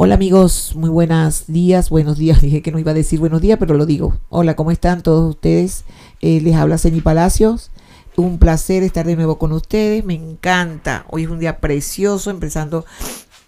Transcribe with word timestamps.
Hola 0.00 0.14
amigos, 0.14 0.76
muy 0.76 0.90
buenos 0.90 1.48
días, 1.48 1.90
buenos 1.90 2.18
días. 2.18 2.40
Dije 2.42 2.62
que 2.62 2.70
no 2.70 2.78
iba 2.78 2.92
a 2.92 2.94
decir 2.94 3.18
buenos 3.18 3.40
días, 3.40 3.58
pero 3.58 3.74
lo 3.74 3.84
digo. 3.84 4.16
Hola, 4.28 4.54
¿cómo 4.54 4.70
están 4.70 5.02
todos 5.02 5.28
ustedes? 5.28 5.84
Eh, 6.20 6.40
les 6.40 6.54
habla 6.54 6.78
Ceni 6.78 7.00
Palacios. 7.00 7.72
Un 8.14 8.38
placer 8.38 8.84
estar 8.84 9.04
de 9.04 9.16
nuevo 9.16 9.40
con 9.40 9.50
ustedes. 9.50 10.04
Me 10.04 10.14
encanta. 10.14 11.04
Hoy 11.08 11.24
es 11.24 11.28
un 11.28 11.40
día 11.40 11.58
precioso, 11.58 12.30
empezando 12.30 12.84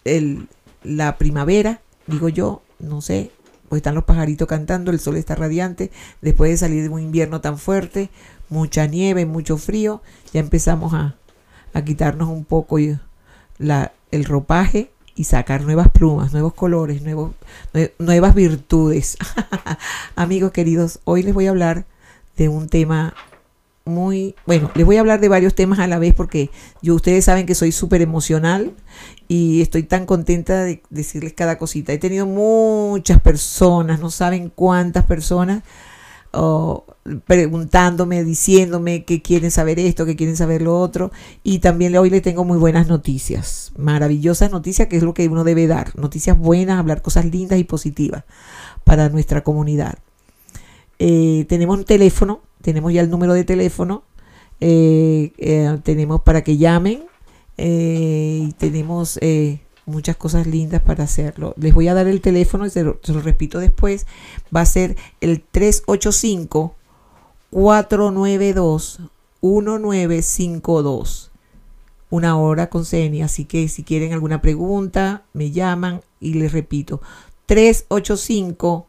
el, 0.04 0.48
la 0.82 1.18
primavera, 1.18 1.82
digo 2.08 2.28
yo, 2.28 2.62
no 2.80 3.00
sé, 3.00 3.30
pues 3.68 3.78
están 3.78 3.94
los 3.94 4.02
pajaritos 4.02 4.48
cantando, 4.48 4.90
el 4.90 4.98
sol 4.98 5.18
está 5.18 5.36
radiante, 5.36 5.92
después 6.20 6.50
de 6.50 6.56
salir 6.56 6.82
de 6.82 6.88
un 6.88 7.00
invierno 7.00 7.40
tan 7.40 7.58
fuerte, 7.58 8.10
mucha 8.48 8.88
nieve, 8.88 9.24
mucho 9.24 9.56
frío, 9.56 10.02
ya 10.32 10.40
empezamos 10.40 10.94
a, 10.94 11.14
a 11.74 11.84
quitarnos 11.84 12.28
un 12.28 12.44
poco 12.44 12.78
la, 13.58 13.92
el 14.10 14.24
ropaje 14.24 14.90
y 15.20 15.24
sacar 15.24 15.64
nuevas 15.64 15.90
plumas, 15.90 16.32
nuevos 16.32 16.54
colores, 16.54 17.02
nuevos, 17.02 17.32
nuevas 17.98 18.34
virtudes. 18.34 19.18
Amigos 20.16 20.50
queridos, 20.50 21.00
hoy 21.04 21.22
les 21.22 21.34
voy 21.34 21.46
a 21.46 21.50
hablar 21.50 21.84
de 22.38 22.48
un 22.48 22.70
tema 22.70 23.12
muy, 23.84 24.34
bueno, 24.46 24.70
les 24.74 24.86
voy 24.86 24.96
a 24.96 25.00
hablar 25.00 25.20
de 25.20 25.28
varios 25.28 25.54
temas 25.54 25.78
a 25.78 25.86
la 25.86 25.98
vez 25.98 26.14
porque 26.14 26.48
yo 26.80 26.94
ustedes 26.94 27.26
saben 27.26 27.44
que 27.44 27.54
soy 27.54 27.70
súper 27.70 28.00
emocional 28.00 28.72
y 29.28 29.60
estoy 29.60 29.82
tan 29.82 30.06
contenta 30.06 30.64
de 30.64 30.82
decirles 30.88 31.34
cada 31.34 31.58
cosita. 31.58 31.92
He 31.92 31.98
tenido 31.98 32.24
muchas 32.24 33.20
personas, 33.20 34.00
no 34.00 34.10
saben 34.10 34.48
cuántas 34.48 35.04
personas 35.04 35.62
preguntándome, 37.26 38.24
diciéndome 38.24 39.04
que 39.04 39.22
quieren 39.22 39.50
saber 39.50 39.78
esto, 39.78 40.06
que 40.06 40.16
quieren 40.16 40.36
saber 40.36 40.62
lo 40.62 40.78
otro. 40.78 41.10
Y 41.42 41.60
también 41.60 41.96
hoy 41.96 42.10
le 42.10 42.20
tengo 42.20 42.44
muy 42.44 42.58
buenas 42.58 42.88
noticias, 42.88 43.72
maravillosas 43.76 44.50
noticias, 44.50 44.88
que 44.88 44.96
es 44.96 45.02
lo 45.02 45.14
que 45.14 45.28
uno 45.28 45.44
debe 45.44 45.66
dar. 45.66 45.98
Noticias 45.98 46.38
buenas, 46.38 46.78
hablar 46.78 47.02
cosas 47.02 47.24
lindas 47.24 47.58
y 47.58 47.64
positivas 47.64 48.24
para 48.84 49.08
nuestra 49.08 49.42
comunidad. 49.42 49.98
Eh, 50.98 51.46
tenemos 51.48 51.78
un 51.78 51.84
teléfono, 51.84 52.42
tenemos 52.60 52.92
ya 52.92 53.00
el 53.00 53.10
número 53.10 53.32
de 53.32 53.44
teléfono, 53.44 54.04
eh, 54.60 55.32
eh, 55.38 55.78
tenemos 55.82 56.20
para 56.20 56.44
que 56.44 56.58
llamen 56.58 57.04
y 57.62 58.52
tenemos 58.56 59.18
muchas 59.84 60.16
cosas 60.16 60.46
lindas 60.46 60.80
para 60.80 61.04
hacerlo. 61.04 61.54
Les 61.58 61.74
voy 61.74 61.88
a 61.88 61.94
dar 61.94 62.06
el 62.06 62.22
teléfono, 62.22 62.68
se 62.70 62.82
lo, 62.82 62.98
se 63.02 63.12
lo 63.12 63.20
repito 63.20 63.58
después, 63.58 64.06
va 64.54 64.62
a 64.62 64.66
ser 64.66 64.96
el 65.20 65.42
385 65.42 66.74
492 67.50 69.00
1952 69.42 71.30
una 72.10 72.36
hora 72.36 72.68
con 72.68 72.84
Ceni, 72.84 73.22
así 73.22 73.44
que 73.44 73.68
si 73.68 73.84
quieren 73.84 74.12
alguna 74.12 74.42
pregunta, 74.42 75.22
me 75.32 75.52
llaman 75.52 76.02
y 76.18 76.34
les 76.34 76.52
repito, 76.52 77.00
385 77.46 78.88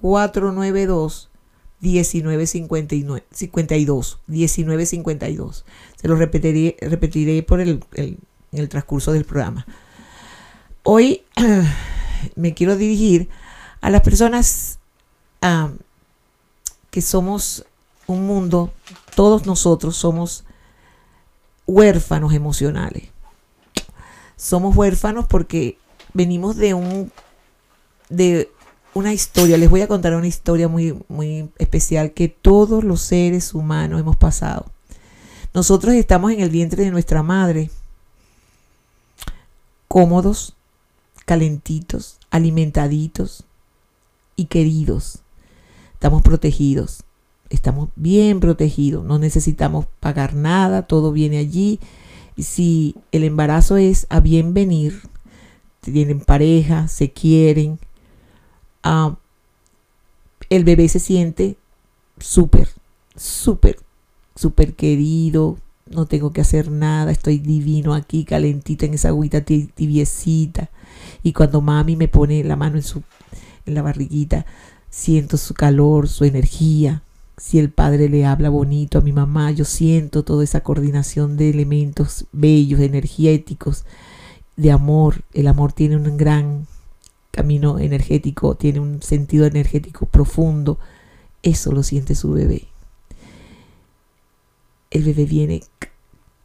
492 0.00 1.28
1952 1.80 4.20
1952 4.26 5.64
se 5.96 6.08
lo 6.08 6.16
repetiré, 6.16 6.76
repetiré 6.80 7.42
por 7.42 7.60
el 7.60 8.68
transcurso 8.68 9.12
del 9.12 9.24
programa. 9.24 9.66
Hoy 10.82 11.22
me 12.36 12.54
quiero 12.54 12.76
dirigir 12.76 13.28
a 13.82 13.90
las 13.90 14.00
personas 14.00 14.78
que 16.90 17.02
somos 17.02 17.66
un 18.12 18.26
mundo, 18.26 18.72
todos 19.14 19.46
nosotros 19.46 19.96
somos 19.96 20.44
huérfanos 21.66 22.32
emocionales. 22.32 23.08
Somos 24.36 24.76
huérfanos 24.76 25.26
porque 25.26 25.78
venimos 26.12 26.56
de 26.56 26.74
un 26.74 27.12
de 28.08 28.50
una 28.92 29.12
historia, 29.12 29.56
les 29.56 29.70
voy 29.70 29.82
a 29.82 29.88
contar 29.88 30.14
una 30.14 30.26
historia 30.26 30.66
muy 30.66 30.98
muy 31.08 31.48
especial 31.58 32.12
que 32.12 32.28
todos 32.28 32.82
los 32.82 33.00
seres 33.00 33.54
humanos 33.54 34.00
hemos 34.00 34.16
pasado. 34.16 34.66
Nosotros 35.54 35.94
estamos 35.94 36.32
en 36.32 36.40
el 36.40 36.50
vientre 36.50 36.84
de 36.84 36.90
nuestra 36.90 37.22
madre, 37.22 37.70
cómodos, 39.88 40.54
calentitos, 41.24 42.18
alimentaditos 42.30 43.44
y 44.36 44.46
queridos. 44.46 45.20
Estamos 45.94 46.22
protegidos, 46.22 47.04
estamos 47.50 47.90
bien 47.96 48.40
protegidos, 48.40 49.04
no 49.04 49.18
necesitamos 49.18 49.86
pagar 49.98 50.34
nada, 50.34 50.86
todo 50.86 51.12
viene 51.12 51.38
allí. 51.38 51.80
Si 52.38 52.94
el 53.12 53.24
embarazo 53.24 53.76
es 53.76 54.06
a 54.08 54.20
bien 54.20 54.54
venir, 54.54 55.02
tienen 55.80 56.20
pareja, 56.20 56.88
se 56.88 57.10
quieren, 57.12 57.78
ah, 58.82 59.16
el 60.48 60.64
bebé 60.64 60.88
se 60.88 61.00
siente 61.00 61.56
súper, 62.18 62.68
súper, 63.16 63.78
súper 64.34 64.74
querido, 64.74 65.58
no 65.90 66.06
tengo 66.06 66.32
que 66.32 66.40
hacer 66.40 66.70
nada, 66.70 67.10
estoy 67.10 67.38
divino 67.38 67.94
aquí, 67.94 68.24
calentita 68.24 68.86
en 68.86 68.94
esa 68.94 69.08
agüita 69.08 69.42
tibiecita. 69.42 70.70
Y 71.22 71.32
cuando 71.32 71.60
mami 71.60 71.96
me 71.96 72.08
pone 72.08 72.44
la 72.44 72.56
mano 72.56 72.76
en, 72.76 72.82
su, 72.82 73.02
en 73.66 73.74
la 73.74 73.82
barriguita, 73.82 74.46
siento 74.88 75.36
su 75.36 75.54
calor, 75.54 76.08
su 76.08 76.24
energía. 76.24 77.02
Si 77.40 77.58
el 77.58 77.70
padre 77.70 78.10
le 78.10 78.26
habla 78.26 78.50
bonito 78.50 78.98
a 78.98 79.00
mi 79.00 79.12
mamá, 79.12 79.50
yo 79.50 79.64
siento 79.64 80.24
toda 80.24 80.44
esa 80.44 80.60
coordinación 80.60 81.38
de 81.38 81.48
elementos 81.48 82.26
bellos, 82.32 82.80
energéticos, 82.80 83.86
de 84.56 84.70
amor. 84.70 85.22
El 85.32 85.46
amor 85.46 85.72
tiene 85.72 85.96
un 85.96 86.18
gran 86.18 86.66
camino 87.30 87.78
energético, 87.78 88.56
tiene 88.56 88.80
un 88.80 89.00
sentido 89.00 89.46
energético 89.46 90.04
profundo. 90.04 90.78
Eso 91.42 91.72
lo 91.72 91.82
siente 91.82 92.14
su 92.14 92.30
bebé. 92.32 92.68
El 94.90 95.04
bebé 95.04 95.24
viene 95.24 95.62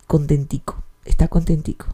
contentico, 0.08 0.82
está 1.04 1.28
contentico. 1.28 1.88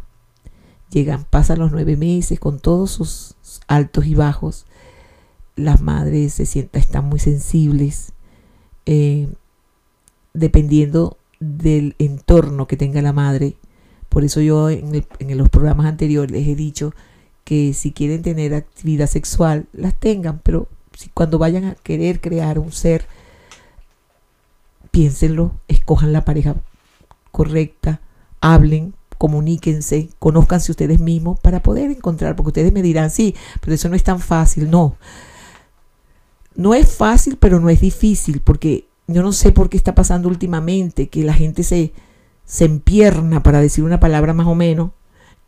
Llegan, 0.92 1.26
pasan 1.26 1.58
los 1.58 1.72
nueve 1.72 1.98
meses 1.98 2.40
con 2.40 2.60
todos 2.60 2.92
sus 2.92 3.36
altos 3.66 4.06
y 4.06 4.14
bajos. 4.14 4.68
Las 5.56 5.82
madres 5.82 6.36
se 6.36 6.46
sientan, 6.46 6.80
están 6.80 7.06
muy 7.06 7.18
sensibles, 7.20 8.14
eh, 8.86 9.28
dependiendo 10.34 11.18
del 11.40 11.96
entorno 12.00 12.68
que 12.68 12.78
tenga 12.78 13.02
la 13.02 13.14
madre. 13.14 13.56
Por 14.10 14.24
eso 14.24 14.42
yo 14.42 14.70
en, 14.70 15.06
en 15.20 15.38
los 15.38 15.50
programas 15.50 15.86
anteriores 15.88 16.32
les 16.32 16.48
he 16.48 16.56
dicho 16.56 16.94
que 17.44 17.74
si 17.74 17.92
quieren 17.92 18.22
tener 18.22 18.54
actividad 18.54 19.08
sexual, 19.08 19.68
las 19.74 20.00
tengan, 20.00 20.40
pero 20.44 20.68
si 20.98 21.10
cuando 21.10 21.38
vayan 21.38 21.66
a 21.66 21.76
querer 21.76 22.22
crear 22.22 22.60
un 22.60 22.72
ser, 22.72 23.06
piénsenlo, 24.92 25.54
escojan 25.68 26.14
la 26.14 26.26
pareja 26.26 26.56
correcta, 27.32 28.02
hablen, 28.42 28.94
comuníquense, 29.18 30.10
conózcanse 30.20 30.72
ustedes 30.72 31.00
mismos 31.00 31.40
para 31.40 31.62
poder 31.62 31.92
encontrar, 31.92 32.36
porque 32.36 32.50
ustedes 32.50 32.74
me 32.74 32.82
dirán, 32.82 33.10
sí, 33.10 33.36
pero 33.62 33.74
eso 33.74 33.90
no 33.90 33.96
es 33.96 34.04
tan 34.04 34.20
fácil, 34.20 34.70
no. 34.70 34.96
No 36.56 36.74
es 36.74 36.96
fácil, 36.96 37.38
pero 37.38 37.60
no 37.60 37.70
es 37.70 37.82
difícil, 37.82 38.42
porque 38.42 38.88
yo 39.08 39.22
no 39.22 39.32
sé 39.32 39.52
por 39.52 39.70
qué 39.70 39.78
está 39.78 39.96
pasando 39.96 40.28
últimamente 40.28 41.10
que 41.10 41.24
la 41.24 41.34
gente 41.34 41.64
se, 41.64 41.94
se 42.46 42.66
empierna, 42.66 43.44
para 43.44 43.62
decir 43.62 43.84
una 43.84 44.00
palabra 44.00 44.34
más 44.34 44.48
o 44.48 44.56
menos, 44.56 44.92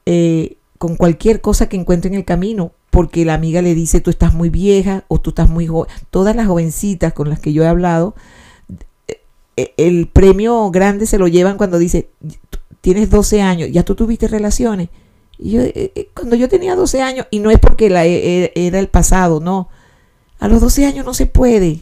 eh, 0.05 0.57
con 0.77 0.95
cualquier 0.95 1.41
cosa 1.41 1.69
que 1.69 1.77
encuentre 1.77 2.09
en 2.09 2.15
el 2.15 2.25
camino, 2.25 2.73
porque 2.89 3.25
la 3.25 3.33
amiga 3.33 3.61
le 3.61 3.73
dice, 3.73 4.01
tú 4.01 4.09
estás 4.09 4.33
muy 4.33 4.49
vieja 4.49 5.05
o 5.07 5.19
tú 5.19 5.31
estás 5.31 5.49
muy 5.49 5.65
joven. 5.65 5.89
Todas 6.11 6.35
las 6.35 6.47
jovencitas 6.47 7.13
con 7.13 7.29
las 7.29 7.39
que 7.39 7.53
yo 7.53 7.63
he 7.63 7.67
hablado, 7.67 8.15
eh, 9.57 9.73
el 9.77 10.07
premio 10.07 10.69
grande 10.71 11.05
se 11.05 11.17
lo 11.17 11.27
llevan 11.27 11.57
cuando 11.57 11.79
dice, 11.79 12.09
tienes 12.81 13.09
12 13.09 13.41
años, 13.41 13.69
ya 13.71 13.83
tú 13.83 13.95
tuviste 13.95 14.27
relaciones. 14.27 14.89
Y 15.37 15.51
yo, 15.51 15.61
eh, 15.61 15.91
eh, 15.95 16.09
cuando 16.13 16.35
yo 16.35 16.49
tenía 16.49 16.75
12 16.75 17.01
años, 17.01 17.27
y 17.31 17.39
no 17.39 17.49
es 17.49 17.59
porque 17.59 17.89
la, 17.89 18.05
e, 18.05 18.45
e, 18.45 18.51
era 18.55 18.79
el 18.79 18.89
pasado, 18.89 19.39
no. 19.39 19.69
A 20.43 20.49
los 20.49 20.59
12 20.59 20.85
años 20.85 21.05
no 21.05 21.13
se 21.13 21.25
puede. 21.25 21.79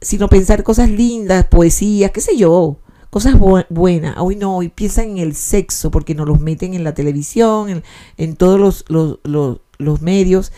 Sino 0.00 0.28
pensar 0.28 0.62
cosas 0.62 0.88
lindas, 0.88 1.44
poesía, 1.48 2.10
qué 2.10 2.20
sé 2.20 2.36
yo, 2.36 2.76
cosas 3.10 3.34
buenas. 3.68 4.14
Hoy 4.18 4.36
no, 4.36 4.58
hoy 4.58 4.68
piensan 4.68 5.10
en 5.10 5.18
el 5.18 5.34
sexo, 5.34 5.90
porque 5.90 6.14
nos 6.14 6.28
los 6.28 6.38
meten 6.38 6.74
en 6.74 6.84
la 6.84 6.94
televisión, 6.94 7.82
en, 8.16 8.36
todos 8.36 8.60
los, 8.60 8.84
los, 8.86 9.18
los, 9.24 10.02
medios, 10.02 10.52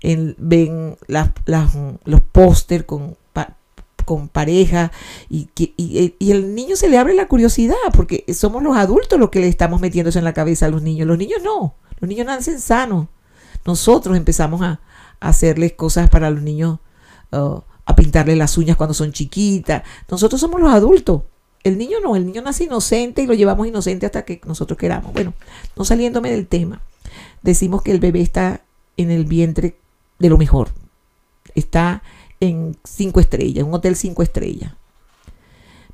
en, 0.00 0.34
ven 0.38 0.96
las, 1.08 1.28
los 2.06 2.22
póster 2.22 2.86
con 2.86 3.18
con 4.06 4.28
pareja 4.28 4.90
y, 5.28 5.50
y, 5.56 6.14
y, 6.18 6.30
el 6.32 6.54
niño 6.54 6.74
se 6.74 6.88
le 6.88 6.98
abre 6.98 7.14
la 7.14 7.28
curiosidad 7.28 7.76
porque 7.92 8.24
somos 8.34 8.60
los 8.60 8.76
adultos 8.76 9.20
los 9.20 9.28
que 9.28 9.38
le 9.38 9.46
estamos 9.46 9.80
metiendo 9.80 10.10
en 10.12 10.24
la 10.24 10.32
cabeza 10.32 10.66
a 10.66 10.70
los 10.70 10.82
niños. 10.82 11.06
Los 11.06 11.18
niños 11.18 11.42
no, 11.44 11.74
los 12.00 12.08
niños 12.08 12.26
nacen 12.26 12.60
sanos. 12.60 13.06
Nosotros 13.64 14.16
empezamos 14.16 14.62
a, 14.62 14.80
hacerles 15.20 15.72
cosas 15.74 16.08
para 16.08 16.30
los 16.30 16.42
niños, 16.42 16.78
uh, 17.32 17.60
a 17.84 17.96
pintarle 17.96 18.36
las 18.36 18.56
uñas 18.58 18.76
cuando 18.76 18.94
son 18.94 19.12
chiquitas. 19.12 19.82
Nosotros 20.10 20.40
somos 20.40 20.60
los 20.60 20.72
adultos. 20.72 21.22
El 21.62 21.76
niño 21.76 21.98
no, 22.02 22.16
el 22.16 22.24
niño 22.24 22.42
nace 22.42 22.64
inocente 22.64 23.22
y 23.22 23.26
lo 23.26 23.34
llevamos 23.34 23.66
inocente 23.66 24.06
hasta 24.06 24.24
que 24.24 24.40
nosotros 24.46 24.78
queramos. 24.78 25.12
Bueno, 25.12 25.34
no 25.76 25.84
saliéndome 25.84 26.30
del 26.30 26.46
tema. 26.46 26.80
decimos 27.42 27.82
que 27.82 27.92
el 27.92 28.00
bebé 28.00 28.20
está 28.20 28.62
en 28.96 29.10
el 29.10 29.24
vientre 29.24 29.76
de 30.18 30.28
lo 30.28 30.38
mejor. 30.38 30.70
Está 31.54 32.02
en 32.38 32.76
cinco 32.84 33.20
estrellas, 33.20 33.64
un 33.64 33.74
hotel 33.74 33.96
cinco 33.96 34.22
estrellas. 34.22 34.74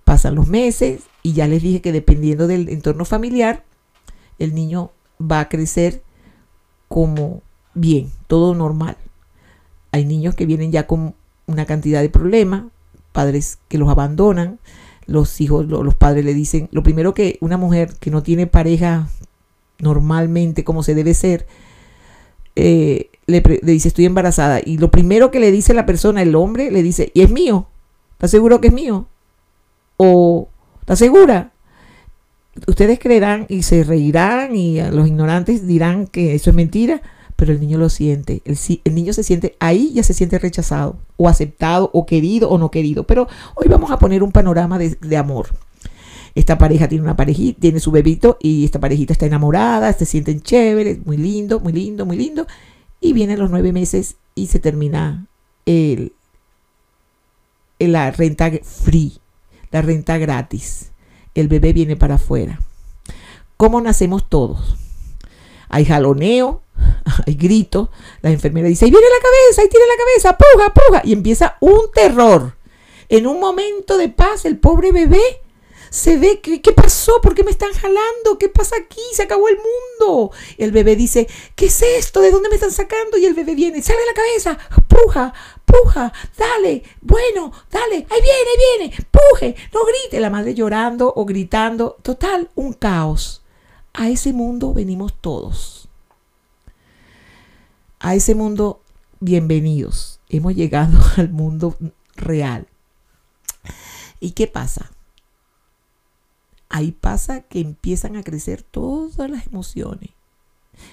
Pasan 0.05 0.37
los 0.37 0.47
meses 0.47 1.03
y 1.23 1.33
ya 1.33 1.49
les 1.49 1.63
dije 1.63 1.81
que 1.81 1.93
dependiendo 1.93 2.47
del 2.47 2.69
entorno 2.69 3.05
familiar, 3.05 3.65
el 4.39 4.55
niño 4.55 4.93
va 5.21 5.41
a 5.41 5.49
crecer 5.49 6.03
como 6.89 7.43
bien, 7.75 8.13
todo 8.29 8.55
normal. 8.55 8.97
Hay 9.93 10.05
niños 10.05 10.35
que 10.35 10.47
vienen 10.47 10.73
ya 10.73 10.87
con 10.87 11.15
una 11.47 11.67
cantidad 11.67 12.03
de 12.03 12.11
problemas, 12.11 12.65
padres 13.13 13.59
que 13.69 13.79
los 13.79 13.89
abandonan, 13.89 14.59
los 15.07 15.41
hijos, 15.41 15.67
los 15.67 15.95
padres 15.95 16.25
le 16.25 16.35
dicen, 16.35 16.69
lo 16.73 16.83
primero 16.83 17.15
que 17.15 17.39
una 17.41 17.57
mujer 17.57 17.95
que 18.01 18.11
no 18.11 18.23
tiene 18.23 18.47
pareja 18.47 19.09
normalmente 19.79 20.65
como 20.65 20.83
se 20.83 20.95
debe 20.95 21.15
ser, 21.15 21.47
eh, 22.57 23.11
le, 23.27 23.43
dice 23.63 23.89
estoy 23.89 24.07
embarazada 24.07 24.61
y 24.65 24.79
lo 24.79 24.91
primero 24.91 25.31
que 25.31 25.41
le 25.41 25.53
dice 25.53 25.75
la 25.75 25.87
persona, 25.87 26.23
el 26.23 26.35
hombre, 26.35 26.71
le 26.71 26.83
dice, 26.83 27.11
¿y 27.15 27.23
es 27.23 27.31
mío? 27.31 27.69
¿Estás 28.13 28.31
seguro 28.31 28.61
que 28.61 28.69
es 28.69 28.73
mío? 28.73 29.07
¿O 29.97 30.49
está 30.81 30.97
segura? 30.97 31.53
Ustedes 32.67 32.99
creerán 32.99 33.47
y 33.49 33.63
se 33.63 33.85
reirán 33.85 34.57
y 34.57 34.81
los 34.91 35.07
ignorantes 35.07 35.67
dirán 35.67 36.07
que 36.07 36.35
eso 36.35 36.51
es 36.51 36.57
mentira, 36.57 37.03
pero 37.37 37.53
el 37.53 37.61
niño 37.61 37.79
lo 37.79 37.89
siente. 37.89 38.43
El, 38.45 38.59
el, 38.85 38.95
niño 38.95 39.13
se 39.13 39.23
siente 39.23 39.57
ahí, 39.61 39.93
ya 39.93 40.03
se 40.03 40.15
siente 40.15 40.39
rechazado, 40.39 40.97
o 41.17 41.29
aceptado, 41.29 41.91
o 41.93 42.07
querido, 42.07 42.49
o 42.49 42.59
no 42.59 42.71
querido. 42.71 43.05
Pero 43.05 43.29
hoy 43.55 43.69
vamos 43.69 43.91
a 43.91 43.99
poner 43.99 44.23
un 44.23 44.33
panorama 44.33 44.79
de, 44.79 44.97
de 45.01 45.17
amor. 45.17 45.49
Esta 46.35 46.59
pareja 46.59 46.89
tiene 46.89 47.05
una 47.05 47.17
parejita, 47.17 47.61
tiene 47.61 47.81
su 47.81 47.91
bebito 47.91 48.37
y 48.41 48.65
esta 48.65 48.81
parejita 48.81 49.13
está 49.13 49.25
enamorada, 49.25 49.93
se 49.93 50.05
sienten 50.05 50.43
chéveres, 50.43 51.05
muy 51.07 51.17
lindo, 51.17 51.61
muy 51.61 51.73
lindo, 51.73 52.05
muy 52.05 52.17
lindo. 52.17 52.47
Y 53.01 53.13
vienen 53.13 53.39
los 53.39 53.51
nueve 53.51 53.73
meses 53.73 54.17
y 54.35 54.49
se 54.49 54.59
termina 54.59 55.27
el, 55.65 56.13
la 57.79 58.11
renta 58.11 58.51
free, 58.63 59.15
la 59.71 59.83
renta 59.83 60.19
gratis. 60.19 60.91
El 61.35 61.49
bebé 61.49 61.73
viene 61.73 61.97
para 61.97 62.15
afuera. 62.15 62.61
¿Cómo 63.57 63.81
nacemos 63.81 64.29
todos? 64.29 64.77
Hay 65.69 65.85
jaloneo, 65.85 66.63
hay 67.27 67.35
grito. 67.35 67.91
La 68.23 68.31
enfermera 68.31 68.69
dice, 68.69 68.85
ahí 68.85 68.91
viene 68.91 69.07
la 69.09 69.23
cabeza, 69.23 69.63
ahí 69.63 69.69
tiene 69.69 69.87
la 69.87 69.97
cabeza, 69.97 70.39
puja, 70.39 70.75
puja. 70.75 71.03
Y 71.05 71.13
empieza 71.13 71.57
un 71.61 71.91
terror. 71.93 72.57
En 73.09 73.27
un 73.27 73.41
momento 73.41 73.99
de 73.99 74.09
paz, 74.09 74.45
el 74.45 74.59
pobre 74.59 74.93
bebé 74.93 75.41
se 75.91 76.19
ve 76.19 76.41
que, 76.41 76.61
¿qué 76.61 76.73
pasó? 76.73 77.21
¿Por 77.23 77.35
qué 77.35 77.45
me 77.45 77.51
están 77.51 77.73
jalando? 77.73 78.39
¿Qué 78.39 78.49
pasa 78.49 78.77
aquí? 78.77 79.01
Se 79.13 79.23
acabó 79.23 79.49
el 79.49 79.57
mundo. 79.57 80.31
El 80.59 80.73
bebé 80.73 80.97
dice, 80.97 81.27
¿qué 81.55 81.67
es 81.67 81.83
esto? 81.83 82.21
¿De 82.21 82.31
dónde 82.31 82.49
me 82.49 82.57
están 82.57 82.73
sacando? 82.73 83.17
Y 83.17 83.25
el 83.25 83.35
bebé 83.35 83.55
viene, 83.55 83.83
sale 83.83 84.01
la 84.07 84.15
cabeza, 84.15 84.59
puja, 84.89 85.33
puja, 85.65 86.13
dale, 86.37 86.83
bueno, 87.01 87.53
dale, 87.71 88.07
ahí 88.11 88.21
viene, 88.21 88.51
ahí 88.51 88.79
viene, 88.79 89.07
puje, 89.11 89.57
no 89.73 89.81
grite. 89.85 90.21
La 90.21 90.31
madre 90.31 90.55
llorando 90.55 91.13
o 91.15 91.25
gritando, 91.25 91.97
total, 92.03 92.51
un 92.55 92.73
caos. 92.73 93.43
A 93.95 94.11
ese 94.11 94.33
mundo 94.33 94.75
venimos 94.75 95.15
todos. 95.21 95.86
A 97.99 98.15
ese 98.15 98.35
mundo, 98.35 98.83
bienvenidos. 99.21 100.21
Hemos 100.29 100.55
llegado 100.55 100.99
al 101.17 101.31
mundo 101.31 101.77
real. 102.17 102.67
¿Y 104.21 104.33
qué 104.33 104.47
pasa? 104.47 104.91
ahí 106.69 106.93
pasa 106.93 107.41
que 107.41 107.61
empiezan 107.61 108.17
a 108.17 108.23
crecer 108.23 108.63
todas 108.63 109.31
las 109.31 109.47
emociones. 109.47 110.11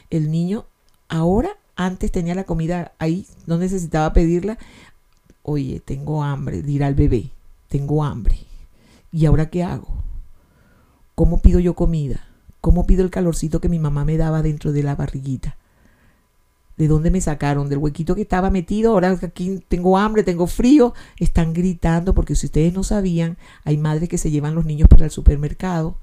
El 0.09 0.31
niño 0.31 0.65
ahora, 1.09 1.57
antes 1.75 2.09
tenía 2.09 2.35
la 2.35 2.45
comida 2.45 2.93
ahí, 2.99 3.27
no 3.47 3.57
necesitaba 3.57 4.13
pedirla. 4.13 4.57
Oye, 5.41 5.81
tengo 5.81 6.23
hambre, 6.23 6.61
dirá 6.61 6.87
el 6.87 6.95
bebé, 6.95 7.31
tengo 7.67 8.03
hambre. 8.05 8.37
¿Y 9.11 9.25
ahora 9.25 9.49
qué 9.49 9.63
hago? 9.63 9.87
¿Cómo 11.15 11.41
pido 11.41 11.59
yo 11.59 11.73
comida? 11.73 12.27
¿Cómo 12.61 12.85
pido 12.85 13.03
el 13.03 13.11
calorcito 13.11 13.59
que 13.59 13.67
mi 13.67 13.79
mamá 13.79 14.05
me 14.05 14.15
daba 14.15 14.41
dentro 14.41 14.71
de 14.71 14.83
la 14.83 14.95
barriguita? 14.95 15.57
¿De 16.77 16.87
dónde 16.87 17.11
me 17.11 17.21
sacaron? 17.21 17.69
Del 17.69 17.77
huequito 17.77 18.15
que 18.15 18.23
estaba 18.23 18.49
metido. 18.49 18.91
Ahora 18.91 19.17
aquí 19.21 19.59
tengo 19.67 19.97
hambre, 19.97 20.23
tengo 20.23 20.47
frío. 20.47 20.93
Están 21.19 21.53
gritando 21.53 22.13
porque 22.13 22.35
si 22.35 22.47
ustedes 22.47 22.73
no 22.73 22.83
sabían, 22.83 23.37
hay 23.63 23.77
madres 23.77 24.09
que 24.09 24.17
se 24.17 24.31
llevan 24.31 24.55
los 24.55 24.65
niños 24.65 24.89
para 24.89 25.05
el 25.05 25.11
supermercado 25.11 25.97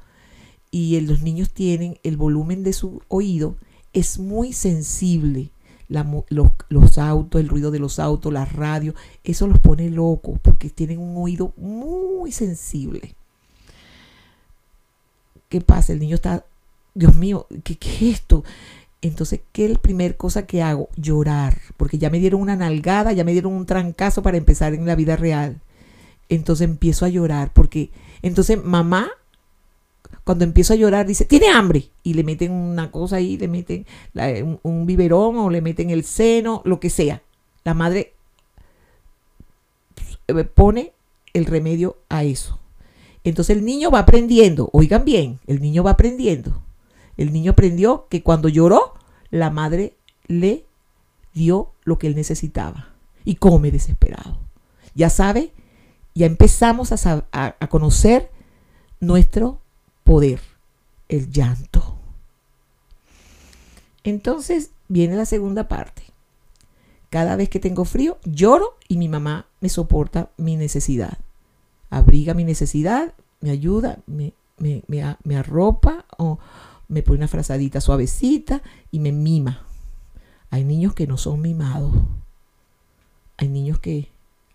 y 0.71 1.01
los 1.01 1.23
niños 1.23 1.51
tienen 1.51 1.99
el 2.03 2.17
volumen 2.17 2.63
de 2.63 2.73
su 2.73 3.03
oído 3.09 3.57
es 3.93 4.19
muy 4.19 4.53
sensible. 4.53 5.51
los, 5.89 6.99
autos, 6.99 7.41
el 7.41 7.49
ruido 7.49 7.71
de 7.71 7.81
los 7.81 7.99
autos, 7.99 8.33
la 8.33 8.45
radio, 8.45 8.95
eso 9.25 9.47
los 9.47 9.59
pone 9.59 9.91
locos 9.91 10.39
porque 10.41 10.71
tienen 10.71 10.99
un 10.99 11.17
oído 11.23 11.53
muy 11.57 12.31
sensible. 12.33 13.15
¿Qué 15.49 15.61
pasa? 15.61 15.93
El 15.93 15.99
niño 15.99 16.15
está, 16.15 16.45
Dios 16.95 17.17
mío, 17.17 17.47
¿qué, 17.65 17.77
qué 17.77 17.89
es 17.91 18.03
esto? 18.03 18.45
Entonces, 19.03 19.41
¿qué 19.53 19.65
es 19.65 19.71
la 19.73 19.79
primera 19.79 20.15
cosa 20.15 20.47
que 20.47 20.63
hago? 20.63 20.91
Llorar, 20.97 21.57
porque 21.77 21.99
ya 21.99 22.11
me 22.11 22.19
dieron 22.19 22.41
una 22.41 22.57
nalgada, 22.57 23.13
ya 23.13 23.25
me 23.25 23.33
dieron 23.33 23.55
un 23.55 23.65
trancazo 23.65 24.23
para 24.23 24.37
empezar 24.37 24.75
en 24.75 24.87
la 24.87 24.95
vida 24.95 25.17
real. 25.17 25.61
Entonces 26.29 26.69
empiezo 26.69 27.07
a 27.07 27.09
llorar, 27.09 27.53
porque 27.55 27.91
entonces 28.23 28.63
mamá, 28.63 29.11
cuando 30.25 30.45
empiezo 30.45 30.75
a 30.75 30.77
llorar, 30.77 31.07
dice, 31.07 31.25
tiene 31.25 31.49
hambre, 31.49 31.91
y 32.03 32.15
le 32.15 32.25
meten 32.25 32.53
una 32.53 32.91
cosa 32.91 33.17
ahí, 33.17 33.39
le 33.39 33.49
meten 33.49 33.87
un, 34.15 34.61
un 34.63 34.87
biberón 34.87 35.39
o 35.39 35.51
le 35.51 35.63
meten 35.63 35.89
el 35.91 36.05
seno, 36.05 36.61
lo 36.67 36.79
que 36.79 36.91
sea. 36.91 37.23
La 37.65 37.73
madre 37.73 38.13
eh, 40.29 40.45
pone 40.45 40.93
el 41.33 41.47
remedio 41.47 41.97
a 42.11 42.23
eso. 42.23 42.59
Entonces 43.25 43.57
el 43.57 43.65
niño 43.65 43.91
va 43.91 44.01
aprendiendo, 44.01 44.69
oigan 44.73 45.05
bien, 45.07 45.41
el 45.47 45.61
niño 45.61 45.83
va 45.83 45.93
aprendiendo 45.93 46.63
el 47.21 47.35
niño 47.35 47.53
aprendió 47.53 48.07
que 48.09 48.23
cuando 48.23 48.49
lloró, 48.49 48.90
la 49.31 49.51
madre 49.51 49.95
le 50.27 50.65
dio 51.35 51.73
lo 51.85 51.99
que 51.99 52.07
él 52.07 52.17
necesitaba 52.17 52.89
y 53.25 53.37
come 53.37 53.71
desesperado. 53.71 54.39
Ya 54.95 55.11
sabe, 55.11 55.53
ya 56.15 56.27
empezamos 56.27 56.93
a, 56.93 57.27
a 57.33 57.69
conocer 57.69 58.31
nuestro 59.01 59.61
poder, 60.05 60.41
el 61.09 61.31
llanto. 61.31 61.97
Entonces 64.05 64.71
viene 64.89 65.17
la 65.17 65.27
segunda 65.27 65.69
parte. 65.69 66.03
Cada 67.11 67.37
vez 67.37 67.49
que 67.49 67.59
tengo 67.59 67.85
frío, 67.85 68.19
lloro 68.25 68.77
y 68.89 68.97
mi 68.97 69.09
mamá 69.09 69.47
me 69.61 69.69
soporta 69.69 70.31
mi 70.37 70.57
necesidad. 70.57 71.19
Abriga 71.91 72.35
mi 72.35 72.45
necesidad, 72.45 73.15
me 73.41 73.51
ayuda, 73.51 73.99
me, 74.07 74.33
me, 74.59 74.85
me, 74.87 75.17
me 75.25 75.37
arropa 75.37 76.05
o, 76.19 76.39
me 76.91 77.05
pone 77.05 77.19
una 77.19 77.29
frazadita 77.29 77.81
suavecita 77.81 78.63
y 78.91 78.99
me 78.99 79.13
mima. 79.13 79.63
Hay 80.51 80.65
niños 80.65 80.93
que 80.93 81.07
no 81.07 81.17
son 81.17 81.41
mimados. 81.41 81.95
Hay 83.37 83.49
niños 83.49 83.79
que 83.79 84.09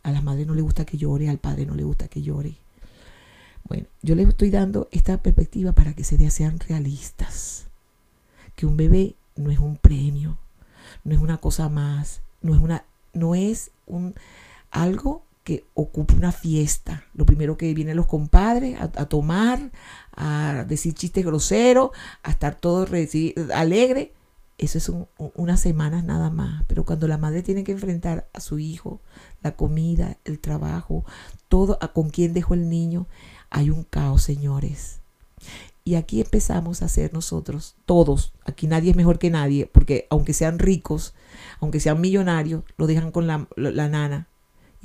a 0.04 0.12
la 0.12 0.22
madre 0.22 0.46
no 0.46 0.54
le 0.54 0.62
gusta 0.62 0.86
que 0.86 0.98
llore, 0.98 1.30
al 1.30 1.38
padre 1.38 1.66
no 1.66 1.76
le 1.76 1.86
gusta 1.86 2.10
que 2.10 2.22
llore. 2.22 2.58
Bueno, 3.64 3.88
yo 4.02 4.16
les 4.16 4.28
estoy 4.28 4.50
dando 4.50 4.90
esta 4.92 5.18
perspectiva 5.18 5.72
para 5.72 5.94
que 5.94 6.04
se 6.04 6.30
sean 6.30 6.60
realistas. 6.60 7.68
Que 8.56 8.66
un 8.66 8.76
bebé 8.76 9.16
no 9.38 9.50
es 9.50 9.60
un 9.60 9.78
premio, 9.78 10.38
no 11.06 11.16
es 11.16 11.22
una 11.22 11.38
cosa 11.38 11.70
más, 11.70 12.22
no 12.42 12.54
es 12.54 12.62
una, 12.62 12.84
no 13.14 13.34
es 13.34 13.72
un 13.88 14.14
algo 14.72 15.24
que 15.46 15.64
ocupe 15.76 16.16
una 16.16 16.32
fiesta. 16.32 17.06
Lo 17.14 17.26
primero 17.26 17.56
que 17.56 17.72
vienen 17.76 17.96
los 17.96 18.08
compadres 18.08 18.78
a, 18.82 19.06
tomar, 19.06 19.72
a 20.12 20.66
decir 20.68 20.96
chistes 20.96 21.24
groseros, 21.24 21.92
a 22.24 22.32
estar 22.32 22.56
todo 22.56 22.88
alegre. 23.54 24.12
Eso 24.58 24.78
es 24.80 24.92
unas 25.36 25.60
semanas 25.60 26.04
nada 26.04 26.32
más. 26.32 26.64
Pero 26.66 26.84
cuando 26.84 27.08
la 27.08 27.20
madre 27.20 27.44
tiene 27.44 27.64
que 27.64 27.74
enfrentar 27.74 28.28
a 28.34 28.40
su 28.40 28.58
hijo, 28.58 29.02
la 29.44 29.56
comida, 29.56 30.18
el 30.26 30.40
trabajo, 30.40 31.06
todo 31.48 31.78
a 31.80 31.90
con 31.90 32.10
quién 32.10 32.34
dejó 32.34 32.56
el 32.56 32.68
niño, 32.68 33.06
hay 33.52 33.70
un 33.70 33.84
caos, 33.84 34.24
señores. 34.24 35.00
Y 35.84 35.94
aquí 35.94 36.22
empezamos 36.22 36.82
a 36.82 36.90
ser 36.90 37.14
nosotros, 37.14 37.76
todos. 37.86 38.34
Aquí 38.46 38.66
nadie 38.66 38.90
es 38.90 38.98
mejor 38.98 39.20
que 39.20 39.30
nadie, 39.30 39.70
porque 39.72 40.08
aunque 40.10 40.34
sean 40.34 40.58
ricos, 40.58 41.14
aunque 41.60 41.80
sean 41.80 42.02
millonarios, 42.02 42.64
lo 42.78 42.88
dejan 42.88 43.12
con 43.12 43.28
la, 43.28 43.48
la 43.56 43.88
nana 43.90 44.28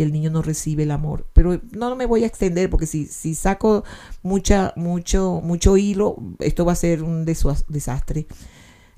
el 0.02 0.12
niño 0.12 0.30
no 0.30 0.42
recibe 0.42 0.84
el 0.84 0.90
amor. 0.90 1.26
Pero 1.32 1.60
no 1.72 1.96
me 1.96 2.06
voy 2.06 2.24
a 2.24 2.26
extender 2.26 2.70
porque 2.70 2.86
si, 2.86 3.06
si 3.06 3.34
saco 3.34 3.84
mucha, 4.22 4.72
mucho, 4.76 5.40
mucho 5.42 5.76
hilo, 5.76 6.16
esto 6.38 6.64
va 6.64 6.72
a 6.72 6.76
ser 6.76 7.02
un 7.02 7.24
desastre. 7.24 8.26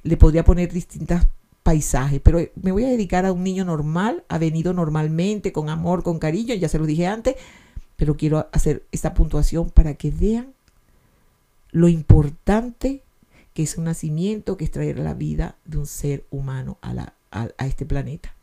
Le 0.02 0.16
podría 0.16 0.44
poner 0.44 0.72
distintos 0.72 1.22
paisajes, 1.62 2.20
pero 2.20 2.40
me 2.60 2.72
voy 2.72 2.84
a 2.84 2.88
dedicar 2.88 3.24
a 3.24 3.32
un 3.32 3.44
niño 3.44 3.64
normal, 3.64 4.24
ha 4.28 4.38
venido 4.38 4.72
normalmente, 4.72 5.52
con 5.52 5.68
amor, 5.68 6.02
con 6.02 6.18
cariño, 6.18 6.54
ya 6.54 6.68
se 6.68 6.78
lo 6.78 6.86
dije 6.86 7.06
antes, 7.06 7.36
pero 7.96 8.16
quiero 8.16 8.48
hacer 8.52 8.84
esta 8.90 9.14
puntuación 9.14 9.70
para 9.70 9.94
que 9.94 10.10
vean 10.10 10.54
lo 11.70 11.88
importante 11.88 13.02
que 13.54 13.62
es 13.62 13.76
un 13.76 13.84
nacimiento, 13.84 14.56
que 14.56 14.64
es 14.64 14.70
traer 14.70 14.98
la 14.98 15.14
vida 15.14 15.56
de 15.64 15.78
un 15.78 15.86
ser 15.86 16.24
humano 16.30 16.78
a, 16.80 16.94
la, 16.94 17.14
a 17.30 17.66
este 17.66 17.86
planeta. 17.86 18.34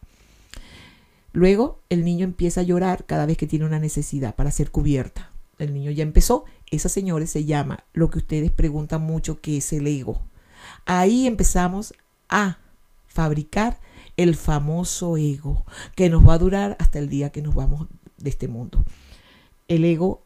Luego 1.31 1.81
el 1.89 2.03
niño 2.03 2.23
empieza 2.23 2.61
a 2.61 2.63
llorar 2.63 3.05
cada 3.05 3.25
vez 3.25 3.37
que 3.37 3.47
tiene 3.47 3.65
una 3.65 3.79
necesidad 3.79 4.35
para 4.35 4.51
ser 4.51 4.71
cubierta. 4.71 5.31
El 5.57 5.73
niño 5.73 5.91
ya 5.91 6.03
empezó. 6.03 6.45
Esa, 6.71 6.89
señores, 6.89 7.29
se 7.29 7.45
llama 7.45 7.83
lo 7.93 8.09
que 8.09 8.19
ustedes 8.19 8.51
preguntan 8.51 9.01
mucho, 9.01 9.41
que 9.41 9.57
es 9.57 9.73
el 9.73 9.87
ego. 9.87 10.21
Ahí 10.85 11.27
empezamos 11.27 11.93
a 12.29 12.59
fabricar 13.07 13.79
el 14.17 14.35
famoso 14.35 15.17
ego, 15.17 15.65
que 15.95 16.09
nos 16.09 16.27
va 16.27 16.33
a 16.33 16.37
durar 16.39 16.77
hasta 16.79 16.99
el 16.99 17.09
día 17.09 17.31
que 17.31 17.41
nos 17.41 17.55
vamos 17.55 17.87
de 18.17 18.29
este 18.29 18.47
mundo. 18.47 18.83
El 19.67 19.85
ego 19.85 20.23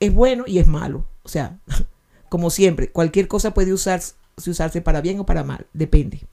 es 0.00 0.12
bueno 0.12 0.44
y 0.46 0.58
es 0.58 0.66
malo. 0.66 1.06
O 1.22 1.28
sea, 1.28 1.58
como 2.28 2.50
siempre, 2.50 2.90
cualquier 2.90 3.28
cosa 3.28 3.54
puede 3.54 3.72
usarse, 3.72 4.14
usarse 4.46 4.80
para 4.80 5.00
bien 5.00 5.20
o 5.20 5.26
para 5.26 5.44
mal, 5.44 5.66
depende. 5.72 6.26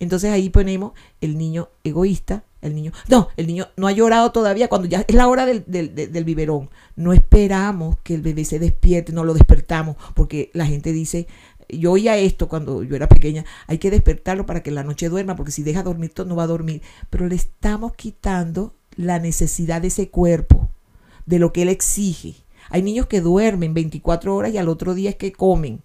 Entonces 0.00 0.32
ahí 0.32 0.48
ponemos 0.48 0.92
el 1.20 1.38
niño 1.38 1.68
egoísta, 1.84 2.42
el 2.62 2.74
niño, 2.74 2.92
no, 3.08 3.28
el 3.36 3.46
niño 3.46 3.68
no 3.76 3.86
ha 3.86 3.92
llorado 3.92 4.32
todavía 4.32 4.68
cuando 4.68 4.88
ya 4.88 5.04
es 5.06 5.14
la 5.14 5.28
hora 5.28 5.46
del, 5.46 5.64
del, 5.66 6.24
biberón. 6.24 6.70
No 6.96 7.12
esperamos 7.12 7.96
que 8.02 8.14
el 8.14 8.22
bebé 8.22 8.44
se 8.44 8.58
despierte, 8.58 9.12
no 9.12 9.24
lo 9.24 9.34
despertamos, 9.34 9.96
porque 10.14 10.50
la 10.54 10.66
gente 10.66 10.92
dice, 10.92 11.26
yo 11.68 11.92
oía 11.92 12.16
esto 12.16 12.48
cuando 12.48 12.82
yo 12.82 12.96
era 12.96 13.08
pequeña, 13.08 13.44
hay 13.66 13.78
que 13.78 13.90
despertarlo 13.90 14.46
para 14.46 14.62
que 14.62 14.70
la 14.70 14.84
noche 14.84 15.08
duerma, 15.08 15.36
porque 15.36 15.52
si 15.52 15.62
deja 15.62 15.82
dormir 15.82 16.12
no 16.26 16.36
va 16.36 16.44
a 16.44 16.48
dormir. 16.48 16.82
Pero 17.10 17.26
le 17.26 17.34
estamos 17.34 17.94
quitando 17.94 18.74
la 18.96 19.18
necesidad 19.18 19.82
de 19.82 19.88
ese 19.88 20.08
cuerpo, 20.08 20.68
de 21.26 21.38
lo 21.38 21.52
que 21.52 21.62
él 21.62 21.68
exige. 21.68 22.36
Hay 22.70 22.82
niños 22.82 23.06
que 23.06 23.20
duermen 23.20 23.74
24 23.74 24.34
horas 24.34 24.52
y 24.52 24.58
al 24.58 24.68
otro 24.68 24.94
día 24.94 25.10
es 25.10 25.16
que 25.16 25.32
comen. 25.32 25.82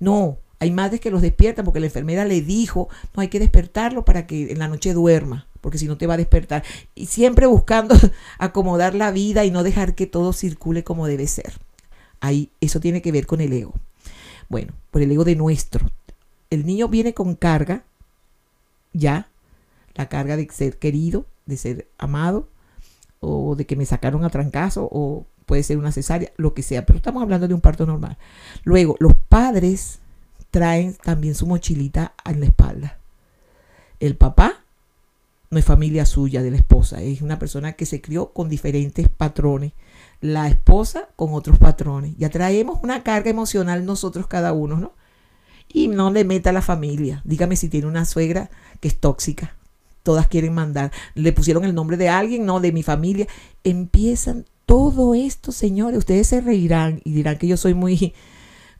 No, 0.00 0.38
hay 0.60 0.70
madres 0.70 1.00
que 1.00 1.10
los 1.10 1.22
despiertan 1.22 1.64
porque 1.64 1.80
la 1.80 1.86
enfermera 1.86 2.24
le 2.24 2.40
dijo, 2.40 2.88
no 3.14 3.22
hay 3.22 3.28
que 3.28 3.38
despertarlo 3.38 4.04
para 4.04 4.26
que 4.26 4.52
en 4.52 4.58
la 4.58 4.68
noche 4.68 4.92
duerma, 4.92 5.46
porque 5.60 5.78
si 5.78 5.86
no 5.86 5.96
te 5.96 6.06
va 6.06 6.14
a 6.14 6.18
despertar. 6.18 6.64
Y 6.94 7.06
siempre 7.06 7.46
buscando 7.46 7.94
acomodar 8.38 8.94
la 8.94 9.10
vida 9.10 9.44
y 9.44 9.50
no 9.50 9.62
dejar 9.62 9.94
que 9.94 10.06
todo 10.06 10.32
circule 10.32 10.82
como 10.84 11.06
debe 11.06 11.26
ser. 11.26 11.60
Ahí 12.20 12.50
eso 12.60 12.80
tiene 12.80 13.02
que 13.02 13.12
ver 13.12 13.26
con 13.26 13.40
el 13.40 13.52
ego. 13.52 13.74
Bueno, 14.48 14.72
por 14.90 15.02
el 15.02 15.12
ego 15.12 15.24
de 15.24 15.36
nuestro. 15.36 15.86
El 16.50 16.66
niño 16.66 16.88
viene 16.88 17.14
con 17.14 17.36
carga, 17.36 17.84
ya, 18.92 19.28
la 19.94 20.08
carga 20.08 20.36
de 20.36 20.48
ser 20.50 20.78
querido, 20.78 21.26
de 21.46 21.56
ser 21.56 21.88
amado, 21.98 22.48
o 23.20 23.54
de 23.54 23.66
que 23.66 23.76
me 23.76 23.86
sacaron 23.86 24.24
a 24.24 24.30
trancazo, 24.30 24.88
o 24.90 25.24
puede 25.46 25.62
ser 25.62 25.78
una 25.78 25.92
cesárea, 25.92 26.32
lo 26.36 26.54
que 26.54 26.62
sea, 26.62 26.84
pero 26.86 26.96
estamos 26.96 27.22
hablando 27.22 27.46
de 27.46 27.54
un 27.54 27.60
parto 27.60 27.86
normal. 27.86 28.16
Luego, 28.64 28.96
los 28.98 29.14
padres 29.28 30.00
traen 30.50 30.94
también 30.94 31.34
su 31.34 31.46
mochilita 31.46 32.14
en 32.24 32.40
la 32.40 32.46
espalda. 32.46 32.98
El 34.00 34.16
papá 34.16 34.60
no 35.50 35.58
es 35.58 35.64
familia 35.64 36.04
suya 36.04 36.42
de 36.42 36.50
la 36.50 36.58
esposa, 36.58 37.02
es 37.02 37.22
una 37.22 37.38
persona 37.38 37.72
que 37.72 37.86
se 37.86 38.00
crió 38.00 38.32
con 38.32 38.48
diferentes 38.48 39.08
patrones. 39.08 39.72
La 40.20 40.48
esposa 40.48 41.08
con 41.16 41.32
otros 41.32 41.58
patrones. 41.58 42.14
Ya 42.18 42.28
traemos 42.28 42.80
una 42.82 43.02
carga 43.02 43.30
emocional 43.30 43.84
nosotros 43.84 44.26
cada 44.26 44.52
uno, 44.52 44.76
¿no? 44.76 44.92
Y 45.72 45.88
no 45.88 46.10
le 46.10 46.24
meta 46.24 46.50
a 46.50 46.52
la 46.52 46.62
familia. 46.62 47.22
Dígame 47.24 47.56
si 47.56 47.68
tiene 47.68 47.86
una 47.86 48.04
suegra 48.04 48.50
que 48.80 48.88
es 48.88 48.98
tóxica. 48.98 49.54
Todas 50.02 50.26
quieren 50.26 50.54
mandar. 50.54 50.90
Le 51.14 51.32
pusieron 51.32 51.64
el 51.64 51.74
nombre 51.74 51.96
de 51.96 52.08
alguien, 52.08 52.46
no, 52.46 52.60
de 52.60 52.72
mi 52.72 52.82
familia. 52.82 53.28
Empiezan 53.64 54.46
todo 54.66 55.14
esto, 55.14 55.52
señores. 55.52 55.98
Ustedes 55.98 56.26
se 56.26 56.40
reirán 56.40 57.00
y 57.04 57.12
dirán 57.12 57.38
que 57.38 57.46
yo 57.46 57.56
soy 57.56 57.74
muy, 57.74 58.12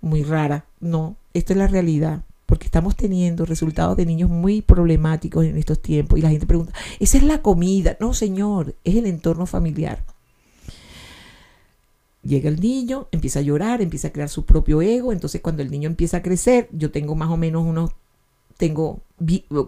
muy 0.00 0.22
rara. 0.22 0.66
No, 0.80 1.16
esto 1.34 1.52
es 1.52 1.58
la 1.58 1.66
realidad, 1.66 2.22
porque 2.46 2.66
estamos 2.66 2.96
teniendo 2.96 3.44
resultados 3.44 3.96
de 3.96 4.06
niños 4.06 4.30
muy 4.30 4.62
problemáticos 4.62 5.44
en 5.44 5.56
estos 5.56 5.80
tiempos 5.82 6.18
y 6.18 6.22
la 6.22 6.30
gente 6.30 6.46
pregunta, 6.46 6.72
¿esa 6.98 7.18
es 7.18 7.22
la 7.22 7.42
comida? 7.42 7.96
No, 8.00 8.14
señor, 8.14 8.74
es 8.84 8.96
el 8.96 9.06
entorno 9.06 9.46
familiar. 9.46 10.04
Llega 12.22 12.48
el 12.48 12.60
niño, 12.60 13.08
empieza 13.12 13.38
a 13.38 13.42
llorar, 13.42 13.80
empieza 13.80 14.08
a 14.08 14.12
crear 14.12 14.28
su 14.28 14.44
propio 14.44 14.82
ego, 14.82 15.12
entonces 15.12 15.40
cuando 15.40 15.62
el 15.62 15.70
niño 15.70 15.88
empieza 15.88 16.18
a 16.18 16.22
crecer, 16.22 16.68
yo 16.72 16.90
tengo 16.90 17.14
más 17.14 17.30
o 17.30 17.36
menos 17.36 17.64
unos, 17.64 17.92
tengo 18.56 19.00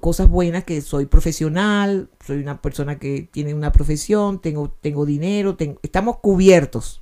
cosas 0.00 0.28
buenas, 0.28 0.64
que 0.64 0.80
soy 0.80 1.06
profesional, 1.06 2.10
soy 2.26 2.38
una 2.38 2.60
persona 2.60 2.98
que 2.98 3.28
tiene 3.30 3.54
una 3.54 3.72
profesión, 3.72 4.40
tengo, 4.40 4.74
tengo 4.80 5.06
dinero, 5.06 5.56
estamos 5.82 6.18
cubiertos 6.18 7.00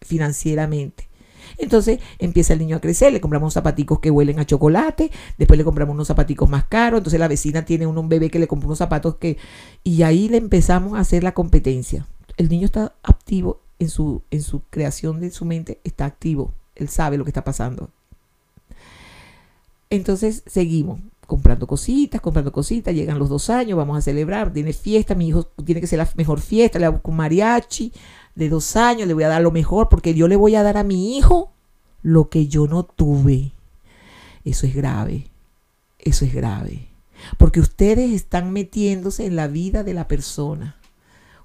financieramente. 0.00 1.08
Entonces 1.58 2.00
empieza 2.18 2.52
el 2.52 2.60
niño 2.60 2.76
a 2.76 2.80
crecer, 2.80 3.12
le 3.12 3.20
compramos 3.20 3.54
zapaticos 3.54 4.00
que 4.00 4.10
huelen 4.10 4.38
a 4.38 4.46
chocolate, 4.46 5.10
después 5.38 5.58
le 5.58 5.64
compramos 5.64 5.94
unos 5.94 6.08
zapaticos 6.08 6.48
más 6.48 6.64
caros, 6.64 6.98
entonces 6.98 7.20
la 7.20 7.28
vecina 7.28 7.64
tiene 7.64 7.86
un, 7.86 8.08
bebé 8.08 8.30
que 8.30 8.38
le 8.38 8.46
compró 8.46 8.68
unos 8.68 8.78
zapatos 8.78 9.16
que... 9.16 9.36
Y 9.82 10.02
ahí 10.02 10.28
le 10.28 10.36
empezamos 10.36 10.94
a 10.94 11.00
hacer 11.00 11.22
la 11.22 11.34
competencia. 11.34 12.06
El 12.36 12.48
niño 12.48 12.66
está 12.66 12.94
activo 13.02 13.60
en 13.78 13.88
su, 13.88 14.22
en 14.30 14.42
su 14.42 14.62
creación 14.70 15.20
de 15.20 15.30
su 15.30 15.44
mente, 15.44 15.80
está 15.84 16.04
activo, 16.04 16.52
él 16.74 16.88
sabe 16.88 17.18
lo 17.18 17.24
que 17.24 17.30
está 17.30 17.44
pasando. 17.44 17.90
Entonces 19.90 20.42
seguimos 20.46 21.00
comprando 21.26 21.66
cositas, 21.66 22.20
comprando 22.20 22.52
cositas, 22.52 22.94
llegan 22.94 23.18
los 23.18 23.28
dos 23.28 23.50
años, 23.50 23.76
vamos 23.76 23.98
a 23.98 24.00
celebrar, 24.00 24.52
tiene 24.52 24.72
fiesta, 24.72 25.14
mi 25.14 25.28
hijo 25.28 25.44
tiene 25.64 25.80
que 25.80 25.86
ser 25.86 25.98
la 25.98 26.08
mejor 26.14 26.40
fiesta, 26.40 26.78
le 26.78 26.86
hago 26.86 27.02
con 27.02 27.16
mariachi, 27.16 27.92
de 28.36 28.48
dos 28.48 28.76
años, 28.76 29.08
le 29.08 29.14
voy 29.14 29.24
a 29.24 29.28
dar 29.28 29.42
lo 29.42 29.50
mejor 29.50 29.88
porque 29.88 30.14
yo 30.14 30.28
le 30.28 30.36
voy 30.36 30.54
a 30.54 30.62
dar 30.62 30.76
a 30.76 30.84
mi 30.84 31.16
hijo 31.16 31.50
lo 32.02 32.28
que 32.28 32.46
yo 32.46 32.68
no 32.68 32.84
tuve. 32.84 33.50
Eso 34.44 34.66
es 34.66 34.74
grave, 34.74 35.26
eso 35.98 36.24
es 36.24 36.32
grave. 36.32 36.86
Porque 37.38 37.60
ustedes 37.60 38.12
están 38.12 38.52
metiéndose 38.52 39.26
en 39.26 39.34
la 39.34 39.48
vida 39.48 39.82
de 39.82 39.94
la 39.94 40.06
persona. 40.06 40.76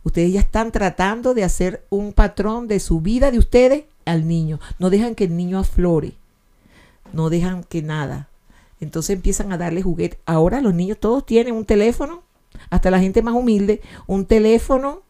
Ustedes 0.04 0.34
ya 0.34 0.42
están 0.42 0.72
tratando 0.72 1.34
de 1.34 1.44
hacer 1.44 1.86
un 1.90 2.14
patrón 2.14 2.68
de 2.68 2.80
su 2.80 3.02
vida 3.02 3.32
de 3.32 3.40
ustedes 3.40 3.86
al 4.06 4.28
niño. 4.28 4.60
No 4.78 4.90
dejan 4.90 5.16
que 5.16 5.24
el 5.24 5.36
niño 5.36 5.60
aflore. 5.60 6.14
No 7.14 7.30
dejan 7.30 7.64
que 7.64 7.82
nada. 7.82 8.28
Entonces 8.80 9.16
empiezan 9.16 9.54
a 9.54 9.58
darle 9.58 9.82
juguete. 9.82 10.20
Ahora 10.26 10.60
los 10.60 10.74
niños 10.74 10.98
todos 11.00 11.26
tienen 11.26 11.56
un 11.56 11.66
teléfono. 11.66 12.24
Hasta 12.70 12.92
la 12.92 13.00
gente 13.00 13.22
más 13.22 13.36
humilde. 13.36 13.82
Un 14.08 14.26
teléfono 14.26 15.04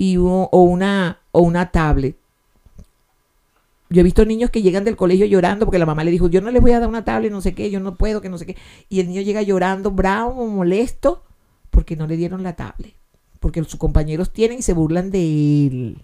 y 0.00 0.16
o, 0.16 0.48
una, 0.50 1.18
o 1.30 1.42
una 1.42 1.70
tablet. 1.70 2.16
Yo 3.90 4.00
he 4.00 4.02
visto 4.02 4.24
niños 4.24 4.48
que 4.48 4.62
llegan 4.62 4.82
del 4.82 4.96
colegio 4.96 5.26
llorando 5.26 5.66
porque 5.66 5.78
la 5.78 5.84
mamá 5.84 6.04
le 6.04 6.10
dijo, 6.10 6.30
yo 6.30 6.40
no 6.40 6.50
les 6.50 6.62
voy 6.62 6.72
a 6.72 6.80
dar 6.80 6.88
una 6.88 7.04
tablet, 7.04 7.30
no 7.30 7.42
sé 7.42 7.52
qué, 7.52 7.70
yo 7.70 7.80
no 7.80 7.96
puedo, 7.96 8.22
que 8.22 8.30
no 8.30 8.38
sé 8.38 8.46
qué. 8.46 8.56
Y 8.88 9.00
el 9.00 9.08
niño 9.08 9.20
llega 9.20 9.42
llorando, 9.42 9.90
bravo, 9.90 10.46
molesto, 10.46 11.22
porque 11.68 11.96
no 11.96 12.06
le 12.06 12.16
dieron 12.16 12.42
la 12.42 12.56
tablet. 12.56 12.94
Porque 13.40 13.62
sus 13.64 13.76
compañeros 13.76 14.32
tienen 14.32 14.60
y 14.60 14.62
se 14.62 14.72
burlan 14.72 15.10
de 15.10 15.66
él. 15.66 16.02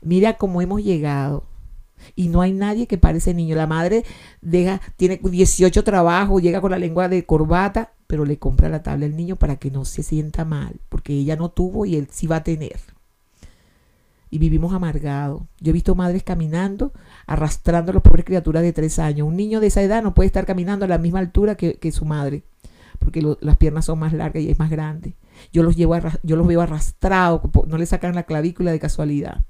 Mira 0.00 0.38
cómo 0.38 0.62
hemos 0.62 0.82
llegado. 0.82 1.44
Y 2.14 2.28
no 2.28 2.40
hay 2.40 2.52
nadie 2.52 2.86
que 2.86 2.98
pare 2.98 3.18
ese 3.18 3.34
niño. 3.34 3.56
La 3.56 3.66
madre 3.66 4.04
deja, 4.40 4.80
tiene 4.96 5.20
18 5.22 5.84
trabajos, 5.84 6.42
llega 6.42 6.60
con 6.60 6.70
la 6.70 6.78
lengua 6.78 7.08
de 7.08 7.24
corbata 7.24 7.92
pero 8.06 8.24
le 8.24 8.38
compra 8.38 8.68
la 8.68 8.82
tabla 8.82 9.06
al 9.06 9.16
niño 9.16 9.36
para 9.36 9.56
que 9.56 9.70
no 9.70 9.84
se 9.84 10.02
sienta 10.02 10.44
mal, 10.44 10.76
porque 10.88 11.12
ella 11.12 11.36
no 11.36 11.50
tuvo 11.50 11.86
y 11.86 11.96
él 11.96 12.08
sí 12.10 12.26
va 12.26 12.36
a 12.36 12.44
tener. 12.44 12.78
Y 14.30 14.38
vivimos 14.38 14.72
amargados. 14.72 15.42
Yo 15.60 15.70
he 15.70 15.72
visto 15.72 15.94
madres 15.94 16.22
caminando, 16.22 16.92
arrastrando 17.26 17.90
a 17.90 17.94
las 17.94 18.02
pobres 18.02 18.24
criaturas 18.24 18.62
de 18.62 18.72
tres 18.72 18.98
años. 18.98 19.26
Un 19.26 19.36
niño 19.36 19.60
de 19.60 19.68
esa 19.68 19.82
edad 19.82 20.02
no 20.02 20.14
puede 20.14 20.26
estar 20.26 20.46
caminando 20.46 20.84
a 20.84 20.88
la 20.88 20.98
misma 20.98 21.20
altura 21.20 21.54
que, 21.54 21.92
su 21.92 22.04
madre, 22.04 22.44
porque 22.98 23.22
las 23.40 23.56
piernas 23.56 23.84
son 23.84 23.98
más 23.98 24.12
largas 24.12 24.42
y 24.42 24.50
es 24.50 24.58
más 24.58 24.70
grande. 24.70 25.14
Yo 25.52 25.62
los, 25.62 25.76
llevo 25.76 25.96
yo 26.22 26.36
los 26.36 26.46
veo 26.46 26.60
arrastrados, 26.60 27.42
no 27.66 27.78
le 27.78 27.86
sacan 27.86 28.14
la 28.14 28.24
clavícula 28.24 28.72
de 28.72 28.80
casualidad. 28.80 29.44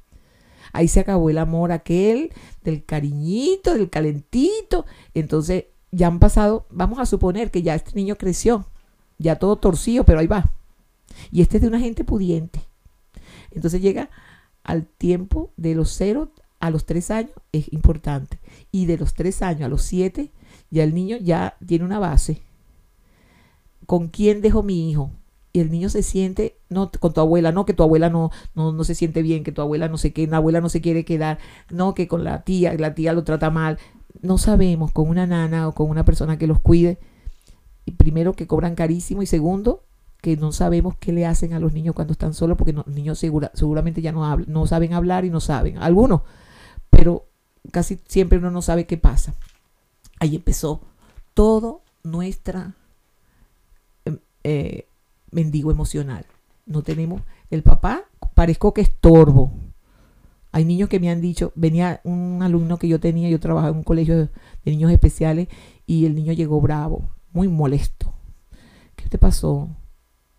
Ahí 0.72 0.88
se 0.88 1.00
acabó 1.00 1.30
el 1.30 1.38
amor 1.38 1.72
aquel, 1.72 2.32
del 2.62 2.84
cariñito, 2.84 3.74
del 3.74 3.90
calentito. 3.90 4.86
Entonces 5.14 5.66
ya 5.90 6.06
han 6.08 6.18
pasado, 6.18 6.66
vamos 6.70 6.98
a 6.98 7.06
suponer 7.06 7.50
que 7.50 7.62
ya 7.62 7.74
este 7.74 7.92
niño 7.94 8.16
creció, 8.16 8.66
ya 9.18 9.36
todo 9.36 9.56
torcido, 9.56 10.04
pero 10.04 10.20
ahí 10.20 10.26
va. 10.26 10.52
Y 11.30 11.42
este 11.42 11.56
es 11.56 11.62
de 11.62 11.68
una 11.68 11.80
gente 11.80 12.04
pudiente. 12.04 12.60
Entonces 13.50 13.80
llega 13.80 14.10
al 14.62 14.86
tiempo 14.86 15.52
de 15.56 15.74
los 15.74 15.90
cero 15.90 16.32
a 16.58 16.70
los 16.70 16.86
tres 16.86 17.10
años, 17.10 17.32
es 17.52 17.72
importante. 17.72 18.38
Y 18.72 18.86
de 18.86 18.98
los 18.98 19.14
tres 19.14 19.42
años 19.42 19.62
a 19.62 19.68
los 19.68 19.82
siete, 19.82 20.32
ya 20.70 20.84
el 20.84 20.94
niño 20.94 21.16
ya 21.16 21.56
tiene 21.64 21.84
una 21.84 21.98
base. 21.98 22.42
¿Con 23.86 24.08
quién 24.08 24.40
dejo 24.40 24.62
mi 24.62 24.90
hijo? 24.90 25.10
Y 25.56 25.60
el 25.60 25.70
niño 25.70 25.88
se 25.88 26.02
siente, 26.02 26.58
no, 26.68 26.90
con 27.00 27.14
tu 27.14 27.20
abuela, 27.22 27.50
no, 27.50 27.64
que 27.64 27.72
tu 27.72 27.82
abuela 27.82 28.10
no, 28.10 28.30
no, 28.54 28.72
no 28.72 28.84
se 28.84 28.94
siente 28.94 29.22
bien, 29.22 29.42
que 29.42 29.52
tu 29.52 29.62
abuela 29.62 29.88
no 29.88 29.96
sé 29.96 30.12
qué, 30.12 30.26
la 30.26 30.36
abuela 30.36 30.60
no 30.60 30.68
se 30.68 30.82
quiere 30.82 31.06
quedar, 31.06 31.38
no, 31.70 31.94
que 31.94 32.08
con 32.08 32.24
la 32.24 32.42
tía, 32.42 32.74
la 32.74 32.94
tía 32.94 33.14
lo 33.14 33.24
trata 33.24 33.48
mal, 33.48 33.78
no 34.20 34.36
sabemos 34.36 34.92
con 34.92 35.08
una 35.08 35.26
nana 35.26 35.66
o 35.66 35.72
con 35.72 35.88
una 35.88 36.04
persona 36.04 36.36
que 36.36 36.46
los 36.46 36.60
cuide, 36.60 36.98
y 37.86 37.92
primero 37.92 38.34
que 38.34 38.46
cobran 38.46 38.74
carísimo 38.74 39.22
y 39.22 39.26
segundo 39.26 39.82
que 40.20 40.36
no 40.36 40.52
sabemos 40.52 40.94
qué 41.00 41.14
le 41.14 41.24
hacen 41.24 41.54
a 41.54 41.58
los 41.58 41.72
niños 41.72 41.94
cuando 41.94 42.12
están 42.12 42.34
solos 42.34 42.58
porque 42.58 42.74
los 42.74 42.86
niños 42.86 43.18
seguramente 43.18 44.02
ya 44.02 44.12
no, 44.12 44.36
no 44.36 44.66
saben 44.66 44.92
hablar 44.92 45.24
y 45.24 45.30
no 45.30 45.40
saben, 45.40 45.78
algunos, 45.78 46.20
pero 46.90 47.24
casi 47.72 47.98
siempre 48.06 48.36
uno 48.36 48.50
no 48.50 48.60
sabe 48.60 48.84
qué 48.84 48.98
pasa. 48.98 49.34
Ahí 50.20 50.36
empezó 50.36 50.82
todo 51.32 51.80
nuestra 52.02 52.74
em, 54.04 54.18
eh, 54.44 54.86
mendigo 55.30 55.70
emocional. 55.70 56.26
No 56.66 56.82
tenemos, 56.82 57.22
el 57.50 57.62
papá 57.62 58.04
parezco 58.34 58.74
que 58.74 58.82
estorbo. 58.82 59.52
Hay 60.52 60.64
niños 60.64 60.88
que 60.88 61.00
me 61.00 61.10
han 61.10 61.20
dicho, 61.20 61.52
venía 61.54 62.00
un 62.04 62.42
alumno 62.42 62.78
que 62.78 62.88
yo 62.88 62.98
tenía, 62.98 63.28
yo 63.28 63.40
trabajaba 63.40 63.72
en 63.72 63.78
un 63.78 63.82
colegio 63.82 64.16
de, 64.16 64.30
niños 64.64 64.90
especiales 64.90 65.48
y 65.86 66.06
el 66.06 66.14
niño 66.14 66.32
llegó 66.32 66.60
bravo, 66.60 67.10
muy 67.32 67.48
molesto. 67.48 68.12
¿Qué 68.94 69.08
te 69.08 69.18
pasó? 69.18 69.68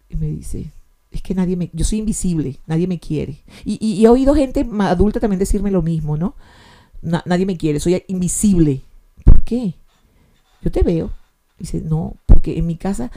Y 0.09 0.15
me 0.15 0.27
dice, 0.27 0.71
es 1.11 1.21
que 1.21 1.35
nadie 1.35 1.55
me, 1.55 1.69
yo 1.73 1.85
soy 1.85 1.99
invisible, 1.99 2.57
nadie 2.65 2.87
me 2.87 2.99
quiere. 2.99 3.43
Y, 3.63 4.03
he 4.03 4.09
oído 4.09 4.33
gente 4.33 4.67
adulta 4.79 5.19
también 5.19 5.39
decirme 5.39 5.71
lo 5.71 5.81
mismo, 5.81 6.17
¿no? 6.17 6.35
nadie 7.01 7.45
me 7.45 7.57
quiere, 7.57 7.79
soy 7.79 8.03
invisible. 8.07 8.81
¿Por 9.23 9.43
qué? 9.43 9.75
Yo 10.61 10.71
te 10.71 10.83
veo. 10.83 11.11
Dice, 11.59 11.81
no, 11.81 12.15
porque 12.25 12.57
en 12.57 12.67
mi 12.67 12.75
casa 12.75 13.11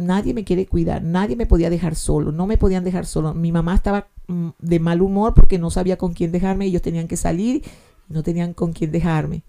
nadie 0.00 0.34
me 0.34 0.44
quiere 0.44 0.66
cuidar, 0.66 1.02
nadie 1.02 1.36
me 1.36 1.46
podía 1.46 1.70
dejar 1.70 1.94
solo, 1.94 2.32
no 2.32 2.46
me 2.46 2.58
podían 2.58 2.84
dejar 2.84 3.06
solo. 3.06 3.34
Mi 3.34 3.52
mamá 3.52 3.74
estaba 3.74 4.08
mm, 4.26 4.48
de 4.58 4.80
mal 4.80 5.02
humor 5.02 5.34
porque 5.34 5.58
no 5.58 5.70
sabía 5.70 5.96
con 5.96 6.12
quién 6.12 6.32
dejarme, 6.32 6.66
ellos 6.66 6.82
tenían 6.82 7.08
que 7.08 7.16
salir 7.16 7.62
no 8.10 8.22
tenían 8.22 8.52
con 8.52 8.72
quién 8.74 8.90
dejarme. 8.90 9.42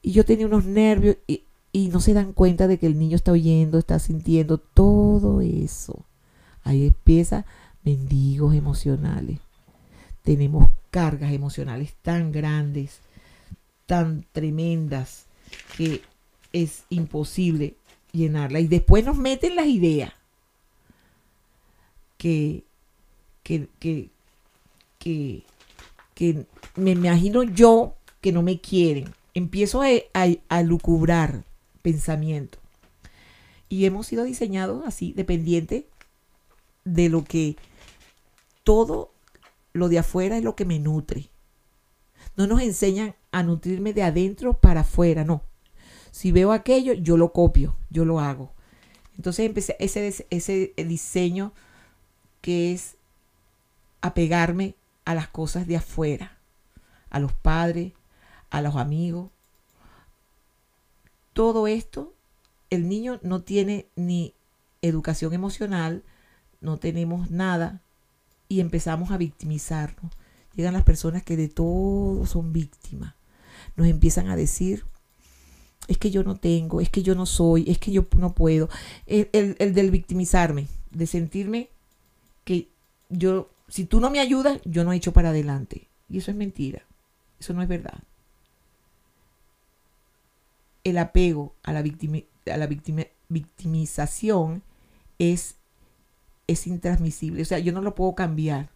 Y 0.00 0.12
yo 0.12 0.24
tenía 0.24 0.46
unos 0.46 0.64
nervios 0.64 1.16
y, 1.26 1.44
y 1.72 1.88
no 1.88 2.00
se 2.00 2.14
dan 2.14 2.32
cuenta 2.32 2.66
de 2.66 2.78
que 2.78 2.86
el 2.86 2.98
niño 2.98 3.16
está 3.16 3.32
oyendo, 3.32 3.78
está 3.78 3.98
sintiendo 3.98 4.58
todo 4.58 5.40
eso. 5.40 6.06
Ahí 6.62 6.86
empieza 6.86 7.44
mendigos 7.82 8.54
emocionales. 8.54 9.40
Tenemos 10.22 10.70
cargas 10.90 11.32
emocionales 11.32 11.94
tan 12.00 12.32
grandes, 12.32 13.00
tan 13.84 14.24
tremendas, 14.32 15.26
que 15.76 16.00
es 16.52 16.84
imposible 16.88 17.74
llenarla. 18.14 18.60
Y 18.60 18.68
después 18.68 19.04
nos 19.04 19.16
meten 19.16 19.56
las 19.56 19.66
ideas 19.66 20.12
que, 22.16 22.64
que, 23.42 23.68
que, 23.78 24.10
que, 26.14 26.46
me 26.76 26.92
imagino 26.92 27.42
yo 27.42 27.94
que 28.20 28.32
no 28.32 28.42
me 28.42 28.60
quieren. 28.60 29.12
Empiezo 29.34 29.82
a, 29.82 29.88
a, 30.48 30.62
lucubrar 30.62 31.44
pensamiento. 31.82 32.58
Y 33.68 33.84
hemos 33.84 34.06
sido 34.06 34.24
diseñados 34.24 34.86
así, 34.86 35.12
dependiente 35.12 35.88
de 36.84 37.08
lo 37.08 37.24
que 37.24 37.56
todo 38.62 39.12
lo 39.72 39.88
de 39.88 39.98
afuera 39.98 40.38
es 40.38 40.44
lo 40.44 40.54
que 40.54 40.64
me 40.64 40.78
nutre. 40.78 41.28
No 42.36 42.46
nos 42.46 42.62
enseñan 42.62 43.14
a 43.32 43.42
nutrirme 43.42 43.92
de 43.92 44.04
adentro 44.04 44.54
para 44.54 44.80
afuera, 44.80 45.24
no. 45.24 45.42
Si 46.14 46.30
veo 46.30 46.52
aquello, 46.52 46.92
yo 46.92 47.16
lo 47.16 47.32
copio, 47.32 47.74
yo 47.90 48.04
lo 48.04 48.20
hago. 48.20 48.52
Entonces 49.16 49.46
empecé 49.46 49.74
ese, 49.80 50.24
ese 50.30 50.72
diseño 50.76 51.52
que 52.40 52.72
es 52.72 52.94
apegarme 54.00 54.76
a 55.04 55.16
las 55.16 55.26
cosas 55.26 55.66
de 55.66 55.76
afuera, 55.76 56.38
a 57.10 57.18
los 57.18 57.32
padres, 57.32 57.94
a 58.50 58.62
los 58.62 58.76
amigos. 58.76 59.32
Todo 61.32 61.66
esto, 61.66 62.14
el 62.70 62.88
niño 62.88 63.18
no 63.24 63.42
tiene 63.42 63.88
ni 63.96 64.34
educación 64.82 65.32
emocional, 65.32 66.04
no 66.60 66.76
tenemos 66.76 67.32
nada 67.32 67.80
y 68.48 68.60
empezamos 68.60 69.10
a 69.10 69.16
victimizarnos. 69.16 70.12
Llegan 70.54 70.74
las 70.74 70.84
personas 70.84 71.24
que 71.24 71.36
de 71.36 71.48
todo 71.48 72.24
son 72.24 72.52
víctimas. 72.52 73.14
Nos 73.74 73.88
empiezan 73.88 74.28
a 74.28 74.36
decir 74.36 74.84
es 75.88 75.98
que 75.98 76.10
yo 76.10 76.24
no 76.24 76.36
tengo, 76.36 76.80
es 76.80 76.88
que 76.88 77.02
yo 77.02 77.14
no 77.14 77.26
soy, 77.26 77.70
es 77.70 77.78
que 77.78 77.92
yo 77.92 78.06
no 78.18 78.34
puedo. 78.34 78.68
El, 79.06 79.28
el, 79.58 79.74
del 79.74 79.90
victimizarme, 79.90 80.68
de 80.90 81.06
sentirme 81.06 81.68
que 82.44 82.68
yo, 83.08 83.50
si 83.68 83.84
tú 83.84 84.00
no 84.00 84.10
me 84.10 84.20
ayudas, 84.20 84.60
yo 84.64 84.84
no 84.84 84.92
he 84.92 84.96
hecho 84.96 85.12
para 85.12 85.30
adelante. 85.30 85.88
Y 86.08 86.18
eso 86.18 86.30
es 86.30 86.36
mentira, 86.36 86.82
eso 87.38 87.52
no 87.52 87.62
es 87.62 87.68
verdad. 87.68 88.02
El 90.84 90.98
apego 90.98 91.54
a 91.62 91.72
la, 91.72 91.80
a 91.80 92.56
la 92.56 92.66
victimización 93.28 94.62
es, 95.18 95.56
es 96.46 96.66
intransmisible. 96.66 97.42
O 97.42 97.46
sea, 97.46 97.58
yo 97.58 97.72
no 97.72 97.80
lo 97.80 97.94
puedo 97.94 98.14
cambiar. 98.14 98.70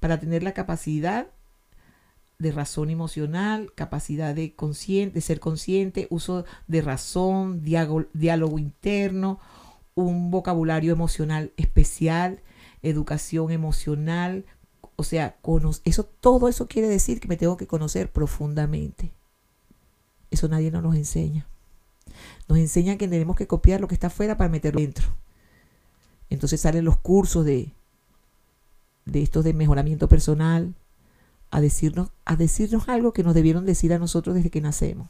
Para 0.00 0.20
tener 0.20 0.42
la 0.42 0.52
capacidad 0.52 1.28
de 2.44 2.52
razón 2.52 2.90
emocional, 2.90 3.72
capacidad 3.74 4.34
de, 4.34 4.54
de 4.54 5.20
ser 5.20 5.40
consciente, 5.40 6.06
uso 6.10 6.44
de 6.68 6.82
razón, 6.82 7.62
diálogo, 7.64 8.58
interno, 8.58 9.40
un 9.94 10.30
vocabulario 10.30 10.92
emocional 10.92 11.52
especial, 11.56 12.40
educación 12.82 13.50
emocional, 13.50 14.44
o 14.96 15.02
sea, 15.02 15.36
eso, 15.84 16.04
todo 16.04 16.48
eso 16.48 16.68
quiere 16.68 16.88
decir 16.88 17.18
que 17.18 17.28
me 17.28 17.36
tengo 17.36 17.56
que 17.56 17.66
conocer 17.66 18.12
profundamente. 18.12 19.10
Eso 20.30 20.46
nadie 20.48 20.70
nos, 20.70 20.82
nos 20.82 20.94
enseña. 20.94 21.46
Nos 22.46 22.58
enseña 22.58 22.98
que 22.98 23.08
tenemos 23.08 23.36
que 23.36 23.46
copiar 23.46 23.80
lo 23.80 23.88
que 23.88 23.94
está 23.94 24.08
afuera 24.08 24.36
para 24.36 24.50
meterlo 24.50 24.80
dentro. 24.80 25.06
Entonces 26.28 26.60
salen 26.60 26.84
los 26.84 26.98
cursos 26.98 27.44
de, 27.44 27.72
de 29.06 29.22
estos 29.22 29.44
de 29.44 29.54
mejoramiento 29.54 30.08
personal, 30.08 30.74
a 31.50 31.60
decirnos, 31.60 32.10
a 32.24 32.36
decirnos 32.36 32.88
algo 32.88 33.12
que 33.12 33.22
nos 33.22 33.34
debieron 33.34 33.64
decir 33.64 33.92
a 33.92 33.98
nosotros 33.98 34.34
desde 34.34 34.50
que 34.50 34.60
nacemos. 34.60 35.08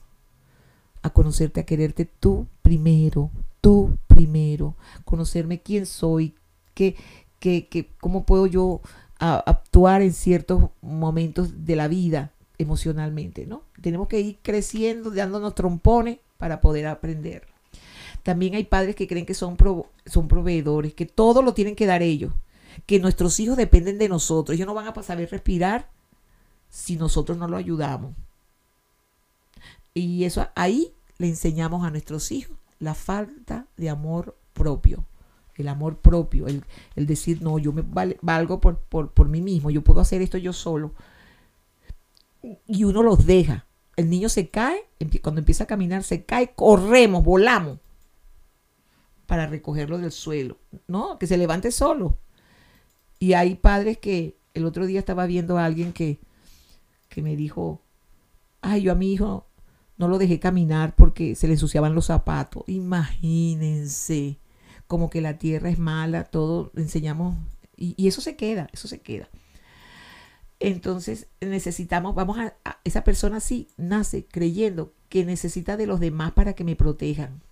A 1.02 1.10
conocerte, 1.10 1.60
a 1.60 1.66
quererte 1.66 2.06
tú 2.06 2.46
primero, 2.62 3.30
tú 3.60 3.98
primero, 4.06 4.74
conocerme 5.04 5.60
quién 5.60 5.86
soy, 5.86 6.34
qué, 6.74 6.96
qué, 7.40 7.88
cómo 8.00 8.24
puedo 8.24 8.46
yo 8.46 8.80
actuar 9.18 10.02
en 10.02 10.12
ciertos 10.12 10.70
momentos 10.82 11.64
de 11.64 11.76
la 11.76 11.88
vida 11.88 12.32
emocionalmente, 12.58 13.46
¿no? 13.46 13.62
Tenemos 13.80 14.08
que 14.08 14.20
ir 14.20 14.38
creciendo, 14.42 15.10
dándonos 15.10 15.54
trompones 15.54 16.18
para 16.38 16.60
poder 16.60 16.86
aprender. 16.86 17.46
También 18.22 18.54
hay 18.54 18.64
padres 18.64 18.96
que 18.96 19.06
creen 19.06 19.26
que 19.26 19.34
son, 19.34 19.56
son 20.06 20.28
proveedores, 20.28 20.94
que 20.94 21.06
todo 21.06 21.42
lo 21.42 21.54
tienen 21.54 21.76
que 21.76 21.86
dar 21.86 22.02
ellos, 22.02 22.32
que 22.86 22.98
nuestros 22.98 23.38
hijos 23.40 23.56
dependen 23.56 23.98
de 23.98 24.08
nosotros, 24.08 24.54
ellos 24.54 24.66
no 24.66 24.74
van 24.74 24.88
a 24.88 25.02
saber 25.02 25.30
respirar 25.30 25.88
si 26.74 26.96
nosotros 26.96 27.38
no 27.38 27.46
lo 27.46 27.56
ayudamos. 27.56 28.16
Y 29.94 30.24
eso 30.24 30.48
ahí 30.56 30.92
le 31.18 31.28
enseñamos 31.28 31.86
a 31.86 31.90
nuestros 31.90 32.32
hijos 32.32 32.58
la 32.80 32.94
falta 32.94 33.68
de 33.76 33.88
amor 33.88 34.36
propio. 34.52 35.04
El 35.54 35.68
amor 35.68 35.98
propio, 35.98 36.48
el, 36.48 36.64
decir, 36.96 37.40
no, 37.40 37.60
yo 37.60 37.72
me 37.72 37.84
valgo 38.20 38.60
por, 38.60 38.78
por, 38.80 39.28
mí 39.28 39.40
mismo, 39.40 39.70
yo 39.70 39.82
puedo 39.82 40.00
hacer 40.00 40.20
esto 40.20 40.36
yo 40.36 40.52
solo. 40.52 40.92
Y 42.66 42.82
uno 42.82 43.04
los 43.04 43.24
deja. 43.24 43.64
El 43.94 44.10
niño 44.10 44.28
se 44.28 44.48
cae, 44.48 44.84
cuando 45.22 45.38
empieza 45.38 45.62
a 45.62 45.68
caminar, 45.68 46.02
se 46.02 46.24
cae, 46.24 46.54
corremos, 46.56 47.22
volamos 47.22 47.78
para 49.26 49.46
recogerlo 49.46 49.98
del 49.98 50.10
suelo. 50.10 50.58
No, 50.88 51.20
que 51.20 51.28
se 51.28 51.38
levante 51.38 51.70
solo. 51.70 52.18
Y 53.20 53.34
hay 53.34 53.54
padres 53.54 53.98
que 53.98 54.36
el 54.54 54.64
otro 54.64 54.86
día 54.86 54.98
estaba 54.98 55.24
viendo 55.26 55.56
a 55.56 55.66
alguien 55.66 55.92
que 55.92 56.18
que 57.14 57.22
me 57.22 57.36
dijo, 57.36 57.80
ay, 58.60 58.82
yo 58.82 58.92
a 58.92 58.96
mi 58.96 59.12
hijo 59.12 59.46
no 59.96 60.08
lo 60.08 60.18
dejé 60.18 60.40
caminar 60.40 60.96
porque 60.96 61.36
se 61.36 61.46
le 61.46 61.52
ensuciaban 61.52 61.94
los 61.94 62.06
zapatos. 62.06 62.64
Imagínense, 62.66 64.40
como 64.88 65.10
que 65.10 65.20
la 65.20 65.38
tierra 65.38 65.70
es 65.70 65.78
mala, 65.78 66.24
todo 66.24 66.72
enseñamos, 66.74 67.36
y, 67.76 68.08
eso 68.08 68.20
se 68.20 68.34
queda, 68.34 68.68
eso 68.72 68.88
se 68.88 69.00
queda. 69.00 69.28
Entonces 70.58 71.28
necesitamos, 71.40 72.16
vamos 72.16 72.38
a, 72.38 72.56
a, 72.64 72.80
esa 72.84 73.04
persona 73.04 73.38
sí 73.38 73.68
nace 73.76 74.26
creyendo 74.26 74.92
que 75.08 75.24
necesita 75.24 75.76
de 75.76 75.86
los 75.86 76.00
demás 76.00 76.32
para 76.32 76.54
que 76.54 76.64
me 76.64 76.74
protejan. 76.74 77.42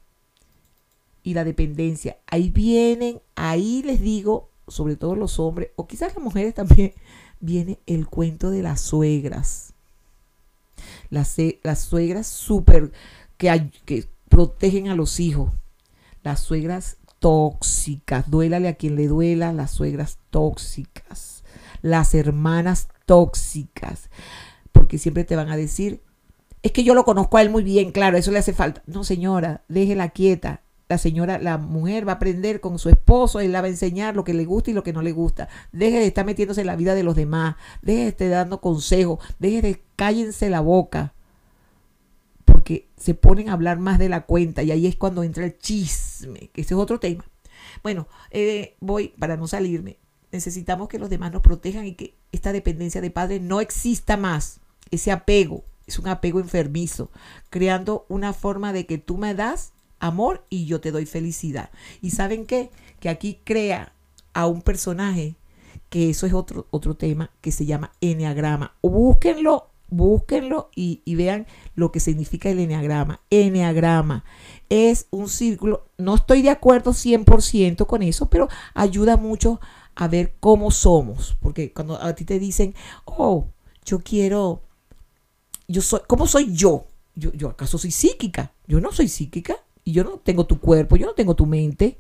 Y 1.23 1.35
la 1.35 1.45
dependencia. 1.45 2.17
Ahí 2.27 2.51
vienen, 2.51 3.21
ahí 3.37 3.85
les 3.85 4.01
digo, 4.01 4.51
sobre 4.67 4.97
todo 4.97 5.15
los 5.15 5.39
hombres, 5.39 5.71
o 5.77 5.87
quizás 5.87 6.15
las 6.15 6.25
mujeres 6.25 6.55
también, 6.55 6.95
viene 7.43 7.79
el 7.87 8.07
cuento 8.07 8.51
de 8.51 8.63
las 8.63 8.81
suegras. 8.81 9.75
Las, 11.11 11.37
las 11.63 11.81
suegras 11.81 12.27
súper 12.27 12.93
que, 13.37 13.71
que 13.85 14.09
protegen 14.31 14.89
a 14.89 14.95
los 14.95 15.21
hijos. 15.21 15.53
Las 16.23 16.41
suegras 16.41 16.97
tóxicas, 17.19 18.31
duélale 18.31 18.69
a 18.69 18.75
quien 18.75 18.97
le 18.97 19.09
duela, 19.09 19.53
las 19.53 19.73
suegras 19.73 20.19
tóxicas. 20.31 21.45
Las 21.83 22.15
hermanas 22.15 22.89
tóxicas. 23.05 24.09
Porque 24.71 24.97
siempre 24.97 25.25
te 25.25 25.37
van 25.37 25.51
a 25.51 25.57
decir, 25.57 26.01
es 26.63 26.73
que 26.73 26.85
yo 26.85 26.95
lo 26.95 27.05
conozco 27.05 27.37
a 27.37 27.43
él 27.43 27.51
muy 27.51 27.65
bien, 27.65 27.93
claro, 27.93 28.17
eso 28.17 28.31
le 28.31 28.39
hace 28.39 28.55
falta. 28.55 28.83
No, 28.87 29.05
señora, 29.05 29.63
déjela 29.69 30.09
quieta 30.11 30.63
la 30.93 30.99
señora, 30.99 31.39
la 31.39 31.57
mujer 31.57 32.07
va 32.07 32.13
a 32.13 32.17
aprender 32.17 32.61
con 32.61 32.79
su 32.79 32.91
esposo, 32.91 33.41
él 33.41 33.53
la 33.53 33.63
va 33.63 33.67
a 33.67 33.71
enseñar 33.71 34.15
lo 34.15 34.25
que 34.25 34.35
le 34.35 34.45
gusta 34.45 34.71
y 34.71 34.75
lo 34.75 34.83
que 34.83 34.93
no 34.93 35.01
le 35.01 35.13
gusta. 35.13 35.49
Deje 35.73 35.99
de 35.99 36.07
estar 36.07 36.27
metiéndose 36.27 36.61
en 36.61 36.67
la 36.67 36.77
vida 36.77 36.95
de 36.95 37.03
los 37.03 37.17
demás, 37.17 37.57
deje 37.81 38.03
de 38.03 38.09
estar 38.09 38.29
dando 38.29 38.61
consejos, 38.61 39.19
deje 39.39 39.63
de 39.63 39.83
cállense 39.97 40.51
la 40.51 40.61
boca. 40.61 41.15
Porque 42.45 42.63
que 42.63 42.89
se 42.99 43.15
ponen 43.15 43.49
a 43.49 43.55
hablar 43.55 43.79
más 43.79 43.99
de 43.99 44.11
la 44.11 44.27
cuenta 44.27 44.63
y 44.63 44.71
ahí 44.71 44.87
es 44.87 44.97
cuando 44.97 45.23
entra 45.23 45.47
el 45.47 45.57
chisme, 45.57 46.51
que 46.53 46.61
ese 46.61 46.75
es 46.75 46.81
otro 46.81 47.01
tema. 47.01 47.25
Bueno, 47.83 48.07
eh, 48.31 48.77
voy 48.81 49.15
para 49.19 49.39
no 49.39 49.49
salirme. 49.49 49.97
Necesitamos 50.31 50.89
que 50.89 50.99
los 50.99 51.09
demás 51.09 51.33
nos 51.33 51.41
protejan 51.41 51.87
y 51.87 51.95
que 51.95 52.15
esta 52.33 52.53
dependencia 52.53 53.01
de 53.01 53.11
padre 53.11 53.41
no 53.41 53.63
exista 53.63 54.19
más. 54.19 54.61
Ese 54.91 55.11
apego 55.11 55.65
es 55.87 55.99
un 55.99 56.09
apego 56.09 56.39
enfermizo, 56.39 57.11
creando 57.49 58.05
una 58.11 58.35
forma 58.35 58.75
de 58.75 58.85
que 58.85 58.99
tú 58.99 59.17
me 59.17 59.35
das 59.35 59.73
amor 60.03 60.45
y 60.51 60.67
yo 60.67 60.81
te 60.81 60.91
doy 60.91 61.07
felicidad. 61.07 61.71
¿Y 62.03 62.11
saben 62.11 62.45
qué? 62.45 62.71
Que 63.01 63.09
aquí 63.09 63.39
crea 63.45 63.95
a 64.35 64.47
un 64.47 64.61
personaje, 64.61 65.37
que 65.89 66.11
eso 66.11 66.27
es 66.27 66.35
otro, 66.35 66.67
otro 66.71 66.95
tema, 66.95 67.31
que 67.41 67.53
se 67.53 67.65
llama 67.65 67.93
Enneagrama. 68.01 68.75
Búsquenlo, 68.83 69.71
búsquenlo 69.89 70.71
y, 70.75 71.03
vean 71.15 71.47
lo 71.77 71.93
que 71.93 72.01
significa 72.01 72.51
el 72.51 72.59
Enneagrama. 72.59 73.21
Enneagrama 73.31 74.25
es 74.69 75.07
un 75.11 75.29
círculo, 75.29 75.87
no 75.99 76.17
estoy 76.17 76.43
de 76.43 76.51
acuerdo 76.51 76.93
100% 76.93 77.87
con 77.87 78.03
eso, 78.03 78.29
pero 78.29 78.49
ayuda 78.75 79.17
mucho 79.17 79.61
a 79.95 80.09
ver 80.09 80.35
cómo 80.41 80.71
somos, 80.71 81.37
porque 81.41 81.73
cuando 81.73 82.03
a 82.03 82.15
ti 82.15 82.25
te 82.25 82.39
dicen, 82.39 82.75
oh, 83.05 83.47
yo 83.85 84.01
quiero, 84.01 84.63
yo 85.69 85.81
soy, 85.81 86.01
¿cómo 86.09 86.27
soy 86.27 86.53
yo? 86.53 86.87
Yo, 87.15 87.31
yo 87.35 87.51
acaso 87.51 87.77
soy 87.77 87.91
psíquica, 87.91 88.53
yo 88.67 88.81
no 88.81 88.91
soy 88.91 89.07
psíquica, 89.09 89.57
y 89.85 89.93
yo 89.93 90.05
no 90.05 90.19
tengo 90.19 90.47
tu 90.47 90.61
cuerpo, 90.61 90.97
yo 90.97 91.07
no 91.07 91.15
tengo 91.15 91.35
tu 91.35 91.47
mente. 91.47 91.99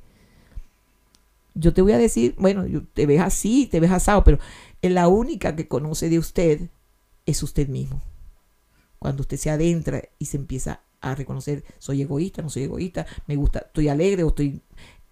Yo 1.54 1.74
te 1.74 1.82
voy 1.82 1.92
a 1.92 1.98
decir, 1.98 2.34
bueno, 2.38 2.64
te 2.94 3.06
ves 3.06 3.20
así, 3.20 3.66
te 3.66 3.80
ves 3.80 3.90
asado, 3.90 4.24
pero 4.24 4.38
la 4.80 5.08
única 5.08 5.54
que 5.54 5.68
conoce 5.68 6.08
de 6.08 6.18
usted 6.18 6.70
es 7.26 7.42
usted 7.42 7.68
mismo. 7.68 8.02
Cuando 8.98 9.22
usted 9.22 9.36
se 9.36 9.50
adentra 9.50 10.02
y 10.18 10.26
se 10.26 10.38
empieza 10.38 10.80
a 11.00 11.14
reconocer, 11.14 11.64
soy 11.78 12.02
egoísta, 12.02 12.40
no 12.40 12.48
soy 12.48 12.64
egoísta, 12.64 13.06
me 13.26 13.36
gusta, 13.36 13.60
estoy 13.60 13.88
alegre 13.88 14.24
o 14.24 14.28
estoy... 14.28 14.62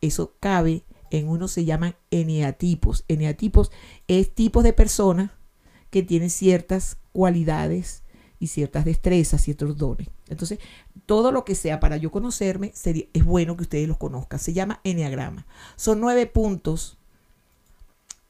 Eso 0.00 0.36
cabe 0.40 0.84
en 1.10 1.28
uno 1.28 1.48
se 1.48 1.64
llaman 1.64 1.96
eneatipos. 2.10 3.04
Eneatipos 3.08 3.70
es 4.08 4.34
tipos 4.34 4.64
de 4.64 4.72
personas 4.72 5.32
que 5.90 6.02
tienen 6.02 6.30
ciertas 6.30 6.98
cualidades 7.12 8.02
y 8.40 8.46
ciertas 8.46 8.86
destrezas, 8.86 9.42
ciertos 9.42 9.76
dones. 9.76 10.08
Entonces, 10.28 10.58
todo 11.06 11.30
lo 11.30 11.44
que 11.44 11.54
sea 11.54 11.78
para 11.78 11.98
yo 11.98 12.10
conocerme, 12.10 12.72
sería, 12.74 13.04
es 13.12 13.24
bueno 13.24 13.56
que 13.56 13.64
ustedes 13.64 13.86
los 13.86 13.98
conozcan. 13.98 14.40
Se 14.40 14.54
llama 14.54 14.80
Enneagrama. 14.82 15.46
Son 15.76 16.00
nueve 16.00 16.26
puntos 16.26 16.96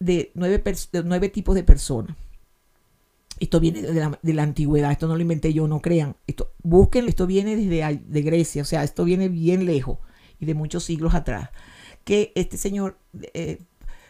de 0.00 0.32
nueve, 0.34 0.62
nueve 1.04 1.28
tipos 1.28 1.54
de 1.54 1.62
personas. 1.62 2.16
Esto 3.38 3.60
viene 3.60 3.80
de 3.80 3.94
la, 3.94 4.18
de 4.20 4.34
la, 4.34 4.42
antigüedad, 4.42 4.90
esto 4.90 5.08
no 5.08 5.14
lo 5.14 5.22
inventé 5.22 5.54
yo, 5.54 5.66
no 5.66 5.80
crean. 5.80 6.16
Esto, 6.26 6.50
esto 6.92 7.26
viene 7.26 7.56
desde 7.56 8.02
de 8.04 8.22
Grecia, 8.22 8.62
o 8.62 8.66
sea, 8.66 8.82
esto 8.84 9.04
viene 9.04 9.28
bien 9.28 9.64
lejos 9.64 9.98
y 10.40 10.44
de 10.44 10.54
muchos 10.54 10.84
siglos 10.84 11.14
atrás. 11.14 11.50
Que 12.04 12.32
este 12.34 12.58
señor 12.58 12.98
eh, 13.32 13.60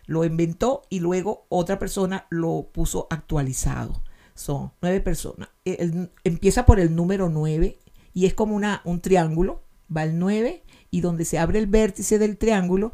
lo 0.07 0.25
inventó 0.25 0.83
y 0.89 1.01
luego 1.01 1.45
otra 1.49 1.79
persona 1.79 2.27
lo 2.31 2.71
puso 2.73 3.07
actualizado 3.11 4.03
son 4.41 4.73
nueve 4.81 5.01
personas. 5.01 5.49
E, 5.65 6.09
empieza 6.25 6.67
por 6.67 6.81
el 6.81 6.95
número 6.95 7.29
nueve 7.29 7.79
y 8.13 8.27
es 8.27 8.35
como 8.35 8.57
una, 8.57 8.81
un 8.85 9.01
triángulo, 9.01 9.63
va 9.95 10.05
el 10.05 10.19
nueve 10.19 10.63
y 10.91 11.01
donde 11.01 11.25
se 11.25 11.39
abre 11.39 11.59
el 11.59 11.67
vértice 11.67 12.19
del 12.19 12.37
triángulo 12.37 12.93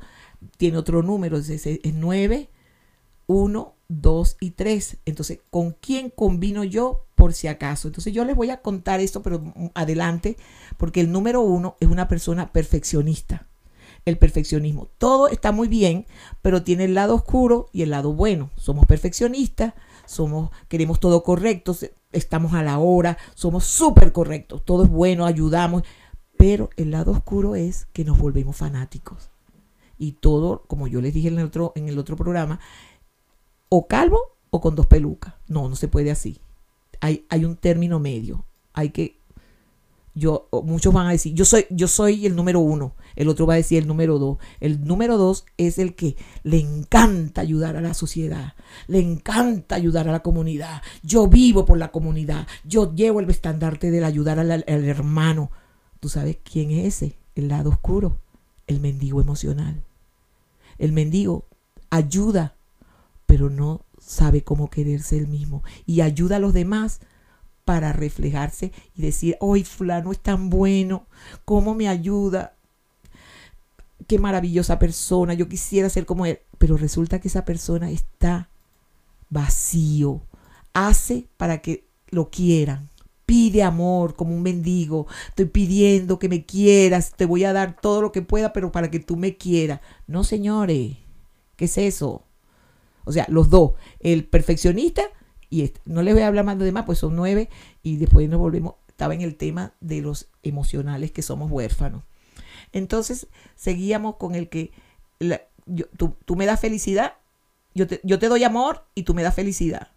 tiene 0.57 0.79
otro 0.79 1.03
número, 1.03 1.37
es, 1.37 1.49
es, 1.49 1.67
es 1.67 1.95
9, 1.95 2.51
1, 3.27 3.75
2 3.89 4.37
y 4.41 4.51
3. 4.51 4.99
Entonces, 5.05 5.41
¿con 5.51 5.73
quién 5.73 6.11
combino 6.11 6.65
yo 6.65 7.07
por 7.15 7.33
si 7.33 7.49
acaso? 7.49 7.89
Entonces, 7.89 8.13
yo 8.13 8.25
les 8.25 8.37
voy 8.37 8.51
a 8.51 8.63
contar 8.63 9.01
esto, 9.01 9.23
pero 9.23 9.53
adelante, 9.75 10.37
porque 10.77 11.01
el 11.01 11.11
número 11.11 11.41
uno 11.41 11.77
es 11.81 11.89
una 11.89 12.09
persona 12.09 12.53
perfeccionista. 12.53 13.47
El 14.05 14.19
perfeccionismo. 14.19 14.89
Todo 14.99 15.27
está 15.29 15.51
muy 15.51 15.67
bien, 15.67 16.07
pero 16.41 16.63
tiene 16.63 16.85
el 16.85 16.95
lado 16.95 17.17
oscuro 17.17 17.69
y 17.73 17.83
el 17.83 17.91
lado 17.91 18.13
bueno. 18.13 18.51
Somos 18.57 18.87
perfeccionistas, 18.87 19.75
somos, 20.07 20.51
queremos 20.69 21.01
todo 21.01 21.23
correcto, 21.23 21.77
estamos 22.13 22.55
a 22.55 22.63
la 22.63 22.79
hora, 22.79 23.19
somos 23.35 23.65
súper 23.65 24.13
correctos, 24.13 24.65
todo 24.65 24.85
es 24.85 24.91
bueno, 24.91 25.27
ayudamos, 25.27 25.83
pero 26.37 26.71
el 26.77 26.91
lado 26.91 27.13
oscuro 27.13 27.57
es 27.57 27.87
que 27.93 28.05
nos 28.05 28.19
volvemos 28.19 28.57
fanáticos. 28.57 29.31
Y 29.99 30.13
todo, 30.13 30.65
como 30.67 30.87
yo 30.89 31.01
les 31.01 31.15
dije 31.15 31.29
en 31.29 31.39
el 31.39 31.47
otro, 31.47 31.73
en 31.75 31.89
el 31.89 31.99
otro 31.99 32.17
programa, 32.17 32.61
o 33.69 33.87
calvo 33.87 34.37
o 34.51 34.61
con 34.61 34.75
dos 34.75 34.87
pelucas. 34.87 35.35
No, 35.49 35.69
no 35.69 35.77
se 35.77 35.89
puede 35.89 36.11
así. 36.11 36.41
Hay, 37.01 37.27
hay 37.29 37.45
un 37.45 37.57
término 37.57 37.99
medio. 37.99 38.45
Hay 38.73 38.91
que 38.91 39.16
yo, 40.17 40.49
muchos 40.65 40.95
van 40.95 41.07
a 41.07 41.11
decir, 41.13 41.35
yo 41.35 41.45
soy, 41.45 41.67
yo 41.69 41.89
soy 41.89 42.25
el 42.25 42.35
número 42.35 42.59
uno, 42.61 42.95
el 43.17 43.29
otro 43.29 43.47
va 43.47 43.53
a 43.53 43.59
decir 43.59 43.83
el 43.83 43.87
número 43.87 44.19
dos. 44.19 44.39
El 44.61 44.85
número 44.85 45.19
dos 45.19 45.45
es 45.59 45.79
el 45.79 45.95
que 45.95 46.17
le 46.43 46.59
encanta 46.59 47.43
ayudar 47.43 47.77
a 47.77 47.83
la 47.83 47.93
sociedad, 47.93 48.55
le 48.89 48.99
encanta 48.99 49.75
ayudar 49.75 50.09
a 50.09 50.13
la 50.13 50.23
comunidad. 50.23 50.81
Yo 51.03 51.29
vivo 51.29 51.67
por 51.67 51.77
la 51.77 51.93
comunidad, 51.93 52.47
yo 52.65 52.95
llevo 52.95 53.21
el 53.21 53.29
estandarte 53.29 53.91
del 53.91 54.05
ayudar 54.05 54.39
al, 54.39 54.51
al 54.51 54.65
hermano. 54.67 55.51
¿Tú 56.01 56.09
sabes 56.09 56.39
quién 56.43 56.71
es 56.71 57.03
ese? 57.03 57.19
El 57.35 57.49
lado 57.49 57.69
oscuro, 57.69 58.19
el 58.67 58.81
mendigo 58.81 59.21
emocional. 59.21 59.83
El 60.79 60.93
mendigo 60.93 61.45
ayuda, 61.91 62.57
pero 63.27 63.51
no 63.51 63.85
sabe 63.99 64.43
cómo 64.43 64.71
quererse 64.71 65.19
él 65.19 65.29
mismo 65.29 65.63
y 65.85 66.01
ayuda 66.01 66.37
a 66.37 66.41
los 66.41 66.55
demás 66.55 67.01
para 67.67 67.93
reflejarse 67.93 68.71
y 68.95 69.03
decir, 69.03 69.37
hoy 69.41 69.65
fulano 69.65 70.13
es 70.13 70.21
tan 70.21 70.51
bueno, 70.51 71.09
cómo 71.45 71.75
me 71.75 71.89
ayuda, 71.89 72.55
qué 74.07 74.21
maravillosa 74.21 74.79
persona, 74.79 75.35
yo 75.35 75.49
quisiera 75.49 75.91
ser 75.91 76.07
como 76.07 76.27
él, 76.27 76.39
pero 76.59 76.77
resulta 76.77 77.21
que 77.21 77.27
esa 77.27 77.45
persona 77.45 77.91
está 77.91 78.51
vacío, 79.31 80.23
hace 80.75 81.27
para 81.37 81.61
que 81.61 81.89
lo 82.09 82.31
quieran, 82.31 82.89
pide 83.27 83.65
amor 83.65 84.15
como 84.15 84.33
un 84.33 84.45
mendigo, 84.45 85.09
estoy 85.31 85.47
pidiendo 85.47 86.21
que 86.21 86.29
me 86.29 86.47
quieras, 86.47 87.15
te 87.17 87.27
voy 87.27 87.43
a 87.43 87.53
dar 87.53 87.81
todo 87.81 88.01
lo 88.01 88.13
que 88.13 88.23
pueda, 88.23 88.53
pero 88.53 88.71
para 88.71 88.93
que 88.93 89.01
tú 89.01 89.17
me 89.17 89.37
quieras. 89.37 89.81
No, 90.07 90.23
señores, 90.23 90.99
¿qué 91.57 91.65
es 91.65 91.79
eso? 91.79 92.23
O 93.05 93.11
sea, 93.11 93.27
los 93.29 93.51
dos, 93.51 93.73
el 93.99 94.25
perfeccionista 94.25 95.03
y 95.51 95.73
no 95.85 96.03
les 96.03 96.15
voy 96.15 96.23
a 96.23 96.27
hablar 96.27 96.45
más 96.45 96.59
de 96.59 96.65
demás, 96.65 96.85
pues 96.87 96.99
son 96.99 97.15
nueve 97.15 97.49
y 97.83 97.97
después 97.97 98.29
nos 98.29 98.41
volvemos, 98.41 98.75
estaba 98.89 99.15
en 99.15 99.21
el 99.21 99.37
tema 99.37 99.73
de 99.81 100.01
los 100.01 100.29
emocionales 100.43 101.13
que 101.13 101.23
somos 101.23 101.51
huérfanos. 101.51 102.03
Entonces 102.73 103.29
seguíamos 103.55 104.17
con 104.17 104.35
el 104.35 104.49
que 104.49 104.73
tú, 105.97 106.37
me 106.37 106.47
das 106.47 106.61
felicidad, 106.61 107.15
yo 107.75 107.87
te, 107.87 108.01
yo 108.03 108.19
te 108.19 108.29
doy 108.29 108.45
amor 108.45 108.87
y 108.95 109.05
tú 109.05 109.15
me 109.15 109.23
das 109.23 109.35
felicidad. 109.35 109.89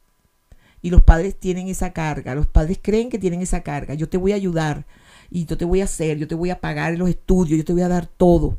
Y 0.81 0.91
los 0.91 1.01
padres 1.01 1.37
tienen 1.37 1.67
esa 1.67 1.91
carga, 1.91 2.35
los 2.35 2.47
padres 2.47 2.79
creen 2.81 3.09
que 3.09 3.19
tienen 3.19 3.41
esa 3.41 3.63
carga, 3.63 3.95
yo 3.95 4.07
te 4.07 4.17
voy 4.17 4.31
a 4.31 4.35
ayudar 4.35 4.85
y 5.29 5.45
yo 5.45 5.57
te 5.57 5.65
voy 5.65 5.81
a 5.81 5.85
hacer, 5.85 6.17
yo 6.17 6.27
te 6.27 6.35
voy 6.35 6.51
a 6.51 6.61
pagar 6.61 6.97
los 6.97 7.09
estudios, 7.09 7.57
yo 7.57 7.65
te 7.65 7.73
voy 7.73 7.81
a 7.81 7.89
dar 7.89 8.05
todo. 8.05 8.57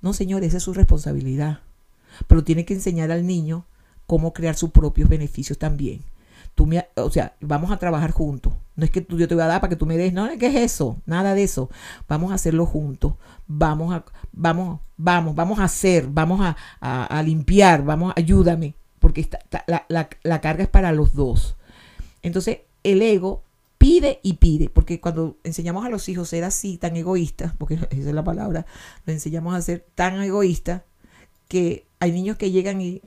No, 0.00 0.14
señor, 0.14 0.44
esa 0.44 0.56
es 0.56 0.62
su 0.62 0.72
responsabilidad. 0.72 1.60
Pero 2.26 2.44
tiene 2.44 2.64
que 2.64 2.74
enseñar 2.74 3.10
al 3.10 3.26
niño 3.26 3.66
cómo 4.06 4.32
crear 4.32 4.56
sus 4.56 4.70
propios 4.70 5.08
beneficios 5.08 5.58
también 5.58 6.02
o 6.96 7.10
sea, 7.10 7.34
vamos 7.40 7.70
a 7.70 7.78
trabajar 7.78 8.10
juntos. 8.10 8.52
No 8.76 8.84
es 8.84 8.90
que 8.90 9.00
tú, 9.00 9.18
yo 9.18 9.28
te 9.28 9.34
voy 9.34 9.44
a 9.44 9.46
dar 9.46 9.60
para 9.60 9.70
que 9.70 9.76
tú 9.76 9.86
me 9.86 9.96
des, 9.96 10.12
no, 10.12 10.28
¿qué 10.38 10.46
es 10.46 10.54
eso? 10.56 11.00
Nada 11.06 11.34
de 11.34 11.42
eso. 11.42 11.70
Vamos 12.08 12.32
a 12.32 12.34
hacerlo 12.34 12.66
juntos. 12.66 13.14
Vamos 13.46 13.94
a, 13.94 14.04
vamos, 14.32 14.80
vamos, 14.96 15.34
vamos 15.34 15.58
a 15.58 15.64
hacer, 15.64 16.06
vamos 16.08 16.40
a, 16.80 17.22
limpiar, 17.22 17.84
vamos, 17.84 18.12
ayúdame, 18.16 18.74
porque 18.98 19.28
la, 19.66 20.08
la 20.22 20.40
carga 20.40 20.62
es 20.62 20.68
para 20.68 20.92
los 20.92 21.14
dos. 21.14 21.56
Entonces, 22.22 22.58
el 22.82 23.02
ego 23.02 23.42
pide 23.80 24.20
y 24.22 24.34
pide, 24.34 24.68
porque 24.68 25.00
cuando 25.00 25.38
enseñamos 25.42 25.86
a 25.86 25.88
los 25.88 26.06
hijos 26.10 26.28
a 26.28 26.30
ser 26.30 26.44
así, 26.44 26.76
tan 26.76 26.96
egoístas, 26.96 27.54
porque 27.56 27.74
esa 27.90 27.90
es 27.90 28.14
la 28.14 28.22
palabra, 28.22 28.66
lo 29.06 29.12
enseñamos 29.14 29.54
a 29.54 29.62
ser 29.62 29.86
tan 29.94 30.20
egoístas, 30.20 30.82
que 31.48 31.86
hay 31.98 32.12
niños 32.12 32.36
que 32.36 32.50
llegan 32.50 32.82
y 32.82 33.00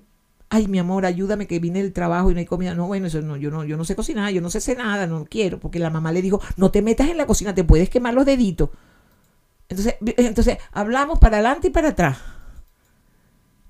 ay, 0.54 0.68
mi 0.68 0.78
amor, 0.78 1.04
ayúdame 1.08 1.48
que 1.48 1.58
vine 1.58 1.82
del 1.82 1.94
trabajo 1.94 2.30
y 2.30 2.36
no 2.36 2.40
hay 2.40 2.46
comida. 2.46 2.76
No, 2.76 2.86
bueno, 2.86 3.08
eso 3.08 3.24
no, 3.24 3.38
yo 3.38 3.50
no, 3.50 3.64
yo 3.64 3.76
no 3.76 3.86
sé 3.86 3.96
cocinar, 3.96 4.32
yo 4.32 4.40
no 4.40 4.52
sé 4.52 4.60
hacer 4.60 4.78
nada, 4.78 5.08
no 5.08 5.26
quiero, 5.26 5.60
porque 5.60 5.80
la 5.80 5.90
mamá 5.90 6.12
le 6.12 6.22
dijo, 6.22 6.40
no 6.58 6.70
te 6.70 6.84
metas 6.84 7.10
en 7.10 7.18
la 7.18 7.26
cocina, 7.26 7.56
te 7.56 7.64
puedes 7.64 7.90
quemar 7.90 8.14
los 8.14 8.24
deditos. 8.24 8.70
Entonces, 9.68 9.96
entonces 10.18 10.60
hablamos 10.72 11.18
para 11.18 11.38
adelante 11.38 11.68
y 11.68 11.70
para 11.72 11.90
atrás. 11.90 12.20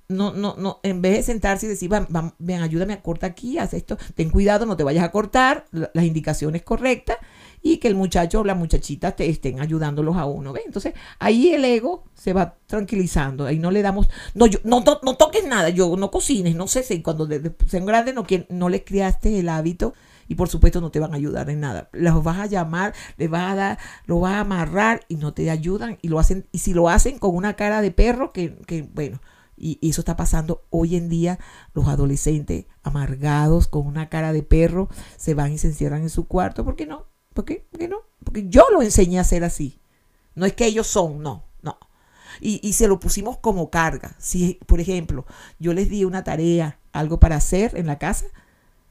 No, 0.09 0.33
no, 0.33 0.55
no, 0.57 0.81
en 0.83 1.01
vez 1.01 1.13
de 1.13 1.23
sentarse 1.23 1.67
y 1.67 1.69
decir, 1.69 1.89
ven, 2.37 2.61
ayúdame 2.61 2.91
a 2.91 3.01
cortar 3.01 3.31
aquí, 3.31 3.57
haz 3.57 3.73
esto, 3.73 3.97
ten 4.13 4.29
cuidado, 4.29 4.65
no 4.65 4.75
te 4.75 4.83
vayas 4.83 5.05
a 5.05 5.11
cortar, 5.11 5.65
las 5.71 6.03
indicaciones 6.03 6.63
correctas 6.63 7.17
y 7.63 7.77
que 7.77 7.87
el 7.87 7.95
muchacho 7.95 8.41
o 8.41 8.43
la 8.43 8.53
muchachita 8.53 9.13
te 9.13 9.29
estén 9.29 9.61
ayudándolos 9.61 10.17
a 10.17 10.25
uno. 10.25 10.51
¿ve? 10.51 10.61
Entonces 10.65 10.93
ahí 11.17 11.53
el 11.53 11.63
ego 11.63 12.03
se 12.13 12.33
va 12.33 12.57
tranquilizando. 12.67 13.45
Ahí 13.45 13.57
no 13.57 13.71
le 13.71 13.81
damos, 13.81 14.09
no, 14.35 14.45
yo, 14.45 14.59
no, 14.65 14.83
toques 14.83 15.47
nada, 15.47 15.69
yo 15.69 15.95
no 15.95 16.11
cocines, 16.11 16.55
no 16.55 16.67
sé 16.67 16.83
si 16.83 17.01
cuando 17.01 17.27
sean 17.67 17.85
grandes 17.85 18.13
no, 18.13 18.27
no 18.49 18.69
les 18.69 18.83
criaste 18.83 19.39
el 19.39 19.49
hábito. 19.49 19.93
Y 20.25 20.35
por 20.35 20.47
supuesto 20.47 20.79
no 20.79 20.89
te 20.89 20.99
van 20.99 21.13
a 21.13 21.17
ayudar 21.17 21.49
en 21.49 21.59
nada. 21.59 21.89
Los 21.91 22.23
vas 22.23 22.37
a 22.37 22.45
llamar, 22.45 22.93
les 23.17 23.29
vas 23.29 23.51
a 23.51 23.55
dar, 23.55 23.79
lo 24.05 24.21
vas 24.21 24.33
a 24.33 24.39
amarrar 24.41 25.01
y 25.09 25.17
no 25.17 25.33
te 25.33 25.49
ayudan. 25.49 25.97
Y 26.01 26.07
lo 26.07 26.17
hacen, 26.17 26.47
y 26.51 26.59
si 26.59 26.73
lo 26.73 26.87
hacen 26.87 27.19
con 27.19 27.35
una 27.35 27.55
cara 27.55 27.81
de 27.81 27.91
perro, 27.91 28.31
que, 28.31 28.55
que 28.65 28.83
bueno, 28.93 29.19
y, 29.57 29.79
eso 29.87 30.01
está 30.01 30.15
pasando 30.15 30.65
hoy 30.69 30.95
en 30.95 31.09
día. 31.09 31.39
Los 31.73 31.87
adolescentes 31.87 32.65
amargados 32.83 33.67
con 33.67 33.85
una 33.85 34.09
cara 34.09 34.31
de 34.33 34.43
perro 34.43 34.89
se 35.17 35.33
van 35.33 35.51
y 35.51 35.57
se 35.57 35.67
encierran 35.67 36.03
en 36.03 36.09
su 36.09 36.25
cuarto. 36.27 36.63
¿Por 36.63 36.77
qué 36.77 36.85
no? 36.85 37.12
¿Por 37.33 37.45
qué? 37.45 37.65
¿Por 37.69 37.79
qué 37.79 37.87
no? 37.87 37.97
Porque 38.23 38.47
yo 38.47 38.65
lo 38.71 38.81
enseñé 38.81 39.19
a 39.19 39.23
ser 39.23 39.43
así. 39.43 39.79
No 40.35 40.45
es 40.45 40.53
que 40.53 40.65
ellos 40.65 40.87
son, 40.87 41.21
no, 41.21 41.43
no. 41.61 41.77
Y, 42.39 42.59
y, 42.67 42.73
se 42.73 42.87
lo 42.87 42.99
pusimos 42.99 43.37
como 43.37 43.69
carga. 43.69 44.15
Si, 44.17 44.59
por 44.65 44.79
ejemplo, 44.79 45.25
yo 45.59 45.73
les 45.73 45.89
di 45.89 46.05
una 46.05 46.23
tarea, 46.23 46.79
algo 46.91 47.19
para 47.19 47.35
hacer 47.35 47.77
en 47.77 47.87
la 47.87 47.99
casa, 47.99 48.25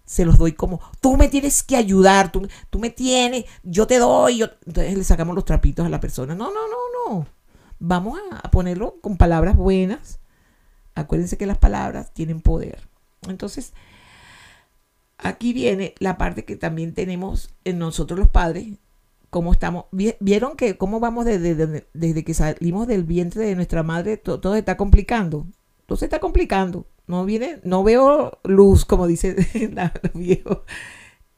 se 0.05 0.25
los 0.25 0.39
doy 0.39 0.53
como, 0.53 0.81
tú 1.01 1.17
me 1.17 1.29
tienes 1.29 1.63
que 1.63 1.77
ayudar, 1.77 2.31
tú, 2.31 2.47
tú 2.71 2.79
me 2.79 2.91
tienes, 2.91 3.45
yo 3.63 3.87
te 3.87 3.99
doy. 3.99 4.39
Yo... 4.39 4.47
Entonces 4.67 4.97
le 4.97 5.05
sacamos 5.05 5.35
los 5.35 5.45
trapitos 5.45 5.87
a 5.87 5.89
la 5.89 6.01
persona. 6.01 6.35
No, 6.35 6.53
no, 6.53 6.61
no, 6.69 7.15
no. 7.15 7.27
Vamos 7.79 8.21
a 8.31 8.51
ponerlo 8.51 9.01
con 9.01 9.17
palabras 9.17 9.57
buenas, 9.57 10.21
Acuérdense 10.95 11.39
que 11.39 11.47
las 11.47 11.59
palabras 11.59 12.13
tienen 12.13 12.41
poder. 12.41 12.87
Entonces, 13.29 13.73
aquí 15.23 15.53
viene 15.53 15.95
la 15.99 16.19
parte 16.19 16.45
que 16.45 16.57
también 16.57 16.95
tenemos 16.95 17.51
en 17.65 17.79
nosotros 17.79 18.19
los 18.19 18.29
padres, 18.29 18.69
cómo 19.31 19.53
estamos. 19.53 19.87
¿Vieron 19.91 20.57
que 20.57 20.77
cómo 20.77 21.01
vamos 21.01 21.25
desde, 21.25 21.87
desde, 21.93 22.25
que 22.25 22.35
salimos 22.35 22.87
del 22.87 23.05
vientre 23.05 23.47
de 23.47 23.57
nuestra 23.57 23.83
madre? 23.83 24.17
Todo, 24.17 24.41
todo 24.41 24.55
está 24.57 24.77
complicando. 24.77 25.47
Todo 25.87 25.97
se 25.97 26.07
está 26.07 26.21
complicando. 26.21 26.87
No 27.07 27.25
viene, 27.25 27.61
no 27.65 27.83
veo 27.83 28.39
luz, 28.45 28.85
como 28.85 29.07
dice 29.07 29.37
la, 29.73 29.93
viejo. 30.15 30.65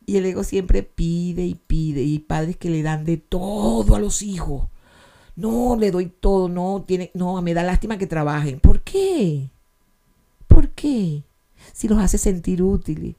Y 0.06 0.18
el 0.18 0.26
ego 0.26 0.44
siempre 0.44 0.82
pide 0.82 1.44
y 1.44 1.54
pide. 1.54 2.02
Y 2.02 2.18
padres 2.18 2.56
que 2.56 2.70
le 2.70 2.82
dan 2.82 3.04
de 3.04 3.16
todo 3.16 3.94
a 3.94 4.00
los 4.00 4.22
hijos 4.22 4.68
no, 5.36 5.76
le 5.76 5.90
doy 5.90 6.06
todo, 6.06 6.48
no, 6.48 6.84
tiene, 6.86 7.10
no, 7.14 7.40
me 7.42 7.54
da 7.54 7.62
lástima 7.62 7.98
que 7.98 8.06
trabajen. 8.06 8.60
¿Por 8.60 8.82
qué? 8.82 9.50
¿Por 10.46 10.70
qué? 10.70 11.24
Si 11.72 11.88
los 11.88 11.98
hace 11.98 12.18
sentir 12.18 12.62
útiles, 12.62 13.16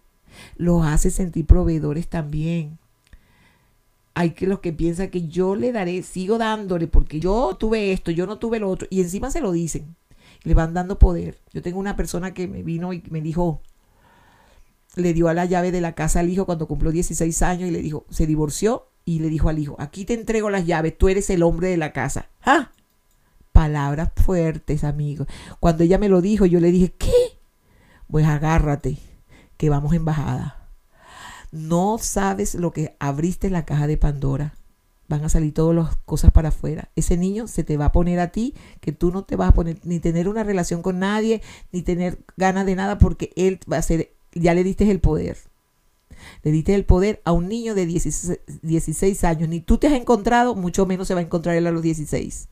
los 0.57 0.85
hace 0.85 1.11
sentir 1.11 1.45
proveedores 1.45 2.07
también. 2.07 2.77
Hay 4.13 4.31
que 4.31 4.47
los 4.47 4.59
que 4.59 4.71
piensan 4.71 5.09
que 5.09 5.27
yo 5.27 5.55
le 5.55 5.71
daré, 5.71 6.01
sigo 6.03 6.37
dándole 6.37 6.87
porque 6.87 7.19
yo 7.19 7.55
tuve 7.59 7.91
esto, 7.91 8.11
yo 8.11 8.25
no 8.25 8.37
tuve 8.37 8.59
lo 8.59 8.69
otro, 8.69 8.87
y 8.89 9.01
encima 9.01 9.29
se 9.29 9.41
lo 9.41 9.51
dicen, 9.51 9.95
le 10.43 10.53
van 10.53 10.73
dando 10.73 10.97
poder. 10.99 11.37
Yo 11.53 11.61
tengo 11.61 11.79
una 11.79 11.95
persona 11.95 12.33
que 12.33 12.47
me 12.47 12.63
vino 12.63 12.93
y 12.93 13.03
me 13.09 13.19
dijo, 13.19 13.61
le 14.95 15.13
dio 15.13 15.27
a 15.27 15.33
la 15.33 15.45
llave 15.45 15.71
de 15.71 15.81
la 15.81 15.93
casa 15.93 16.21
al 16.21 16.29
hijo 16.29 16.45
cuando 16.45 16.67
cumplió 16.67 16.91
16 16.91 17.41
años 17.41 17.69
y 17.69 17.71
le 17.71 17.81
dijo, 17.81 18.05
se 18.09 18.25
divorció 18.25 18.87
y 19.03 19.19
le 19.19 19.29
dijo 19.29 19.49
al 19.49 19.59
hijo, 19.59 19.75
aquí 19.79 20.05
te 20.05 20.13
entrego 20.13 20.49
las 20.49 20.65
llaves, 20.65 20.97
tú 20.97 21.09
eres 21.09 21.29
el 21.29 21.43
hombre 21.43 21.67
de 21.67 21.77
la 21.77 21.93
casa. 21.93 22.29
¡Ah! 22.43 22.71
Palabras 23.51 24.11
fuertes, 24.15 24.83
amigo. 24.83 25.25
Cuando 25.59 25.83
ella 25.83 25.97
me 25.97 26.09
lo 26.09 26.21
dijo, 26.21 26.45
yo 26.45 26.59
le 26.59 26.71
dije, 26.71 26.93
¿qué? 26.97 27.11
Pues 28.09 28.25
agárrate, 28.25 28.97
que 29.57 29.69
vamos 29.69 29.93
en 29.93 30.05
bajada. 30.05 30.69
No 31.51 31.97
sabes 31.99 32.55
lo 32.55 32.71
que 32.71 32.95
abriste 32.99 33.49
la 33.49 33.65
caja 33.65 33.87
de 33.87 33.97
Pandora. 33.97 34.55
Van 35.07 35.23
a 35.23 35.29
salir 35.29 35.53
todas 35.53 35.75
las 35.75 35.95
cosas 35.97 36.31
para 36.31 36.49
afuera. 36.49 36.89
Ese 36.95 37.15
niño 37.15 37.47
se 37.47 37.63
te 37.63 37.77
va 37.77 37.85
a 37.85 37.91
poner 37.91 38.19
a 38.19 38.31
ti, 38.31 38.55
que 38.81 38.91
tú 38.91 39.11
no 39.11 39.23
te 39.23 39.35
vas 39.35 39.49
a 39.49 39.53
poner 39.53 39.79
ni 39.83 39.99
tener 39.99 40.27
una 40.27 40.43
relación 40.43 40.81
con 40.81 40.99
nadie, 40.99 41.41
ni 41.71 41.81
tener 41.81 42.19
ganas 42.37 42.65
de 42.65 42.75
nada, 42.75 42.97
porque 42.97 43.31
él 43.35 43.59
va 43.71 43.77
a 43.77 43.81
ser, 43.81 44.13
ya 44.33 44.53
le 44.53 44.63
diste 44.63 44.89
el 44.89 44.99
poder 44.99 45.37
le 46.43 46.51
diste 46.51 46.75
el 46.75 46.85
poder 46.85 47.21
a 47.25 47.31
un 47.31 47.47
niño 47.47 47.75
de 47.75 47.85
16, 47.85 49.23
años. 49.23 49.49
Ni 49.49 49.59
tú 49.59 49.77
te 49.77 49.87
has 49.87 49.93
encontrado, 49.93 50.55
mucho 50.55 50.85
menos 50.85 51.07
se 51.07 51.13
va 51.13 51.19
a 51.19 51.23
encontrar 51.23 51.55
él 51.55 51.67
a 51.67 51.71
los 51.71 51.81
16. 51.81 52.47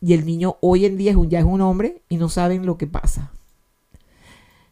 Y 0.00 0.14
el 0.14 0.24
niño 0.24 0.56
hoy 0.60 0.86
en 0.86 0.96
día 0.96 1.14
ya 1.28 1.40
es 1.40 1.44
un 1.44 1.60
hombre 1.60 2.02
y 2.08 2.16
no 2.16 2.28
saben 2.28 2.66
lo 2.66 2.78
que 2.78 2.86
pasa. 2.86 3.32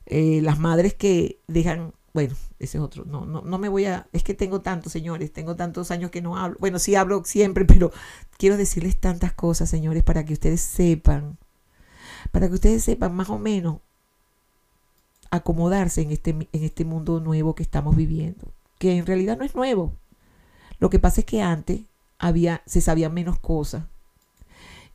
Eh, 0.06 0.40
las 0.42 0.58
madres 0.58 0.94
que 0.94 1.40
dejan, 1.48 1.92
bueno, 2.14 2.34
ese 2.58 2.78
es 2.78 2.84
otro, 2.84 3.04
no, 3.04 3.26
no, 3.26 3.42
no 3.42 3.58
me 3.58 3.68
voy 3.68 3.86
a, 3.86 4.06
es 4.12 4.22
que 4.22 4.34
tengo 4.34 4.60
tantos, 4.60 4.92
señores, 4.92 5.32
tengo 5.32 5.56
tantos 5.56 5.90
años 5.90 6.10
que 6.10 6.22
no 6.22 6.36
hablo. 6.36 6.56
Bueno, 6.60 6.78
sí 6.78 6.94
hablo 6.94 7.24
siempre, 7.24 7.64
pero 7.66 7.92
quiero 8.38 8.56
decirles 8.56 8.98
tantas 8.98 9.32
cosas, 9.32 9.68
señores, 9.68 10.02
para 10.02 10.24
que 10.24 10.32
ustedes 10.32 10.60
sepan, 10.60 11.38
para 12.32 12.48
que 12.48 12.54
ustedes 12.54 12.84
sepan 12.84 13.14
más 13.14 13.30
o 13.30 13.38
menos 13.38 13.78
acomodarse 15.30 16.02
en 16.02 16.12
este, 16.12 16.30
en 16.30 16.48
este 16.52 16.84
mundo 16.84 17.20
nuevo 17.20 17.54
que 17.54 17.64
estamos 17.64 17.96
viviendo, 17.96 18.52
que 18.78 18.96
en 18.96 19.06
realidad 19.06 19.36
no 19.36 19.44
es 19.44 19.54
nuevo. 19.54 19.92
Lo 20.78 20.88
que 20.90 20.98
pasa 20.98 21.22
es 21.22 21.26
que 21.26 21.42
antes 21.42 21.80
había, 22.18 22.62
se 22.66 22.80
sabían 22.80 23.12
menos 23.12 23.38
cosas 23.38 23.84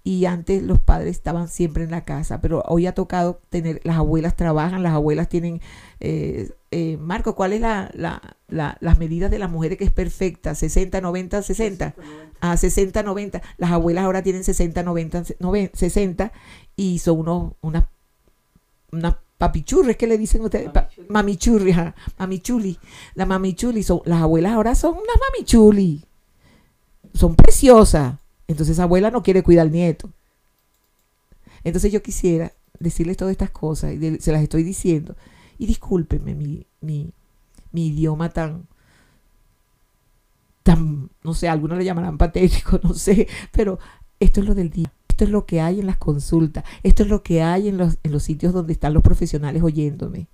y 0.04 0.26
antes 0.26 0.64
los 0.64 0.80
padres 0.80 1.16
estaban 1.16 1.48
siempre 1.48 1.84
en 1.84 1.92
la 1.92 2.04
casa, 2.04 2.42
pero 2.42 2.64
hoy 2.68 2.88
ha 2.88 2.94
tocado 2.94 3.40
tener, 3.50 3.82
las 3.84 3.98
abuelas 3.98 4.36
trabajan, 4.36 4.82
las 4.82 4.94
abuelas 4.94 5.30
tienen, 5.30 5.62
eh, 6.00 6.50
eh, 6.72 6.98
Marco, 6.98 7.36
¿cuál 7.36 7.54
es 7.54 7.62
la, 7.62 7.92
la, 7.94 8.78
las 8.80 8.98
medidas 8.98 9.30
de 9.30 9.40
las 9.40 9.52
mujeres 9.52 9.78
que 9.78 9.84
es 9.84 9.92
perfecta? 9.92 10.56
60, 10.56 11.02
90, 11.02 11.44
60. 11.44 11.96
a 12.40 12.58
60, 12.58 13.04
90. 13.04 13.42
Las 13.58 13.72
abuelas 13.72 14.06
ahora 14.06 14.24
tienen 14.24 14.44
60, 14.44 14.82
90, 14.82 15.24
90 15.40 15.78
60 15.78 16.32
y 16.76 17.00
son 17.00 17.20
unos, 17.20 17.54
unas, 17.62 17.86
unas 18.92 19.16
papichurri, 19.42 19.96
que 19.96 20.06
le 20.06 20.20
dicen 20.20 20.44
ustedes? 20.44 20.70
Mamichurri, 21.10 21.76
mamichuli. 22.20 22.78
La 23.16 23.26
mamichuli, 23.26 23.82
son, 23.82 24.02
las 24.06 24.22
abuelas 24.22 24.54
ahora 24.54 24.76
son 24.76 24.92
unas 24.94 25.18
mamichuli. 25.30 26.06
Son 27.14 27.36
preciosas. 27.36 28.21
Entonces 28.48 28.80
abuela 28.80 29.12
no 29.12 29.24
quiere 29.24 29.44
cuidar 29.44 29.68
al 29.68 29.72
nieto. 29.72 30.10
Entonces 31.64 31.92
yo 31.92 32.02
quisiera 32.02 32.52
decirles 32.80 33.18
todas 33.18 33.32
estas 33.32 33.52
cosas 33.52 33.94
y 33.94 34.20
se 34.20 34.32
las 34.32 34.42
estoy 34.42 34.64
diciendo. 34.64 35.16
Y 35.58 35.68
discúlpenme 35.68 36.34
mi, 36.36 36.66
mi, 36.82 37.12
mi 37.72 37.88
idioma 37.88 38.30
tan, 38.30 38.68
tan, 40.64 41.10
no 41.24 41.34
sé, 41.34 41.48
algunos 41.48 41.78
le 41.78 41.86
llamarán 41.86 42.18
patético, 42.18 42.80
no 42.84 42.94
sé, 42.94 43.28
pero 43.52 43.80
esto 44.20 44.42
es 44.42 44.48
lo 44.48 44.56
del 44.56 44.70
día. 44.70 44.92
Esto 45.08 45.26
es 45.26 45.30
lo 45.30 45.46
que 45.46 45.62
hay 45.62 45.80
en 45.80 45.88
las 45.88 45.98
consultas. 45.98 46.64
Esto 46.84 47.04
es 47.04 47.10
lo 47.10 47.22
que 47.22 47.44
hay 47.44 47.68
en 47.68 47.78
los, 47.78 48.00
en 48.02 48.12
los 48.12 48.24
sitios 48.24 48.54
donde 48.54 48.74
están 48.74 48.94
los 48.94 49.04
profesionales 49.04 49.62
oyéndome. 49.62 50.28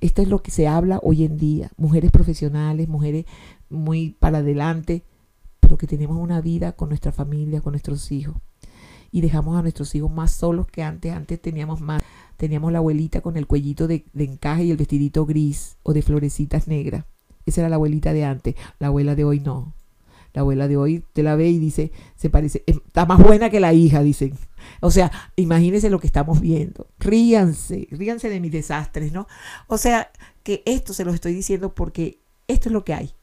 Esto 0.00 0.22
es 0.22 0.28
lo 0.28 0.42
que 0.42 0.50
se 0.50 0.68
habla 0.68 1.00
hoy 1.02 1.24
en 1.24 1.36
día. 1.36 1.70
Mujeres 1.76 2.10
profesionales, 2.10 2.88
mujeres 2.88 3.26
muy 3.68 4.16
para 4.18 4.38
adelante, 4.38 5.02
pero 5.70 5.78
que 5.78 5.86
tenemos 5.86 6.16
una 6.16 6.40
vida 6.40 6.72
con 6.72 6.88
nuestra 6.88 7.12
familia, 7.12 7.60
con 7.60 7.74
nuestros 7.74 8.10
hijos. 8.10 8.34
Y 9.12 9.20
dejamos 9.20 9.56
a 9.56 9.62
nuestros 9.62 9.94
hijos 9.94 10.10
más 10.10 10.32
solos 10.32 10.66
que 10.66 10.82
antes. 10.82 11.12
Antes 11.12 11.40
teníamos 11.40 11.80
más. 11.80 12.02
Teníamos 12.36 12.72
la 12.72 12.78
abuelita 12.78 13.20
con 13.20 13.36
el 13.36 13.46
cuellito 13.46 13.86
de, 13.86 14.04
encaje 14.18 14.64
y 14.64 14.72
el 14.72 14.76
vestidito 14.76 15.26
gris 15.26 15.76
o 15.84 15.92
de 15.92 16.02
florecitas 16.02 16.66
negras. 16.66 17.04
Esa 17.46 17.60
era 17.60 17.68
la 17.68 17.76
abuelita 17.76 18.12
de 18.12 18.24
antes. 18.24 18.56
La 18.80 18.88
abuela 18.88 19.14
de 19.14 19.22
hoy 19.22 19.38
no. 19.38 19.72
La 20.32 20.40
abuela 20.40 20.66
de 20.66 20.76
hoy 20.76 21.04
te 21.12 21.22
la 21.22 21.36
ve 21.36 21.48
y 21.50 21.60
dice, 21.60 21.92
se 22.16 22.30
parece, 22.30 22.64
em, 22.66 22.80
está 22.84 23.06
más 23.06 23.22
buena 23.22 23.48
que 23.48 23.60
la 23.60 23.72
hija, 23.72 24.02
dicen. 24.02 24.32
O 24.80 24.90
sea, 24.90 25.12
imagínense 25.36 25.88
lo 25.88 26.00
que 26.00 26.08
estamos 26.08 26.40
viendo. 26.40 26.88
Ríanse, 26.98 27.86
ríanse 27.92 28.28
de 28.28 28.40
mis 28.40 28.50
desastres, 28.50 29.12
¿no? 29.12 29.28
O 29.68 29.78
sea, 29.78 30.10
que 30.42 30.64
esto 30.66 30.94
se 30.94 31.04
lo 31.04 31.12
estoy 31.14 31.32
diciendo 31.32 31.76
porque 31.76 32.18
esto 32.48 32.70
es 32.70 32.72
lo 32.72 32.84
que 32.84 32.94
hay. 32.94 33.14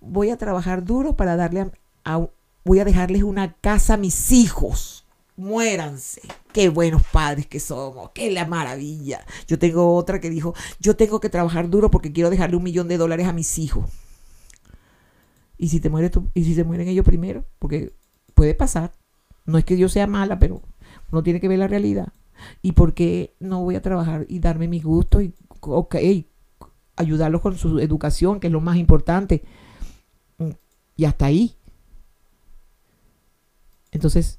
Voy 0.00 0.30
a 0.30 0.38
trabajar 0.38 0.84
duro 0.84 1.16
para 1.16 1.36
darle 1.36 1.70
a, 2.04 2.26
voy 2.64 2.78
a 2.78 2.84
dejarles 2.84 3.22
una 3.22 3.54
casa 3.54 3.94
a 3.94 3.98
mis 3.98 4.32
hijos. 4.32 5.04
Muéranse. 5.36 6.22
Qué 6.52 6.68
buenos 6.68 7.02
padres 7.02 7.46
que 7.46 7.60
somos. 7.60 8.10
Qué 8.10 8.30
la 8.30 8.46
maravilla. 8.46 9.24
Yo 9.46 9.58
tengo 9.58 9.94
otra 9.94 10.20
que 10.20 10.30
dijo, 10.30 10.54
yo 10.80 10.96
tengo 10.96 11.20
que 11.20 11.30
trabajar 11.30 11.70
duro 11.70 11.90
porque 11.90 12.12
quiero 12.12 12.30
dejarle 12.30 12.56
un 12.56 12.62
millón 12.62 12.88
de 12.88 12.98
dólares 12.98 13.26
a 13.26 13.32
mis 13.32 13.58
hijos. 13.58 13.88
¿Y 15.56 15.68
si 15.68 15.80
te 15.80 15.90
mueres 15.90 16.10
tú? 16.10 16.28
¿Y 16.34 16.44
si 16.44 16.54
se 16.54 16.64
mueren 16.64 16.88
ellos 16.88 17.04
primero? 17.04 17.44
Porque 17.58 17.94
puede 18.34 18.54
pasar. 18.54 18.92
No 19.44 19.58
es 19.58 19.64
que 19.64 19.76
yo 19.76 19.88
sea 19.88 20.06
mala, 20.06 20.38
pero 20.38 20.62
uno 21.10 21.22
tiene 21.22 21.40
que 21.40 21.48
ver 21.48 21.58
la 21.58 21.68
realidad. 21.68 22.12
¿Y 22.62 22.72
por 22.72 22.94
qué 22.94 23.34
no 23.40 23.62
voy 23.62 23.76
a 23.76 23.82
trabajar 23.82 24.26
y 24.28 24.38
darme 24.38 24.68
mis 24.68 24.82
gustos 24.82 25.22
y, 25.22 25.34
ok, 25.60 25.96
ayudarlos 26.96 27.40
con 27.40 27.56
su 27.56 27.78
educación, 27.78 28.40
que 28.40 28.46
es 28.46 28.52
lo 28.52 28.60
más 28.60 28.76
importante? 28.76 29.42
Y 31.00 31.06
hasta 31.06 31.24
ahí. 31.24 31.56
Entonces, 33.90 34.38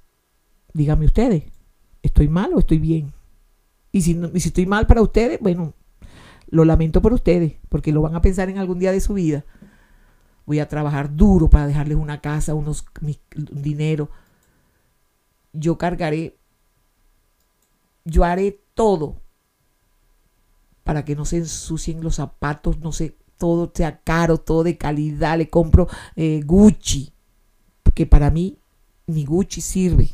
díganme 0.73 1.05
ustedes, 1.05 1.45
¿estoy 2.03 2.27
mal 2.27 2.53
o 2.53 2.59
estoy 2.59 2.77
bien? 2.77 3.13
Y 3.91 4.03
si, 4.03 4.11
y 4.33 4.39
si 4.39 4.49
estoy 4.49 4.67
mal 4.67 4.85
para 4.85 5.01
ustedes, 5.01 5.39
bueno, 5.39 5.73
lo 6.49 6.63
lamento 6.63 7.01
por 7.01 7.13
ustedes, 7.13 7.55
porque 7.67 7.91
lo 7.91 8.03
van 8.03 8.13
a 8.15 8.21
pensar 8.21 8.47
en 8.49 8.59
algún 8.59 8.77
día 8.77 8.91
de 8.91 9.01
su 9.01 9.15
vida 9.15 9.43
voy 10.45 10.59
a 10.59 10.67
trabajar 10.67 11.15
duro 11.15 11.49
para 11.49 11.65
dejarles 11.65 11.97
una 11.97 12.21
casa, 12.21 12.53
unos 12.53 12.85
dinero. 13.33 14.11
Yo 15.53 15.79
cargaré, 15.79 16.37
yo 18.05 18.23
haré 18.23 18.61
todo 18.75 19.21
para 20.83 21.05
que 21.05 21.15
no 21.15 21.25
se 21.25 21.37
ensucien 21.37 22.03
los 22.03 22.15
zapatos, 22.15 22.79
no 22.79 22.91
sé, 22.91 23.17
todo 23.41 23.71
sea 23.73 23.99
caro, 24.03 24.37
todo 24.37 24.63
de 24.63 24.77
calidad. 24.77 25.35
Le 25.35 25.49
compro 25.49 25.87
eh, 26.15 26.41
Gucci, 26.45 27.11
que 27.95 28.05
para 28.05 28.29
mí 28.29 28.59
ni 29.07 29.25
Gucci 29.25 29.61
sirve, 29.61 30.11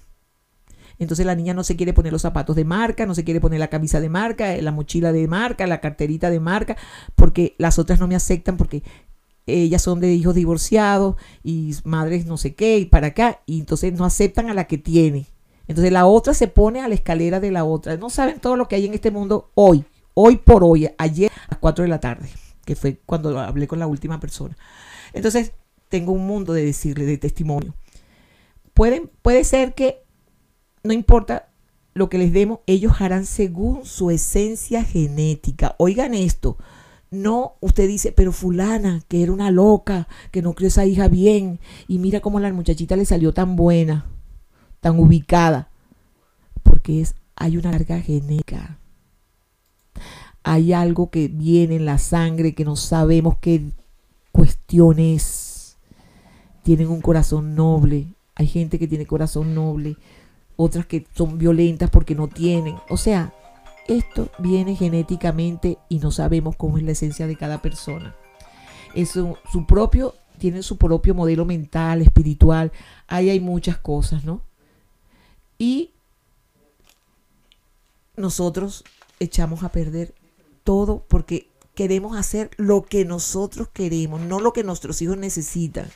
Entonces 0.99 1.27
la 1.27 1.35
niña 1.35 1.55
no 1.55 1.63
se 1.63 1.77
quiere 1.77 1.93
poner 1.93 2.13
los 2.13 2.23
zapatos 2.23 2.57
de 2.57 2.65
marca, 2.65 3.07
no 3.07 3.15
se 3.15 3.25
quiere 3.25 3.41
poner 3.41 3.61
la 3.61 3.69
camisa 3.69 4.01
de 4.01 4.09
marca, 4.09 4.57
la 4.57 4.73
mochila 4.73 5.13
de 5.13 5.29
marca, 5.29 5.67
la 5.67 5.81
carterita 5.81 6.31
de 6.31 6.41
marca, 6.41 6.77
porque 7.15 7.55
las 7.59 7.79
otras 7.79 8.01
no 8.01 8.09
me 8.09 8.17
aceptan 8.17 8.57
porque 8.57 8.83
ellas 9.47 9.83
son 9.83 10.01
de 10.01 10.13
hijos 10.13 10.35
divorciados 10.35 11.17
y 11.45 11.75
madres 11.85 12.27
no 12.27 12.37
sé 12.37 12.55
qué 12.55 12.79
y 12.79 12.87
para 12.87 13.09
acá, 13.09 13.43
y 13.47 13.61
entonces 13.61 13.93
no 13.93 14.05
aceptan 14.05 14.51
a 14.51 14.55
la 14.55 14.67
que 14.67 14.79
tiene. 14.79 15.27
Entonces 15.69 15.93
la 15.93 16.07
otra 16.07 16.35
se 16.35 16.49
pone 16.49 16.81
a 16.81 16.89
la 16.89 16.95
escalera 16.95 17.41
de 17.41 17.51
la 17.51 17.65
otra. 17.65 17.97
No 17.97 18.11
saben 18.11 18.41
todo 18.41 18.57
lo 18.57 18.69
que 18.69 18.77
hay 18.77 18.87
en 18.87 18.95
este 18.95 19.11
mundo 19.11 19.51
hoy, 19.55 19.85
hoy 20.15 20.37
por 20.37 20.65
hoy, 20.65 20.89
ayer 20.99 21.31
a 21.31 21.51
las 21.51 21.59
4 21.59 21.83
de 21.83 21.89
la 21.89 22.01
tarde, 22.01 22.29
que 22.65 22.77
fue 22.77 23.01
cuando 23.05 23.39
hablé 23.39 23.67
con 23.67 23.79
la 23.79 23.87
última 23.87 24.21
persona. 24.21 24.57
Entonces 25.13 25.53
tengo 25.89 26.13
un 26.13 26.27
mundo 26.27 26.53
de 26.53 26.65
decirle, 26.65 27.05
de 27.05 27.19
testimonio. 27.19 27.75
Pueden, 28.75 29.11
puede 29.23 29.45
ser 29.45 29.75
que 29.75 30.06
no 30.87 30.93
importa 30.93 31.49
lo 31.95 32.09
que 32.09 32.19
les 32.19 32.33
demos, 32.33 32.61
ellos 32.67 33.01
harán 33.01 33.25
según 33.25 33.85
su 33.85 34.11
esencia 34.11 34.85
genética. 34.85 35.75
Oigan 35.79 36.15
esto. 36.15 36.57
No, 37.11 37.55
usted 37.61 37.87
dice, 37.89 38.13
pero 38.13 38.33
fulana, 38.33 39.03
que 39.09 39.23
era 39.23 39.33
una 39.33 39.51
loca, 39.51 40.09
que 40.31 40.43
no 40.43 40.55
crió 40.55 40.69
esa 40.69 40.85
hija 40.85 41.09
bien, 41.09 41.61
y 41.89 41.99
mira 41.99 42.21
cómo 42.21 42.41
la 42.41 42.53
muchachita 42.53 42.97
le 42.97 43.05
salió 43.05 43.33
tan 43.33 43.57
buena 43.57 44.07
tan 44.87 45.01
ubicada, 45.01 45.69
porque 46.63 47.01
es, 47.01 47.17
hay 47.35 47.57
una 47.57 47.73
larga 47.73 48.01
genética. 48.01 48.79
Hay 50.45 50.73
algo 50.73 51.11
que 51.11 51.27
viene 51.27 51.75
en 51.75 51.87
la 51.87 51.99
sangre 51.99 52.55
que 52.55 52.65
no 52.65 52.77
sabemos 52.77 53.37
qué 53.41 53.63
cuestión 54.31 55.01
es. 55.01 55.77
Tienen 56.63 56.87
un 56.87 57.01
corazón 57.01 57.57
noble. 57.57 58.15
Hay 58.37 58.47
gente 58.47 58.79
que 58.79 58.87
tiene 58.87 59.07
corazón 59.07 59.57
noble. 59.57 59.97
Otras 60.57 60.87
que 60.87 61.07
son 61.15 61.39
violentas 61.39 61.91
porque 61.91 62.15
no 62.15 62.29
tienen. 62.29 62.77
O 62.89 62.97
sea, 62.97 63.33
esto 63.87 64.31
viene 64.39 64.75
genéticamente 64.75 65.79
y 65.89 65.99
no 65.99 66.11
sabemos 66.11 66.57
cómo 66.57 66.79
es 66.79 66.85
la 66.85 66.93
esencia 66.93 67.27
de 67.27 67.37
cada 67.37 67.63
persona. 67.63 68.17
Es 68.95 69.11
su, 69.11 69.37
propio, 69.67 70.15
tienen 70.39 70.63
su 70.63 70.79
propio 70.79 71.15
modelo 71.15 71.45
mental, 71.45 72.01
espiritual. 72.01 72.73
Ahí 73.07 73.29
hay 73.31 73.41
muchas 73.41 73.77
cosas, 73.77 74.25
¿no? 74.25 74.41
y 75.59 75.93
nosotros 78.17 78.85
echamos 79.21 79.63
a 79.63 79.71
perder 79.71 80.15
todo 80.65 81.05
porque 81.09 81.51
queremos 81.75 82.17
hacer 82.17 82.51
lo 82.57 82.85
que 82.85 83.05
nosotros 83.05 83.69
queremos, 83.69 84.21
no 84.21 84.41
lo 84.41 84.53
que 84.53 84.65
nuestros 84.65 85.01
hijos 85.03 85.19
necesitan. 85.19 85.91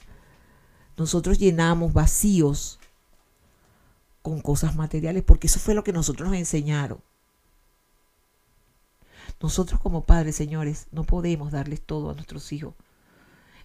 Nosotros 0.96 1.38
llenamos 1.38 1.92
vacíos 1.92 2.78
con 4.22 4.40
cosas 4.40 4.76
materiales 4.76 5.22
porque 5.22 5.46
eso 5.46 5.60
fue 5.60 5.74
lo 5.74 5.84
que 5.84 5.92
nosotros 5.92 6.28
nos 6.28 6.38
enseñaron. 6.38 7.00
Nosotros 9.40 9.80
como 9.80 10.04
padres, 10.04 10.36
señores, 10.36 10.88
no 10.92 11.04
podemos 11.04 11.52
darles 11.52 11.80
todo 11.80 12.10
a 12.10 12.14
nuestros 12.14 12.52
hijos 12.52 12.74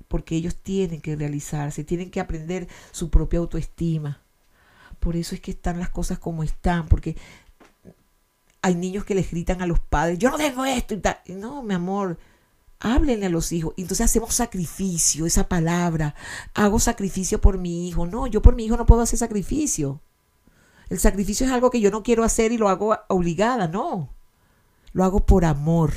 porque 0.08 0.36
ellos 0.36 0.56
tienen 0.56 1.02
que 1.02 1.16
realizarse, 1.16 1.84
tienen 1.84 2.12
que 2.12 2.20
aprender 2.20 2.68
su 2.92 3.10
propia 3.10 3.40
autoestima, 3.40 4.22
por 5.00 5.16
eso 5.16 5.36
es 5.36 5.42
que 5.42 5.52
están 5.52 5.80
las 5.80 5.90
cosas 5.90 6.20
como 6.20 6.44
están, 6.44 6.88
porque 6.88 7.16
hay 8.62 8.76
niños 8.76 9.06
que 9.06 9.16
les 9.16 9.30
gritan 9.30 9.62
a 9.62 9.68
los 9.68 9.80
padres, 9.80 10.18
yo 10.18 10.32
no 10.32 10.38
tengo 10.38 10.66
esto 10.66 10.96
y 10.96 10.98
tal. 10.98 11.20
No, 11.28 11.62
mi 11.62 11.76
amor, 11.76 12.18
háblenle 12.80 13.28
a 13.28 13.30
los 13.30 13.52
hijos. 13.52 13.74
Entonces 13.78 14.06
hacemos 14.06 14.34
sacrificio, 14.34 15.26
esa 15.26 15.48
palabra. 15.48 16.16
Hago 16.56 16.80
sacrificio 16.80 17.40
por 17.40 17.60
mi 17.60 17.88
hijo. 17.88 18.08
No, 18.08 18.26
yo 18.28 18.42
por 18.42 18.56
mi 18.56 18.66
hijo 18.66 18.78
no 18.78 18.88
puedo 18.88 19.02
hacer 19.02 19.20
sacrificio. 19.20 20.02
El 20.90 21.00
sacrificio 21.00 21.46
es 21.46 21.52
algo 21.52 21.72
que 21.72 21.82
yo 21.82 21.92
no 21.92 22.04
quiero 22.04 22.24
hacer 22.24 22.52
y 22.52 22.58
lo 22.58 22.70
hago 22.70 22.98
obligada, 23.08 23.68
no. 23.68 24.10
Lo 24.94 25.04
hago 25.04 25.26
por 25.26 25.46
amor 25.46 25.94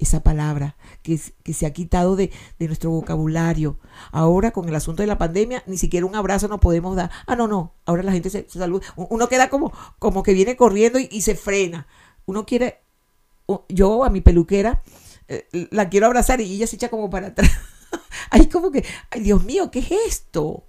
esa 0.00 0.22
palabra 0.22 0.76
que, 1.02 1.18
se 1.18 1.66
ha 1.66 1.72
quitado 1.72 2.16
de, 2.16 2.30
nuestro 2.58 2.90
vocabulario. 2.90 3.78
Ahora 4.10 4.50
con 4.50 4.68
el 4.68 4.74
asunto 4.74 5.02
de 5.02 5.06
la 5.06 5.18
pandemia, 5.18 5.62
ni 5.66 5.76
siquiera 5.76 6.06
un 6.06 6.16
abrazo 6.16 6.48
nos 6.48 6.58
podemos 6.58 6.96
dar. 6.96 7.10
Ah, 7.26 7.36
no, 7.36 7.46
no, 7.46 7.74
ahora 7.84 8.02
la 8.02 8.12
gente 8.12 8.30
se, 8.30 8.48
saluda. 8.48 8.86
Uno 8.96 9.28
queda 9.28 9.50
como, 9.50 9.72
como 9.98 10.22
que 10.22 10.32
viene 10.32 10.56
corriendo 10.56 10.98
y, 10.98 11.20
se 11.20 11.34
frena. 11.34 11.86
Uno 12.24 12.46
quiere, 12.46 12.80
yo 13.68 14.04
a 14.04 14.10
mi 14.10 14.22
peluquera 14.22 14.82
eh, 15.28 15.46
la 15.70 15.90
quiero 15.90 16.06
abrazar 16.06 16.40
y 16.40 16.54
ella 16.54 16.66
se 16.66 16.76
echa 16.76 16.88
como 16.88 17.10
para 17.10 17.28
atrás. 17.28 17.50
Ahí 18.30 18.46
como 18.46 18.70
que, 18.70 18.84
ay 19.10 19.20
Dios 19.20 19.44
mío, 19.44 19.70
¿qué 19.70 19.80
es 19.80 19.90
esto? 20.06 20.64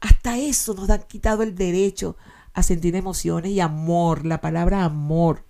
Hasta 0.00 0.36
eso 0.38 0.74
nos 0.74 0.90
han 0.90 1.04
quitado 1.04 1.44
el 1.44 1.54
derecho 1.54 2.16
a 2.54 2.62
sentir 2.62 2.96
emociones 2.96 3.52
y 3.52 3.60
amor, 3.60 4.26
la 4.26 4.40
palabra 4.40 4.84
amor. 4.84 5.44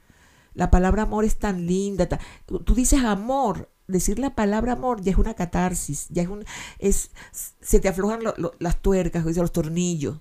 La 0.55 0.71
palabra 0.71 1.03
amor 1.03 1.25
es 1.25 1.39
tan 1.39 1.67
linda. 1.67 2.09
tú 2.47 2.75
dices 2.75 3.03
amor, 3.05 3.71
decir 3.87 4.19
la 4.19 4.35
palabra 4.35 4.73
amor 4.73 5.01
ya 5.03 5.13
es 5.13 5.19
una 5.19 5.35
catarsis, 5.35 6.07
ya 6.11 6.23
es 6.23 6.29
un, 6.29 6.45
es, 6.79 7.11
se 7.33 7.81
te 7.81 7.89
aflojan 7.89 8.21
las 8.59 8.83
tuercas, 8.83 9.25
los 9.25 9.53
tornillos. 9.53 10.21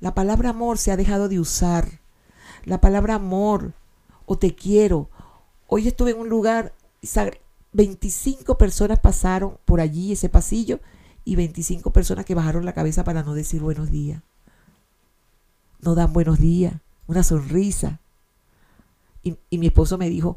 La 0.00 0.14
palabra 0.14 0.50
amor 0.50 0.78
se 0.78 0.92
ha 0.92 0.96
dejado 0.96 1.28
de 1.28 1.40
usar. 1.40 2.00
La 2.64 2.80
palabra 2.80 3.14
amor 3.16 3.74
o 4.26 4.38
te 4.38 4.54
quiero. 4.54 5.10
Hoy 5.66 5.88
estuve 5.88 6.12
en 6.12 6.18
un 6.18 6.28
lugar, 6.28 6.74
25 7.72 8.58
personas 8.58 9.00
pasaron 9.00 9.58
por 9.64 9.80
allí, 9.80 10.12
ese 10.12 10.28
pasillo, 10.28 10.80
y 11.24 11.36
25 11.36 11.92
personas 11.92 12.24
que 12.24 12.34
bajaron 12.34 12.64
la 12.64 12.74
cabeza 12.74 13.04
para 13.04 13.22
no 13.22 13.34
decir 13.34 13.60
buenos 13.60 13.90
días. 13.90 14.22
No 15.84 15.94
dan 15.94 16.12
buenos 16.12 16.38
días, 16.38 16.74
una 17.06 17.22
sonrisa. 17.22 18.00
Y, 19.22 19.58
mi 19.58 19.66
esposo 19.66 19.98
me 19.98 20.08
dijo, 20.08 20.36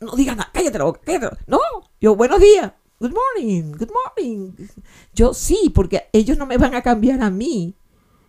no 0.00 0.14
digas 0.16 0.36
nada, 0.36 0.50
cállate 0.52 0.78
la 0.78 0.84
boca, 0.84 1.00
cállate 1.04 1.36
No, 1.46 1.58
yo, 2.00 2.16
buenos 2.16 2.40
días, 2.40 2.72
good 2.98 3.12
morning, 3.12 3.72
good 3.72 3.90
morning. 3.90 4.52
Yo 5.14 5.34
sí, 5.34 5.70
porque 5.74 6.08
ellos 6.12 6.38
no 6.38 6.46
me 6.46 6.56
van 6.56 6.74
a 6.74 6.82
cambiar 6.82 7.20
a 7.22 7.30
mí. 7.30 7.74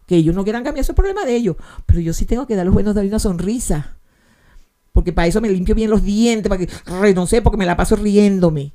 Que 0.08 0.18
ellos 0.18 0.36
no 0.36 0.44
quieran 0.44 0.64
cambiar, 0.64 0.82
eso 0.82 0.92
es 0.92 0.96
problema 0.96 1.24
de 1.24 1.36
ellos. 1.36 1.56
Pero 1.86 2.02
yo 2.02 2.14
sí 2.14 2.26
tengo 2.26 2.46
que 2.46 2.56
dar 2.56 2.66
los 2.66 2.74
buenos 2.74 2.94
días 2.94 3.08
una 3.08 3.20
sonrisa. 3.20 3.98
Porque 4.92 5.14
para 5.14 5.28
eso 5.28 5.40
me 5.40 5.50
limpio 5.50 5.74
bien 5.74 5.90
los 5.90 6.04
dientes, 6.04 6.50
para 6.50 6.66
que, 6.66 7.28
sé, 7.28 7.42
porque 7.42 7.58
me 7.58 7.66
la 7.66 7.78
paso 7.78 7.96
riéndome. 7.96 8.74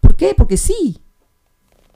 ¿Por 0.00 0.16
qué? 0.16 0.34
Porque 0.34 0.56
sí. 0.56 0.98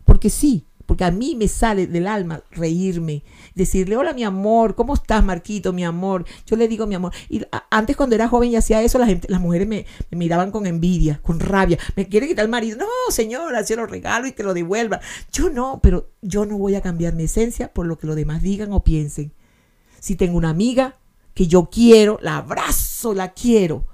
Porque 0.04 0.28
sí. 0.28 0.66
Porque 0.86 1.04
a 1.04 1.10
mí 1.10 1.34
me 1.34 1.48
sale 1.48 1.86
del 1.86 2.06
alma 2.06 2.42
reírme, 2.50 3.22
decirle, 3.54 3.96
hola 3.96 4.12
mi 4.12 4.24
amor, 4.24 4.74
¿cómo 4.74 4.94
estás 4.94 5.24
Marquito, 5.24 5.72
mi 5.72 5.84
amor? 5.84 6.24
Yo 6.46 6.56
le 6.56 6.68
digo 6.68 6.86
mi 6.86 6.94
amor. 6.94 7.12
Y 7.28 7.42
antes 7.70 7.96
cuando 7.96 8.14
era 8.14 8.28
joven 8.28 8.50
y 8.50 8.56
hacía 8.56 8.82
eso, 8.82 8.98
la 8.98 9.06
gente, 9.06 9.28
las 9.30 9.40
mujeres 9.40 9.66
me, 9.66 9.86
miraban 10.10 10.50
con 10.50 10.66
envidia, 10.66 11.20
con 11.22 11.40
rabia. 11.40 11.78
Me 11.96 12.08
quiere 12.08 12.28
quitar 12.28 12.44
el 12.44 12.50
marido. 12.50 12.78
No, 12.78 12.86
señora, 13.08 13.64
se 13.64 13.76
lo 13.76 13.86
regalo 13.86 14.26
y 14.26 14.32
que 14.32 14.42
lo 14.42 14.54
devuelva. 14.54 15.00
Yo 15.32 15.48
no, 15.48 15.80
pero 15.82 16.10
yo 16.20 16.44
no 16.44 16.58
voy 16.58 16.74
a 16.74 16.82
cambiar 16.82 17.14
mi 17.14 17.24
esencia 17.24 17.72
por 17.72 17.86
lo 17.86 17.98
que 17.98 18.06
los 18.06 18.16
demás 18.16 18.42
digan 18.42 18.72
o 18.72 18.84
piensen. 18.84 19.32
Si 20.00 20.16
tengo 20.16 20.36
una 20.36 20.50
amiga 20.50 20.98
que 21.32 21.46
yo 21.46 21.70
quiero, 21.70 22.18
la 22.20 22.38
abrazo, 22.38 23.14
la 23.14 23.32
quiero. 23.32 23.86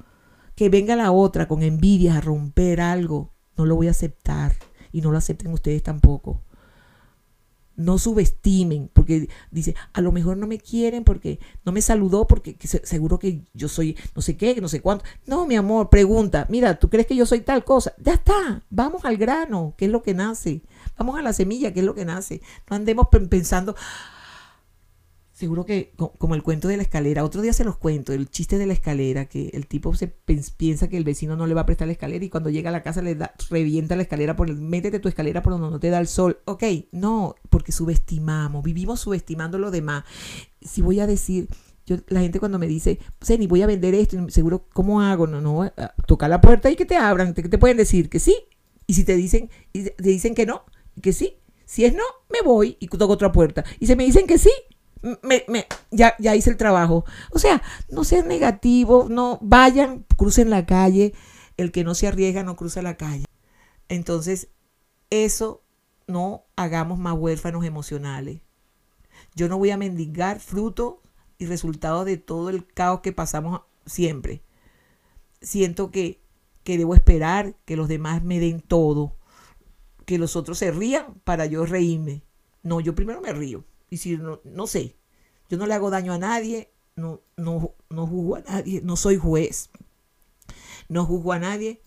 Que 0.57 0.69
venga 0.69 0.97
la 0.97 1.13
otra 1.13 1.47
con 1.47 1.63
envidia 1.63 2.17
a 2.17 2.21
romper 2.21 2.81
algo, 2.81 3.33
no 3.57 3.65
lo 3.65 3.77
voy 3.77 3.87
a 3.87 3.93
aceptar 3.93 4.55
y 4.93 5.01
no 5.01 5.11
lo 5.11 5.19
acepten 5.19 5.53
ustedes 5.53 5.83
tampoco 5.83 6.43
no 7.81 7.99
subestimen, 7.99 8.91
porque 8.93 9.29
dice, 9.51 9.75
a 9.93 10.01
lo 10.01 10.13
mejor 10.13 10.37
no 10.37 10.47
me 10.47 10.59
quieren 10.59 11.03
porque 11.03 11.41
no 11.65 11.73
me 11.73 11.81
saludó, 11.81 12.27
porque 12.27 12.57
seguro 12.85 13.19
que 13.19 13.43
yo 13.55 13.69
soy 13.69 13.97
no 14.15 14.23
sé 14.23 14.37
qué, 14.37 14.61
no 14.61 14.69
sé 14.69 14.81
cuánto. 14.81 15.05
No, 15.27 15.47
mi 15.47 15.57
amor, 15.57 15.89
pregunta, 15.89 16.47
mira, 16.51 16.79
¿tú 16.79 16.91
crees 16.91 17.07
que 17.07 17.17
yo 17.17 17.27
soy 17.27 17.41
tal 17.41 17.65
cosa? 17.65 17.95
Ya 17.99 18.15
está, 18.15 18.63
vamos 18.69 19.05
al 19.05 19.17
grano, 19.17 19.75
¿qué 19.79 19.87
es 19.87 19.91
lo 19.91 20.03
que 20.03 20.15
nace? 20.15 20.63
Vamos 20.99 21.19
a 21.19 21.23
la 21.23 21.33
semilla, 21.33 21.73
¿qué 21.73 21.81
es 21.81 21.87
lo 21.87 21.95
que 21.95 22.05
nace? 22.05 22.43
No 22.69 22.77
andemos 22.77 23.09
pensando, 23.31 23.75
seguro 25.41 25.65
que 25.65 25.95
como 25.97 26.35
el 26.35 26.43
cuento 26.43 26.69
de 26.69 26.77
la 26.77 26.83
escalera, 26.83 27.25
otro 27.25 27.41
día 27.41 27.55
se 27.55 27.65
los 27.65 27.79
cuento, 27.79 28.13
el 28.13 28.29
chiste 28.29 28.59
de 28.59 28.67
la 28.67 28.75
escalera, 28.75 29.25
que 29.25 29.49
el 29.55 29.67
tipo 29.67 29.95
se 29.95 30.07
piensa 30.07 30.89
que 30.89 30.99
el 30.99 31.05
vecino 31.05 31.35
no 31.35 31.47
le 31.47 31.55
va 31.55 31.63
a 31.63 31.67
prestar 31.67 31.89
la 31.89 31.93
escalera 31.93 32.23
y 32.23 32.29
cuando 32.29 32.51
llega 32.51 32.69
a 32.69 32.73
la 32.73 32.83
casa 32.83 33.01
le 33.01 33.15
da, 33.15 33.33
revienta 33.49 33.97
la 33.97 34.03
escalera 34.03 34.37
por 34.37 34.51
el, 34.51 34.61
métete 34.61 35.01
tu 35.01 35.09
escalera 35.09 35.43
por 35.43 35.55
donde 35.55 35.71
no 35.71 35.81
te 35.81 35.89
da 35.89 35.99
el 35.99 36.09
sol. 36.09 36.41
Ok, 36.45 36.65
no, 36.93 37.37
subestimamos, 37.73 38.63
vivimos 38.63 39.01
subestimando 39.01 39.59
lo 39.59 39.71
demás. 39.71 40.05
Si 40.61 40.83
voy 40.83 41.01
a 41.01 41.07
decir, 41.07 41.49
yo, 41.87 41.97
la 42.09 42.21
gente 42.21 42.39
cuando 42.39 42.59
me 42.59 42.67
dice, 42.67 42.99
ni 43.39 43.47
voy 43.47 43.63
a 43.63 43.67
vender 43.67 43.95
esto, 43.95 44.17
seguro, 44.29 44.67
¿cómo 44.73 45.03
hago? 45.03 45.27
No, 45.27 45.41
no, 45.41 45.65
eh, 45.65 45.73
toca 46.07 46.29
la 46.29 46.41
puerta 46.41 46.71
y 46.71 46.77
que 46.77 46.85
te 46.85 46.97
abran, 46.97 47.35
que 47.35 47.49
te 47.49 47.59
pueden 47.59 47.77
decir 47.77 48.09
que 48.09 48.21
sí. 48.21 48.37
Y 48.87 48.95
si 48.95 49.05
te 49.05 49.17
dicen, 49.17 49.51
te 49.73 49.95
dicen 49.97 50.35
que 50.35 50.47
no, 50.47 50.65
que 51.01 51.13
sí. 51.13 51.37
Si 51.65 51.85
es 51.85 51.95
no, 51.95 52.03
me 52.29 52.43
voy 52.43 52.77
y 52.81 52.89
toco 52.89 53.13
otra 53.13 53.31
puerta. 53.31 53.65
Y 53.79 53.87
si 53.87 53.95
me 53.95 54.05
dicen 54.05 54.27
que 54.27 54.39
sí, 54.39 54.51
me, 55.23 55.45
me, 55.49 55.67
ya, 55.91 56.15
ya 56.19 56.35
hice 56.35 56.51
el 56.51 56.57
trabajo. 56.57 57.05
O 57.31 57.39
sea, 57.39 57.63
no 57.89 58.05
sean 58.05 58.29
negativos, 58.29 59.09
no 59.09 59.39
vayan, 59.41 60.05
crucen 60.17 60.51
la 60.51 60.67
calle. 60.67 61.15
El 61.57 61.73
que 61.73 61.85
no 61.85 61.95
se 61.95 62.09
arriesga 62.09 62.43
no 62.43 62.57
cruza 62.57 62.83
la 62.83 62.97
calle. 62.97 63.25
Entonces, 63.89 64.49
eso 65.11 65.63
no 66.11 66.45
hagamos 66.57 66.99
más 66.99 67.15
huérfanos 67.15 67.65
emocionales. 67.65 68.41
Yo 69.35 69.49
no 69.49 69.59
voy 69.59 69.71
a 69.71 69.77
mendigar 69.77 70.41
fruto 70.41 71.03
y 71.39 71.47
resultado 71.47 72.05
de 72.05 72.17
todo 72.17 72.51
el 72.51 72.67
caos 72.67 73.01
que 73.01 73.13
pasamos 73.13 73.63
siempre. 73.87 74.43
Siento 75.41 75.91
que, 75.91 76.21
que 76.65 76.79
debo 76.79 76.95
esperar 76.95 77.57
que 77.65 77.77
los 77.77 77.89
demás 77.89 78.23
me 78.23 78.41
den 78.41 78.61
todo, 78.61 79.17
que 80.05 80.19
los 80.19 80.37
otros 80.37 80.59
se 80.59 80.71
rían 80.71 81.15
para 81.25 81.47
yo 81.47 81.65
reírme. 81.65 82.23
No, 82.63 82.81
yo 82.81 82.95
primero 82.95 83.21
me 83.21 83.33
río. 83.33 83.65
Y 83.89 83.97
si 83.97 84.17
no, 84.17 84.41
no 84.45 84.67
sé, 84.67 84.97
yo 85.49 85.57
no 85.57 85.67
le 85.67 85.75
hago 85.75 85.91
daño 85.91 86.13
a 86.13 86.19
nadie, 86.19 86.73
no, 86.95 87.23
no, 87.37 87.75
no 87.89 88.07
juzgo 88.07 88.37
a 88.37 88.41
nadie, 88.41 88.83
no 88.83 88.97
soy 88.97 89.17
juez, 89.17 89.71
no 90.89 91.05
juzgo 91.05 91.33
a 91.33 91.39
nadie 91.39 91.83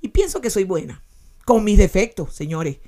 y 0.00 0.08
pienso 0.08 0.40
que 0.40 0.50
soy 0.50 0.64
buena, 0.64 1.02
con 1.44 1.64
mis 1.64 1.78
defectos, 1.78 2.34
señores. 2.34 2.78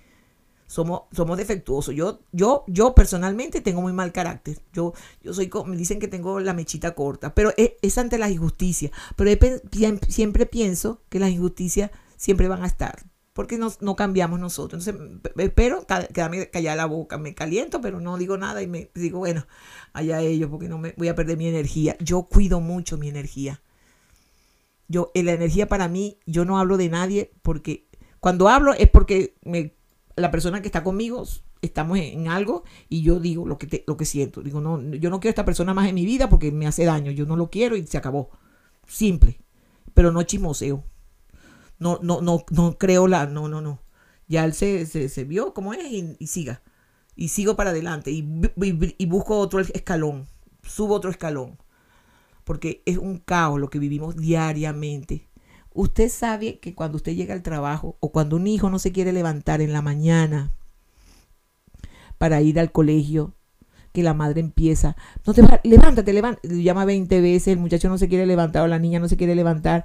Somos, 0.66 1.02
somos 1.12 1.36
defectuosos. 1.36 1.94
Yo, 1.94 2.20
yo, 2.32 2.64
yo 2.66 2.94
personalmente 2.94 3.60
tengo 3.60 3.82
muy 3.82 3.92
mal 3.92 4.12
carácter. 4.12 4.58
Yo, 4.72 4.92
yo 5.22 5.34
soy, 5.34 5.50
me 5.66 5.76
dicen 5.76 5.98
que 5.98 6.08
tengo 6.08 6.40
la 6.40 6.54
mechita 6.54 6.94
corta, 6.94 7.34
pero 7.34 7.52
es, 7.56 7.98
ante 7.98 8.18
la 8.18 8.30
injusticia. 8.30 8.90
Pero 9.16 9.30
siempre 10.08 10.46
pienso 10.46 11.02
que 11.08 11.18
las 11.18 11.30
injusticias 11.30 11.90
siempre 12.16 12.48
van 12.48 12.62
a 12.62 12.66
estar 12.66 13.04
porque 13.34 13.58
no, 13.58 13.72
no 13.80 13.96
cambiamos 13.96 14.38
nosotros. 14.40 14.86
Entonces, 14.86 15.20
espero 15.38 15.84
quedarme 15.86 16.48
callada 16.50 16.76
la 16.76 16.86
boca, 16.86 17.18
me 17.18 17.34
caliento, 17.34 17.80
pero 17.80 18.00
no 18.00 18.16
digo 18.16 18.38
nada 18.38 18.62
y 18.62 18.68
me 18.68 18.90
digo, 18.94 19.18
bueno, 19.18 19.46
allá 19.92 20.20
ellos, 20.20 20.48
porque 20.50 20.68
no 20.68 20.78
me 20.78 20.94
voy 20.96 21.08
a 21.08 21.16
perder 21.16 21.36
mi 21.36 21.48
energía. 21.48 21.96
Yo 21.98 22.22
cuido 22.22 22.60
mucho 22.60 22.96
mi 22.96 23.08
energía. 23.08 23.60
Yo, 24.86 25.10
la 25.14 25.32
energía 25.32 25.66
para 25.66 25.88
mí, 25.88 26.18
yo 26.26 26.44
no 26.44 26.58
hablo 26.58 26.76
de 26.76 26.88
nadie 26.88 27.32
porque 27.42 27.88
cuando 28.20 28.48
hablo 28.48 28.72
es 28.72 28.88
porque 28.88 29.34
me, 29.42 29.74
la 30.16 30.30
persona 30.30 30.62
que 30.62 30.68
está 30.68 30.84
conmigo 30.84 31.26
estamos 31.60 31.98
en, 31.98 32.28
algo 32.28 32.64
y 32.88 33.02
yo 33.02 33.18
digo 33.18 33.46
lo 33.46 33.58
que, 33.58 33.84
lo 33.86 33.96
que 33.96 34.04
siento. 34.04 34.42
Digo, 34.42 34.60
no, 34.60 34.80
yo 34.80 35.10
no 35.10 35.20
quiero 35.20 35.30
a 35.30 35.34
esta 35.34 35.44
persona 35.44 35.74
más 35.74 35.88
en 35.88 35.94
mi 35.94 36.04
vida 36.04 36.28
porque 36.28 36.52
me 36.52 36.66
hace 36.66 36.84
daño. 36.84 37.10
Yo 37.10 37.26
no 37.26 37.36
lo 37.36 37.50
quiero 37.50 37.76
y 37.76 37.86
se 37.86 37.98
acabó. 37.98 38.30
Simple. 38.86 39.40
Pero 39.94 40.12
no 40.12 40.22
chismoseo 40.22 40.84
no, 41.78 41.98
no, 42.02 42.20
no, 42.20 42.44
no 42.50 42.78
creo 42.78 43.06
la, 43.08 43.26
no, 43.26 43.48
no, 43.48 43.60
no. 43.60 43.80
Ya 44.26 44.44
él 44.44 44.54
se, 44.54 44.86
se, 44.86 45.24
vio 45.24 45.52
como 45.52 45.74
es 45.74 45.84
y, 46.18 46.26
siga. 46.26 46.62
Y 47.16 47.28
sigo 47.28 47.56
para 47.56 47.70
adelante 47.70 48.10
y, 48.10 48.26
y, 48.56 49.06
busco 49.06 49.38
otro 49.38 49.60
escalón, 49.60 50.26
subo 50.62 50.94
otro 50.94 51.10
escalón. 51.10 51.58
Porque 52.44 52.82
es 52.86 52.98
un 52.98 53.18
caos 53.18 53.60
lo 53.60 53.70
que 53.70 53.78
vivimos 53.78 54.16
diariamente. 54.16 55.28
Usted 55.74 56.08
sabe 56.08 56.60
que 56.60 56.74
cuando 56.74 56.96
usted 56.96 57.14
llega 57.14 57.34
al 57.34 57.42
trabajo 57.42 57.96
o 58.00 58.12
cuando 58.12 58.36
un 58.36 58.46
hijo 58.46 58.70
no 58.70 58.78
se 58.78 58.92
quiere 58.92 59.12
levantar 59.12 59.60
en 59.60 59.72
la 59.72 59.82
mañana 59.82 60.52
para 62.16 62.40
ir 62.40 62.60
al 62.60 62.70
colegio, 62.70 63.34
que 63.92 64.04
la 64.04 64.14
madre 64.14 64.40
empieza, 64.40 64.96
no 65.26 65.34
te 65.34 65.42
levántate, 65.64 66.12
levántate, 66.12 66.62
llama 66.62 66.84
20 66.84 67.20
veces, 67.20 67.48
el 67.48 67.58
muchacho 67.58 67.88
no 67.88 67.98
se 67.98 68.08
quiere 68.08 68.24
levantar 68.24 68.62
o 68.62 68.68
la 68.68 68.78
niña 68.78 69.00
no 69.00 69.08
se 69.08 69.16
quiere 69.16 69.34
levantar 69.34 69.84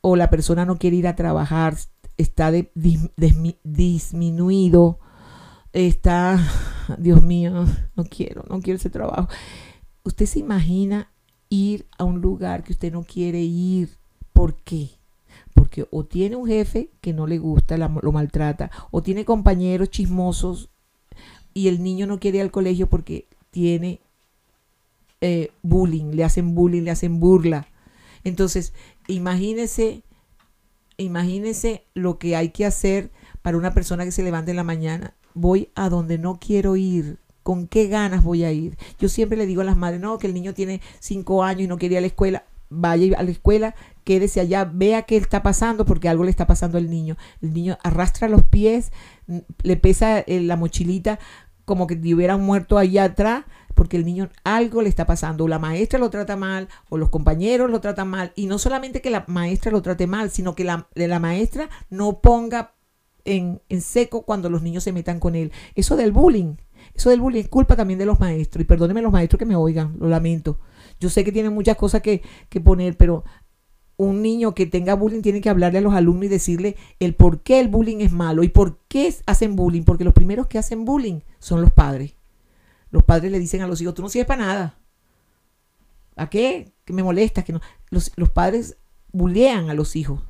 o 0.00 0.16
la 0.16 0.30
persona 0.30 0.64
no 0.64 0.78
quiere 0.78 0.96
ir 0.96 1.06
a 1.06 1.16
trabajar, 1.16 1.76
está 2.16 2.50
disminuido, 3.62 4.98
está, 5.72 6.38
Dios 6.98 7.22
mío, 7.22 7.66
no 7.94 8.04
quiero, 8.04 8.44
no 8.48 8.60
quiero 8.60 8.78
ese 8.78 8.90
trabajo. 8.90 9.28
Usted 10.02 10.26
se 10.26 10.38
imagina 10.38 11.12
ir 11.48 11.86
a 11.98 12.04
un 12.04 12.20
lugar 12.20 12.62
que 12.62 12.72
usted 12.72 12.92
no 12.92 13.02
quiere 13.04 13.40
ir. 13.40 13.90
¿Por 14.32 14.56
qué? 14.62 14.95
Porque 15.66 15.88
o 15.90 16.04
tiene 16.04 16.36
un 16.36 16.46
jefe 16.46 16.90
que 17.00 17.12
no 17.12 17.26
le 17.26 17.38
gusta, 17.38 17.76
lo 17.76 18.12
maltrata, 18.12 18.70
o 18.92 19.02
tiene 19.02 19.24
compañeros 19.24 19.90
chismosos 19.90 20.70
y 21.54 21.66
el 21.66 21.82
niño 21.82 22.06
no 22.06 22.20
quiere 22.20 22.38
ir 22.38 22.42
al 22.44 22.52
colegio 22.52 22.88
porque 22.88 23.26
tiene 23.50 23.98
eh, 25.20 25.50
bullying, 25.64 26.12
le 26.12 26.22
hacen 26.22 26.54
bullying, 26.54 26.82
le 26.82 26.92
hacen 26.92 27.18
burla. 27.18 27.66
Entonces, 28.22 28.74
imagínese, 29.08 30.04
imagínese 30.98 31.82
lo 31.94 32.20
que 32.20 32.36
hay 32.36 32.50
que 32.50 32.64
hacer 32.64 33.10
para 33.42 33.58
una 33.58 33.74
persona 33.74 34.04
que 34.04 34.12
se 34.12 34.22
levante 34.22 34.52
en 34.52 34.58
la 34.58 34.62
mañana. 34.62 35.14
Voy 35.34 35.70
a 35.74 35.88
donde 35.88 36.16
no 36.16 36.38
quiero 36.38 36.76
ir. 36.76 37.18
¿Con 37.42 37.66
qué 37.66 37.88
ganas 37.88 38.22
voy 38.22 38.44
a 38.44 38.52
ir? 38.52 38.78
Yo 39.00 39.08
siempre 39.08 39.36
le 39.36 39.46
digo 39.46 39.62
a 39.62 39.64
las 39.64 39.76
madres, 39.76 40.00
no, 40.00 40.18
que 40.18 40.28
el 40.28 40.34
niño 40.34 40.54
tiene 40.54 40.80
cinco 41.00 41.42
años 41.42 41.62
y 41.62 41.66
no 41.66 41.76
quiere 41.76 41.94
ir 41.94 41.98
a 41.98 42.02
la 42.02 42.06
escuela. 42.06 42.44
Vaya 42.70 43.18
a 43.18 43.22
la 43.24 43.30
escuela, 43.32 43.74
quédese 44.06 44.38
allá, 44.38 44.64
vea 44.64 45.02
qué 45.02 45.16
está 45.16 45.42
pasando, 45.42 45.84
porque 45.84 46.08
algo 46.08 46.22
le 46.22 46.30
está 46.30 46.46
pasando 46.46 46.78
al 46.78 46.88
niño. 46.88 47.16
El 47.42 47.52
niño 47.52 47.76
arrastra 47.82 48.28
los 48.28 48.44
pies, 48.44 48.92
le 49.64 49.76
pesa 49.76 50.20
eh, 50.20 50.40
la 50.40 50.54
mochilita 50.54 51.18
como 51.64 51.88
que 51.88 51.96
hubiera 52.14 52.36
muerto 52.36 52.78
allá 52.78 53.02
atrás, 53.02 53.44
porque 53.74 53.96
el 53.96 54.04
niño 54.04 54.30
algo 54.44 54.80
le 54.80 54.88
está 54.88 55.06
pasando, 55.06 55.42
o 55.42 55.48
la 55.48 55.58
maestra 55.58 55.98
lo 55.98 56.08
trata 56.08 56.36
mal, 56.36 56.68
o 56.88 56.98
los 56.98 57.10
compañeros 57.10 57.68
lo 57.68 57.80
tratan 57.80 58.06
mal, 58.06 58.32
y 58.36 58.46
no 58.46 58.58
solamente 58.60 59.00
que 59.02 59.10
la 59.10 59.24
maestra 59.26 59.72
lo 59.72 59.82
trate 59.82 60.06
mal, 60.06 60.30
sino 60.30 60.54
que 60.54 60.62
la, 60.62 60.88
la 60.94 61.18
maestra 61.18 61.68
no 61.90 62.20
ponga 62.20 62.74
en, 63.24 63.60
en, 63.68 63.80
seco 63.80 64.22
cuando 64.22 64.48
los 64.48 64.62
niños 64.62 64.84
se 64.84 64.92
metan 64.92 65.18
con 65.18 65.34
él. 65.34 65.50
Eso 65.74 65.96
del 65.96 66.12
bullying, 66.12 66.54
eso 66.94 67.10
del 67.10 67.20
bullying 67.20 67.40
es 67.40 67.48
culpa 67.48 67.74
también 67.74 67.98
de 67.98 68.06
los 68.06 68.20
maestros, 68.20 68.62
y 68.62 68.66
perdónenme 68.66 69.02
los 69.02 69.12
maestros 69.12 69.40
que 69.40 69.46
me 69.46 69.56
oigan, 69.56 69.96
lo 69.98 70.08
lamento. 70.08 70.60
Yo 71.00 71.10
sé 71.10 71.24
que 71.24 71.32
tienen 71.32 71.52
muchas 71.52 71.76
cosas 71.76 72.02
que, 72.02 72.22
que 72.48 72.60
poner, 72.60 72.96
pero 72.96 73.24
un 73.96 74.22
niño 74.22 74.54
que 74.54 74.66
tenga 74.66 74.94
bullying 74.94 75.22
tiene 75.22 75.40
que 75.40 75.48
hablarle 75.48 75.78
a 75.78 75.82
los 75.82 75.94
alumnos 75.94 76.26
y 76.26 76.28
decirle 76.28 76.76
el 77.00 77.14
por 77.14 77.40
qué 77.40 77.60
el 77.60 77.68
bullying 77.68 78.00
es 78.00 78.12
malo 78.12 78.42
y 78.42 78.48
por 78.48 78.78
qué 78.88 79.14
hacen 79.24 79.56
bullying, 79.56 79.84
porque 79.84 80.04
los 80.04 80.12
primeros 80.12 80.46
que 80.46 80.58
hacen 80.58 80.84
bullying 80.84 81.20
son 81.38 81.62
los 81.62 81.72
padres. 81.72 82.14
Los 82.90 83.04
padres 83.04 83.32
le 83.32 83.38
dicen 83.38 83.62
a 83.62 83.66
los 83.66 83.80
hijos, 83.80 83.94
tú 83.94 84.02
no 84.02 84.08
sirves 84.08 84.26
para 84.26 84.44
nada. 84.44 84.78
¿A 86.14 86.30
qué? 86.30 86.72
Que 86.84 86.92
me 86.92 87.02
molestas. 87.02 87.44
Que 87.44 87.52
no. 87.52 87.60
los, 87.90 88.30
padres 88.30 88.76
bullean 89.12 89.70
a 89.70 89.74
los 89.74 89.96
hijos. 89.96 90.20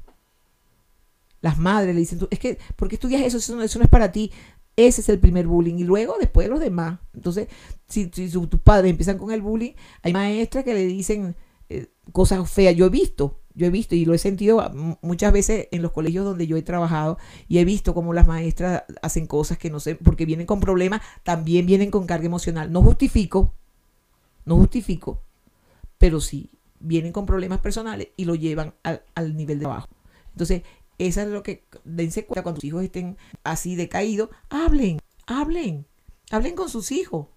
Las 1.40 1.58
madres 1.58 1.94
le 1.94 2.00
dicen, 2.00 2.18
es 2.30 2.38
que, 2.38 2.58
¿por 2.76 2.88
qué 2.88 2.96
estudias 2.96 3.22
eso? 3.22 3.38
Eso 3.38 3.54
no, 3.54 3.62
es 3.62 3.90
para 3.90 4.10
ti. 4.10 4.32
Ese 4.74 5.00
es 5.00 5.08
el 5.08 5.18
primer 5.18 5.46
bullying. 5.46 5.76
Y 5.76 5.84
luego, 5.84 6.16
después 6.18 6.48
los 6.48 6.60
demás. 6.60 6.98
Entonces, 7.14 7.48
si, 7.88 8.06
tus 8.08 8.60
padres 8.62 8.90
empiezan 8.90 9.18
con 9.18 9.30
el 9.30 9.42
bullying, 9.42 9.72
hay 10.02 10.12
maestras 10.12 10.64
que 10.64 10.74
le 10.74 10.86
dicen 10.86 11.36
eh, 11.68 11.88
cosas 12.12 12.50
feas. 12.50 12.74
Yo 12.74 12.86
he 12.86 12.90
visto 12.90 13.40
yo 13.56 13.66
he 13.66 13.70
visto 13.70 13.94
y 13.94 14.04
lo 14.04 14.12
he 14.12 14.18
sentido 14.18 14.70
muchas 15.00 15.32
veces 15.32 15.68
en 15.72 15.80
los 15.80 15.92
colegios 15.92 16.26
donde 16.26 16.46
yo 16.46 16.58
he 16.58 16.62
trabajado 16.62 17.18
y 17.48 17.58
he 17.58 17.64
visto 17.64 17.94
cómo 17.94 18.12
las 18.12 18.26
maestras 18.26 18.84
hacen 19.00 19.26
cosas 19.26 19.56
que 19.56 19.70
no 19.70 19.80
sé, 19.80 19.94
porque 19.94 20.26
vienen 20.26 20.46
con 20.46 20.60
problemas, 20.60 21.00
también 21.24 21.64
vienen 21.64 21.90
con 21.90 22.06
carga 22.06 22.26
emocional. 22.26 22.70
No 22.70 22.82
justifico, 22.82 23.54
no 24.44 24.56
justifico, 24.56 25.22
pero 25.96 26.20
sí 26.20 26.50
vienen 26.80 27.12
con 27.12 27.24
problemas 27.24 27.60
personales 27.60 28.08
y 28.16 28.26
lo 28.26 28.34
llevan 28.34 28.74
al, 28.82 29.02
al 29.14 29.34
nivel 29.34 29.58
de 29.58 29.64
abajo. 29.64 29.88
Entonces, 30.32 30.62
eso 30.98 31.22
es 31.22 31.28
lo 31.28 31.42
que 31.42 31.64
dense 31.84 32.26
cuenta 32.26 32.42
cuando 32.42 32.60
sus 32.60 32.68
hijos 32.68 32.84
estén 32.84 33.16
así 33.42 33.74
decaídos, 33.74 34.28
hablen, 34.50 35.00
hablen, 35.26 35.86
hablen 36.30 36.54
con 36.54 36.68
sus 36.68 36.92
hijos. 36.92 37.28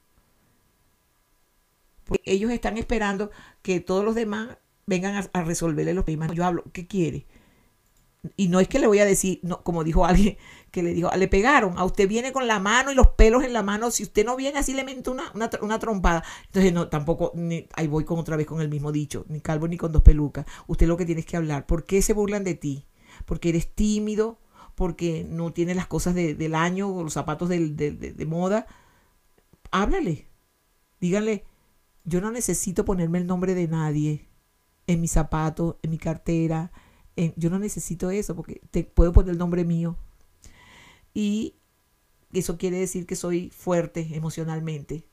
Porque 2.03 2.21
ellos 2.25 2.51
están 2.51 2.77
esperando 2.77 3.31
que 3.61 3.79
todos 3.79 4.03
los 4.03 4.15
demás 4.15 4.57
vengan 4.89 5.29
a, 5.31 5.43
resolverle 5.43 5.93
los 5.93 6.03
problemas. 6.03 6.31
Yo 6.33 6.43
hablo, 6.43 6.63
¿qué 6.73 6.87
quiere? 6.87 7.27
Y 8.35 8.49
no 8.49 8.59
es 8.59 8.67
que 8.67 8.79
le 8.79 8.87
voy 8.87 8.99
a 8.99 9.05
decir, 9.05 9.39
no, 9.43 9.63
como 9.63 9.85
dijo 9.85 10.05
alguien 10.05 10.37
que 10.71 10.83
le 10.83 10.93
dijo, 10.93 11.09
le 11.15 11.27
pegaron, 11.29 11.77
a 11.77 11.85
usted 11.85 12.07
viene 12.09 12.33
con 12.33 12.47
la 12.47 12.59
mano 12.59 12.91
y 12.91 12.95
los 12.95 13.07
pelos 13.09 13.45
en 13.45 13.53
la 13.53 13.63
mano, 13.63 13.91
si 13.91 14.03
usted 14.03 14.25
no 14.25 14.35
viene 14.35 14.59
así 14.59 14.73
le 14.73 14.83
meto 14.83 15.11
una, 15.11 15.31
una, 15.61 15.79
trompada. 15.79 16.23
Entonces 16.47 16.73
no, 16.73 16.89
tampoco, 16.89 17.31
ahí 17.75 17.87
voy 17.87 18.03
con 18.03 18.19
otra 18.19 18.35
vez 18.35 18.45
con 18.45 18.59
el 18.59 18.67
mismo 18.67 18.91
dicho, 18.91 19.25
ni 19.29 19.39
calvo 19.39 19.67
ni 19.67 19.77
con 19.77 19.91
dos 19.93 20.01
pelucas. 20.01 20.45
Usted 20.67 20.87
lo 20.87 20.97
que 20.97 21.05
tiene 21.05 21.23
que 21.23 21.37
hablar, 21.37 21.65
¿por 21.65 21.85
qué 21.85 22.01
se 22.01 22.13
burlan 22.13 22.43
de 22.43 22.55
ti? 22.55 22.87
Porque 23.25 23.49
eres 23.49 23.73
tímido, 23.73 24.39
porque 24.75 25.25
no 25.29 25.53
tienes 25.53 25.75
las 25.75 25.87
cosas 25.87 26.15
del 26.15 26.55
año 26.55 26.93
o 26.93 27.03
los 27.03 27.13
zapatos 27.13 27.47
de, 27.47 27.69
de 27.69 28.25
moda. 28.25 28.65
Háblale, 29.71 30.27
díganle, 30.99 31.45
yo 32.03 32.21
no 32.21 32.31
necesito 32.31 32.85
ponerme 32.85 33.19
el 33.19 33.27
nombre 33.27 33.55
de 33.55 33.67
nadie 33.67 34.28
en 34.89 35.01
mi 35.01 35.07
zapato, 35.07 35.79
en 35.83 35.91
mi 35.91 35.99
cartera. 35.99 36.71
yo 37.35 37.49
no 37.49 37.59
necesito 37.59 38.09
eso 38.09 38.35
porque 38.35 38.61
te 38.71 38.83
puedo 38.83 39.13
poner 39.13 39.31
el 39.31 39.37
nombre 39.37 39.63
mío. 39.63 39.97
Y 41.13 41.55
eso 42.33 42.57
quiere 42.57 42.79
decir 42.79 43.05
que 43.05 43.15
soy 43.15 43.49
fuerte 43.51 44.09
emocionalmente. 44.13 45.07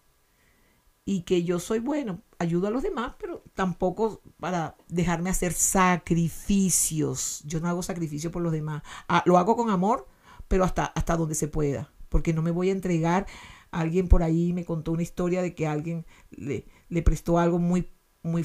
Y 1.05 1.22
que 1.22 1.45
yo 1.45 1.61
soy 1.61 1.79
bueno, 1.79 2.22
ayudo 2.39 2.66
a 2.68 2.70
los 2.70 2.83
demás, 2.83 3.14
pero 3.20 3.45
tampoco 3.55 4.22
para 4.41 4.77
dejarme 4.89 5.31
hacer 5.31 5.53
sacrificios. 5.53 7.43
Yo 7.45 7.61
no 7.61 7.68
hago 7.68 7.83
sacrificio 7.83 8.33
por 8.33 8.43
los 8.43 8.53
demás. 8.53 8.83
Ah, 9.09 9.22
lo 9.27 9.37
hago 9.39 9.57
con 9.57 9.70
amor, 9.70 10.09
pero 10.49 10.64
hasta, 10.64 10.87
hasta 10.87 11.16
donde 11.16 11.35
se 11.35 11.49
pueda. 11.49 11.93
Porque 12.09 12.33
no 12.33 12.43
me 12.43 12.51
voy 12.51 12.70
a 12.70 12.72
entregar 12.72 13.27
alguien 13.70 14.09
por 14.09 14.22
ahí 14.22 14.53
me 14.53 14.64
contó 14.64 14.93
una 14.93 15.03
historia 15.03 15.43
de 15.43 15.55
que 15.55 15.66
alguien 15.66 16.07
le, 16.31 16.66
le 16.89 17.03
prestó 17.03 17.39
algo 17.39 17.59
muy, 17.59 17.91
muy, 18.22 18.45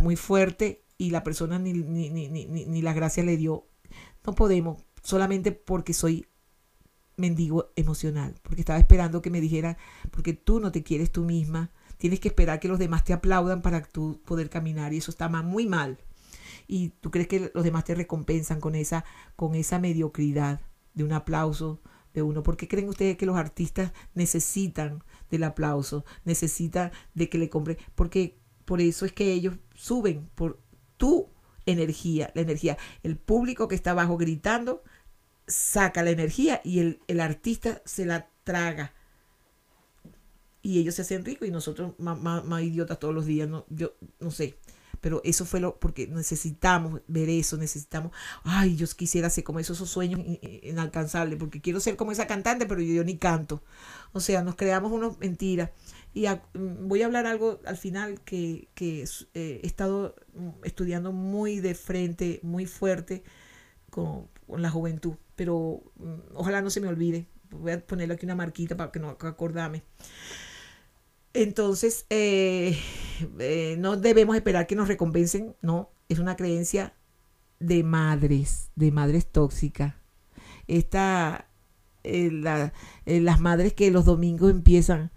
muy 0.00 0.16
fuerte 0.16 0.84
y 0.98 1.10
la 1.10 1.22
persona 1.22 1.58
ni, 1.58 1.72
ni, 1.72 2.10
ni, 2.10 2.28
ni, 2.28 2.82
le 2.82 3.36
dio. 3.36 3.66
No 4.26 4.34
podemos, 4.34 4.82
solamente 5.02 5.52
porque 5.52 5.92
soy 5.92 6.26
mendigo 7.16 7.70
emocional, 7.76 8.34
porque 8.42 8.62
estaba 8.62 8.78
esperando 8.78 9.22
que 9.22 9.30
me 9.30 9.40
dijera, 9.40 9.76
porque 10.10 10.32
tú 10.32 10.60
no 10.60 10.72
te 10.72 10.82
quieres 10.82 11.12
tú 11.12 11.24
misma, 11.24 11.70
tienes 11.96 12.20
que 12.20 12.28
esperar 12.28 12.60
que 12.60 12.68
los 12.68 12.78
demás 12.78 13.04
te 13.04 13.12
aplaudan 13.12 13.62
para 13.62 13.82
tú 13.82 14.20
poder 14.24 14.50
caminar 14.50 14.92
y 14.92 14.98
eso 14.98 15.10
está 15.10 15.28
muy 15.28 15.66
mal. 15.66 15.98
Y 16.66 16.90
tú 17.00 17.10
crees 17.10 17.28
que 17.28 17.50
los 17.54 17.64
demás 17.64 17.84
te 17.84 17.94
recompensan 17.94 18.60
con 18.60 18.74
esa, 18.74 19.04
con 19.36 19.54
esa 19.54 19.78
mediocridad 19.78 20.60
de 20.94 21.04
un 21.04 21.12
aplauso, 21.12 21.80
de 22.14 22.22
uno. 22.22 22.42
¿Por 22.42 22.56
qué 22.56 22.68
creen 22.68 22.88
ustedes 22.88 23.16
que 23.16 23.26
los 23.26 23.36
artistas 23.36 23.92
necesitan 24.14 25.02
del 25.30 25.44
aplauso, 25.44 26.04
necesitan 26.24 26.92
de 27.14 27.28
que 27.28 27.38
le 27.38 27.50
compre? 27.50 27.76
Porque 27.94 28.38
por 28.64 28.80
eso 28.80 29.04
es 29.04 29.12
que 29.12 29.32
ellos 29.32 29.56
suben 29.74 30.28
por 30.34 30.60
tu 30.96 31.28
energía, 31.66 32.30
la 32.34 32.42
energía. 32.42 32.78
El 33.02 33.16
público 33.16 33.68
que 33.68 33.74
está 33.74 33.92
abajo 33.92 34.16
gritando 34.16 34.82
saca 35.46 36.02
la 36.02 36.10
energía 36.10 36.60
y 36.64 36.80
el, 36.80 37.00
el 37.06 37.20
artista 37.20 37.82
se 37.84 38.06
la 38.06 38.28
traga. 38.44 38.92
Y 40.62 40.78
ellos 40.80 40.94
se 40.94 41.02
hacen 41.02 41.24
ricos 41.24 41.46
y 41.46 41.50
nosotros 41.50 41.92
más, 41.98 42.18
más 42.18 42.62
idiotas 42.62 42.98
todos 42.98 43.14
los 43.14 43.26
días. 43.26 43.48
No, 43.48 43.66
yo 43.68 43.94
no 44.20 44.30
sé 44.30 44.58
pero 45.04 45.20
eso 45.22 45.44
fue 45.44 45.60
lo, 45.60 45.78
porque 45.78 46.06
necesitamos 46.06 47.02
ver 47.08 47.28
eso, 47.28 47.58
necesitamos, 47.58 48.10
ay, 48.42 48.74
yo 48.74 48.86
quisiera 48.96 49.28
ser 49.28 49.44
como 49.44 49.60
esos, 49.60 49.76
sueños 49.86 50.18
inalcanzables, 50.62 51.38
porque 51.38 51.60
quiero 51.60 51.78
ser 51.78 51.96
como 51.96 52.10
esa 52.10 52.26
cantante, 52.26 52.64
pero 52.64 52.80
yo, 52.80 53.04
ni 53.04 53.18
canto. 53.18 53.62
O 54.14 54.20
sea, 54.20 54.42
nos 54.42 54.54
creamos 54.54 54.92
unas 54.92 55.18
mentiras. 55.18 55.68
Y 56.14 56.26
mm, 56.26 56.88
voy 56.88 57.02
a 57.02 57.04
hablar 57.04 57.26
algo 57.26 57.60
al 57.66 57.76
final 57.76 58.22
que, 58.22 58.68
que 58.74 59.02
eh, 59.34 59.60
he 59.62 59.66
estado 59.66 60.16
mm, 60.32 60.64
estudiando 60.64 61.12
muy 61.12 61.60
de 61.60 61.74
frente, 61.74 62.40
muy 62.42 62.64
fuerte 62.64 63.24
con, 63.90 64.28
con 64.46 64.62
la 64.62 64.70
juventud, 64.70 65.16
pero 65.36 65.82
mm, 65.96 66.34
ojalá 66.34 66.62
no 66.62 66.70
se 66.70 66.80
me 66.80 66.88
olvide. 66.88 67.26
Voy 67.50 67.72
a 67.72 67.86
ponerle 67.86 68.14
aquí 68.14 68.24
una 68.24 68.36
marquita 68.36 68.74
para 68.74 68.90
que 68.90 69.00
no 69.00 69.10
acordarme. 69.10 69.82
Entonces, 71.34 72.06
eh, 72.10 72.78
eh, 73.40 73.76
no 73.80 73.96
debemos 73.96 74.36
esperar 74.36 74.68
que 74.68 74.76
nos 74.76 74.86
recompensen, 74.86 75.56
no, 75.62 75.90
es 76.08 76.20
una 76.20 76.36
creencia 76.36 76.94
de 77.58 77.82
madres, 77.82 78.70
de 78.76 78.92
madres 78.92 79.26
tóxicas. 79.26 79.94
Esta, 80.68 81.48
eh, 82.04 82.30
las 83.04 83.40
madres 83.40 83.74
que 83.74 83.90
los 83.90 84.04
domingos 84.04 84.52
empiezan, 84.52 85.10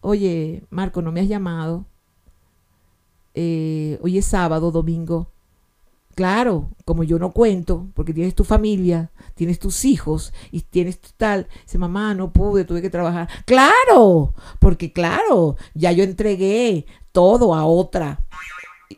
oye, 0.00 0.64
Marco, 0.70 1.02
no 1.02 1.12
me 1.12 1.20
has 1.20 1.28
llamado, 1.28 1.86
hoy 3.34 4.18
es 4.18 4.24
sábado, 4.24 4.70
domingo, 4.70 5.30
Claro, 6.14 6.70
como 6.84 7.02
yo 7.02 7.18
no 7.18 7.32
cuento, 7.32 7.88
porque 7.94 8.14
tienes 8.14 8.34
tu 8.34 8.44
familia, 8.44 9.10
tienes 9.34 9.58
tus 9.58 9.84
hijos 9.84 10.32
y 10.52 10.60
tienes 10.60 11.00
tu 11.00 11.08
tal, 11.16 11.48
dice 11.64 11.78
mamá, 11.78 12.14
no 12.14 12.32
pude, 12.32 12.64
tuve 12.64 12.82
que 12.82 12.90
trabajar. 12.90 13.28
Claro, 13.46 14.34
porque 14.60 14.92
claro, 14.92 15.56
ya 15.74 15.92
yo 15.92 16.04
entregué 16.04 16.86
todo 17.12 17.54
a 17.54 17.64
otra. 17.64 18.24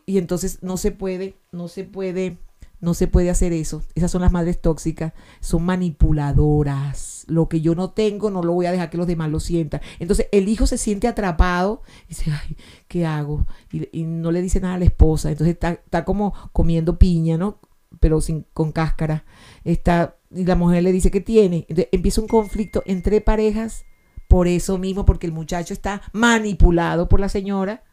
Y 0.05 0.19
entonces 0.19 0.59
no 0.62 0.77
se 0.77 0.93
puede, 0.93 1.37
no 1.53 1.69
se 1.69 1.85
puede 1.85 2.39
no 2.81 2.95
se 2.95 3.09
puede 3.09 3.31
hacer 3.31 3.53
eso. 3.53 3.83
Esas 3.95 4.11
son 4.11 4.23
las 4.23 4.33
madres 4.33 4.61
tóxicas. 4.61 5.12
Son 5.41 5.64
manipuladoras. 5.64 7.16
Lo 7.27 7.49
que 7.49 7.61
yo 7.61 7.74
no 7.74 7.91
tengo 7.91 8.31
no 8.31 8.43
lo 8.43 8.53
voy 8.53 8.66
a 8.66 8.72
dejar 8.72 8.91
que 8.91 8.97
los 8.97 9.07
demás 9.07 9.31
lo 9.31 9.41
sientan. 9.41 9.81
Entonces 9.99 10.29
el 10.33 10.49
hijo 10.49 10.66
se 10.66 10.79
siente 10.79 11.09
atrapado 11.09 11.83
y 12.07 12.09
dice, 12.11 12.31
ay, 12.31 12.57
¿qué 12.89 13.05
hago? 13.05 13.47
Y, 13.72 14.05
no 14.05 14.31
le 14.31 14.43
dice 14.43 14.61
nada 14.61 14.74
a 14.74 14.79
la 14.79 14.85
esposa. 14.85 15.31
Entonces 15.31 15.57
está, 15.61 16.05
como 16.05 16.33
comiendo 16.53 16.99
piña, 16.99 17.37
¿no? 17.37 17.61
Pero 18.01 18.20
sin, 18.20 18.47
con 18.53 18.72
cáscara. 18.72 19.24
Está, 19.64 20.16
y 20.31 20.45
la 20.45 20.55
mujer 20.55 20.83
le 20.83 20.93
dice 20.93 21.11
que 21.11 21.20
tiene. 21.20 21.66
Entonces 21.68 21.89
empieza 21.93 22.20
un 22.20 22.29
conflicto 22.29 22.83
entre 22.87 23.20
parejas 23.20 23.85
por 24.29 24.49
eso 24.49 24.79
mismo, 24.79 25.05
porque 25.05 25.27
el 25.27 25.33
muchacho 25.33 25.72
está 25.72 26.03
manipulado 26.12 27.09
por 27.09 27.20
la 27.20 27.29
señora 27.29 27.85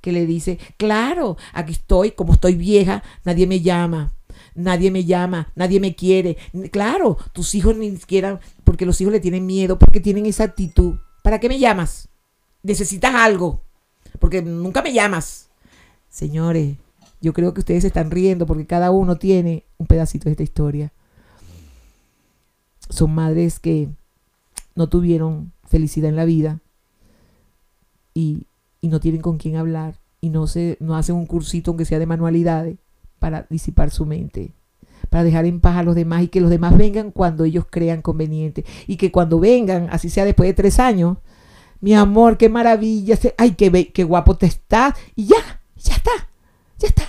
que 0.00 0.12
le 0.12 0.26
dice, 0.26 0.58
claro, 0.76 1.36
aquí 1.54 1.72
estoy, 1.72 2.10
como 2.10 2.34
estoy 2.34 2.56
vieja, 2.56 3.02
nadie 3.24 3.46
me 3.46 3.60
llama 3.60 4.12
nadie 4.54 4.90
me 4.90 5.04
llama, 5.04 5.52
nadie 5.54 5.80
me 5.80 5.94
quiere. 5.94 6.36
Claro, 6.70 7.16
tus 7.32 7.54
hijos 7.54 7.76
ni 7.76 7.96
siquiera, 7.96 8.40
porque 8.74 8.86
los 8.86 9.00
hijos 9.00 9.12
le 9.12 9.20
tienen 9.20 9.46
miedo, 9.46 9.78
porque 9.78 10.00
tienen 10.00 10.26
esa 10.26 10.42
actitud. 10.42 10.96
¿Para 11.22 11.38
qué 11.38 11.48
me 11.48 11.60
llamas? 11.60 12.08
Necesitas 12.64 13.14
algo, 13.14 13.62
porque 14.18 14.42
nunca 14.42 14.82
me 14.82 14.92
llamas. 14.92 15.48
Señores, 16.08 16.76
yo 17.20 17.32
creo 17.32 17.54
que 17.54 17.60
ustedes 17.60 17.84
están 17.84 18.10
riendo 18.10 18.46
porque 18.46 18.66
cada 18.66 18.90
uno 18.90 19.14
tiene 19.14 19.62
un 19.78 19.86
pedacito 19.86 20.24
de 20.24 20.32
esta 20.32 20.42
historia. 20.42 20.92
Son 22.90 23.14
madres 23.14 23.60
que 23.60 23.90
no 24.74 24.88
tuvieron 24.88 25.52
felicidad 25.62 26.08
en 26.08 26.16
la 26.16 26.24
vida 26.24 26.58
y, 28.12 28.48
y 28.80 28.88
no 28.88 28.98
tienen 28.98 29.22
con 29.22 29.38
quién 29.38 29.54
hablar 29.54 30.00
y 30.20 30.30
no, 30.30 30.48
se, 30.48 30.78
no 30.80 30.96
hacen 30.96 31.14
un 31.14 31.26
cursito 31.26 31.70
aunque 31.70 31.84
sea 31.84 32.00
de 32.00 32.06
manualidades 32.06 32.76
para 33.20 33.46
disipar 33.48 33.92
su 33.92 34.04
mente, 34.04 34.52
para 35.14 35.22
dejar 35.22 35.46
en 35.46 35.60
paz 35.60 35.76
a 35.76 35.84
los 35.84 35.94
demás 35.94 36.24
y 36.24 36.26
que 36.26 36.40
los 36.40 36.50
demás 36.50 36.76
vengan 36.76 37.12
cuando 37.12 37.44
ellos 37.44 37.66
crean 37.70 38.02
conveniente. 38.02 38.64
Y 38.88 38.96
que 38.96 39.12
cuando 39.12 39.38
vengan, 39.38 39.86
así 39.92 40.10
sea 40.10 40.24
después 40.24 40.48
de 40.48 40.54
tres 40.54 40.80
años, 40.80 41.18
mi 41.80 41.94
amor, 41.94 42.36
qué 42.36 42.48
maravilla, 42.48 43.16
ay, 43.38 43.52
qué, 43.52 43.92
qué 43.92 44.02
guapo 44.02 44.36
te 44.36 44.46
estás, 44.46 44.94
y 45.14 45.26
ya, 45.26 45.36
ya 45.76 45.94
está, 45.94 46.10
ya 46.80 46.88
está. 46.88 47.04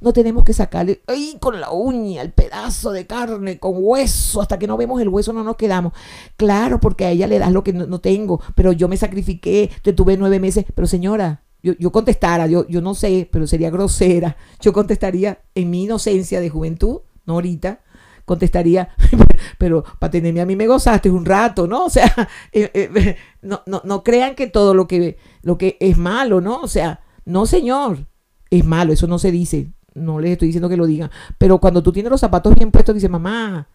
No 0.00 0.12
tenemos 0.12 0.44
que 0.44 0.52
sacarle 0.52 1.02
ay, 1.08 1.36
con 1.40 1.60
la 1.60 1.72
uña 1.72 2.22
el 2.22 2.30
pedazo 2.30 2.92
de 2.92 3.08
carne 3.08 3.58
con 3.58 3.72
hueso. 3.74 4.40
Hasta 4.40 4.56
que 4.56 4.68
no 4.68 4.76
vemos 4.76 5.00
el 5.00 5.08
hueso 5.08 5.32
no 5.32 5.42
nos 5.42 5.56
quedamos. 5.56 5.94
Claro, 6.36 6.78
porque 6.78 7.06
a 7.06 7.10
ella 7.10 7.26
le 7.26 7.40
das 7.40 7.50
lo 7.50 7.64
que 7.64 7.72
no, 7.72 7.88
no 7.88 8.00
tengo. 8.00 8.40
Pero 8.54 8.70
yo 8.70 8.86
me 8.86 8.96
sacrifiqué, 8.96 9.68
te 9.82 9.92
tuve 9.92 10.16
nueve 10.16 10.38
meses. 10.38 10.64
Pero 10.72 10.86
señora, 10.86 11.42
yo, 11.62 11.92
contestara, 11.92 12.46
yo, 12.46 12.66
yo 12.68 12.80
no 12.80 12.94
sé, 12.94 13.28
pero 13.30 13.46
sería 13.46 13.70
grosera, 13.70 14.36
yo 14.60 14.72
contestaría 14.72 15.42
en 15.54 15.70
mi 15.70 15.84
inocencia 15.84 16.40
de 16.40 16.50
juventud, 16.50 17.00
no 17.26 17.34
ahorita, 17.34 17.80
contestaría, 18.24 18.90
pero 19.58 19.84
para 19.98 20.10
tenerme 20.10 20.40
a 20.40 20.46
mí 20.46 20.56
me 20.56 20.66
gozaste 20.66 21.10
un 21.10 21.24
rato, 21.24 21.66
¿no? 21.66 21.86
O 21.86 21.90
sea, 21.90 22.12
eh, 22.52 22.70
eh, 22.74 23.16
no, 23.42 23.62
no, 23.66 23.82
no, 23.84 24.02
crean 24.02 24.34
que 24.34 24.46
todo 24.46 24.74
lo 24.74 24.86
que, 24.86 25.18
lo 25.42 25.58
que 25.58 25.76
es 25.80 25.98
malo, 25.98 26.40
¿no? 26.40 26.60
O 26.60 26.68
sea, 26.68 27.00
no, 27.24 27.46
señor, 27.46 28.06
es 28.50 28.64
malo, 28.64 28.92
eso 28.92 29.06
no 29.06 29.18
se 29.18 29.30
dice. 29.30 29.72
no 29.94 30.20
les 30.20 30.32
estoy 30.32 30.48
diciendo 30.48 30.68
que 30.68 30.76
lo 30.76 30.86
digan, 30.86 31.10
pero 31.38 31.58
cuando 31.58 31.82
tú 31.82 31.92
tienes 31.92 32.10
los 32.10 32.20
zapatos 32.20 32.54
bien 32.54 32.70
puestos, 32.70 32.94
dices, 32.94 33.10
mamá, 33.10 33.68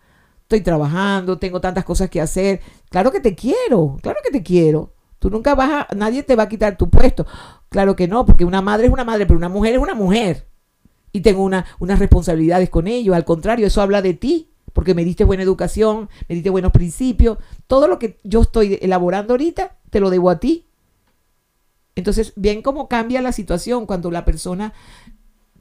estoy 0.43 0.61
trabajando, 0.61 1.37
tengo 1.37 1.59
tantas 1.59 1.83
cosas 1.83 2.09
que 2.09 2.21
hacer. 2.21 2.61
Claro 2.89 3.11
que 3.11 3.19
te 3.19 3.35
quiero, 3.35 3.97
claro 4.01 4.19
que 4.23 4.31
te 4.31 4.43
quiero. 4.43 4.93
Tú 5.19 5.29
nunca 5.29 5.55
vas 5.55 5.87
a, 5.89 5.95
nadie 5.95 6.23
te 6.23 6.35
va 6.35 6.43
a 6.43 6.49
quitar 6.49 6.77
tu 6.77 6.89
puesto. 6.89 7.25
Claro 7.69 7.95
que 7.95 8.07
no, 8.07 8.25
porque 8.25 8.45
una 8.45 8.61
madre 8.61 8.87
es 8.87 8.93
una 8.93 9.03
madre, 9.03 9.25
pero 9.25 9.37
una 9.37 9.49
mujer 9.49 9.73
es 9.73 9.79
una 9.79 9.95
mujer. 9.95 10.47
Y 11.11 11.21
tengo 11.21 11.43
una, 11.43 11.65
unas 11.79 11.99
responsabilidades 11.99 12.69
con 12.69 12.87
ello. 12.87 13.13
Al 13.13 13.25
contrario, 13.25 13.67
eso 13.67 13.81
habla 13.81 14.01
de 14.01 14.13
ti, 14.13 14.49
porque 14.73 14.93
me 14.93 15.05
diste 15.05 15.23
buena 15.23 15.43
educación, 15.43 16.09
me 16.27 16.35
diste 16.35 16.49
buenos 16.49 16.71
principios. 16.71 17.37
Todo 17.67 17.87
lo 17.87 17.97
que 17.97 18.19
yo 18.23 18.41
estoy 18.41 18.77
elaborando 18.81 19.33
ahorita, 19.33 19.77
te 19.89 19.99
lo 19.99 20.09
debo 20.09 20.29
a 20.29 20.39
ti. 20.39 20.65
Entonces, 21.95 22.33
bien 22.35 22.61
cómo 22.61 22.87
cambia 22.87 23.21
la 23.21 23.31
situación 23.31 23.87
cuando 23.87 24.11
la 24.11 24.23
persona 24.23 24.73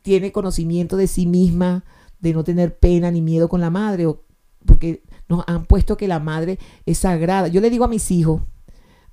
tiene 0.02 0.32
conocimiento 0.32 0.96
de 0.96 1.06
sí 1.06 1.26
misma, 1.26 1.84
de 2.20 2.34
no 2.34 2.44
tener 2.44 2.78
pena 2.78 3.10
ni 3.10 3.22
miedo 3.22 3.48
con 3.48 3.60
la 3.60 3.70
madre, 3.70 4.06
o 4.06 4.22
porque 4.66 5.02
nos 5.28 5.44
han 5.46 5.64
puesto 5.64 5.96
que 5.96 6.08
la 6.08 6.20
madre 6.20 6.58
es 6.84 6.98
sagrada. 6.98 7.48
Yo 7.48 7.60
le 7.60 7.70
digo 7.70 7.84
a 7.84 7.88
mis 7.88 8.10
hijos, 8.10 8.42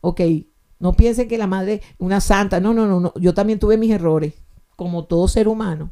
ok, 0.01 0.21
no 0.79 0.93
piensen 0.93 1.29
que 1.29 1.37
la 1.37 1.47
madre 1.47 1.75
es 1.75 1.81
una 1.97 2.19
santa. 2.19 2.59
No, 2.59 2.73
no, 2.73 2.85
no, 2.85 2.99
no. 2.99 3.13
Yo 3.15 3.33
también 3.33 3.59
tuve 3.59 3.77
mis 3.77 3.91
errores, 3.91 4.33
como 4.75 5.05
todo 5.05 5.27
ser 5.27 5.47
humano. 5.47 5.91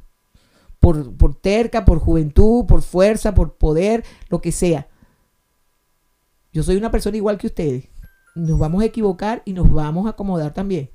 Por, 0.82 1.16
por 1.16 1.36
terca, 1.36 1.86
por 1.86 2.00
juventud, 2.00 2.66
por 2.66 2.82
fuerza, 2.82 3.34
por 3.34 3.56
poder, 3.56 4.04
lo 4.28 4.42
que 4.42 4.52
sea. 4.52 4.90
Yo 6.52 6.64
soy 6.64 6.76
una 6.76 6.92
persona 6.92 7.16
igual 7.16 7.38
que 7.38 7.48
ustedes. 7.48 7.86
Nos 8.36 8.60
vamos 8.60 8.84
a 8.84 8.88
equivocar 8.88 9.42
y 9.46 9.54
nos 9.54 9.72
vamos 9.72 10.06
a 10.08 10.10
acomodar 10.10 10.54
también. 10.54 10.90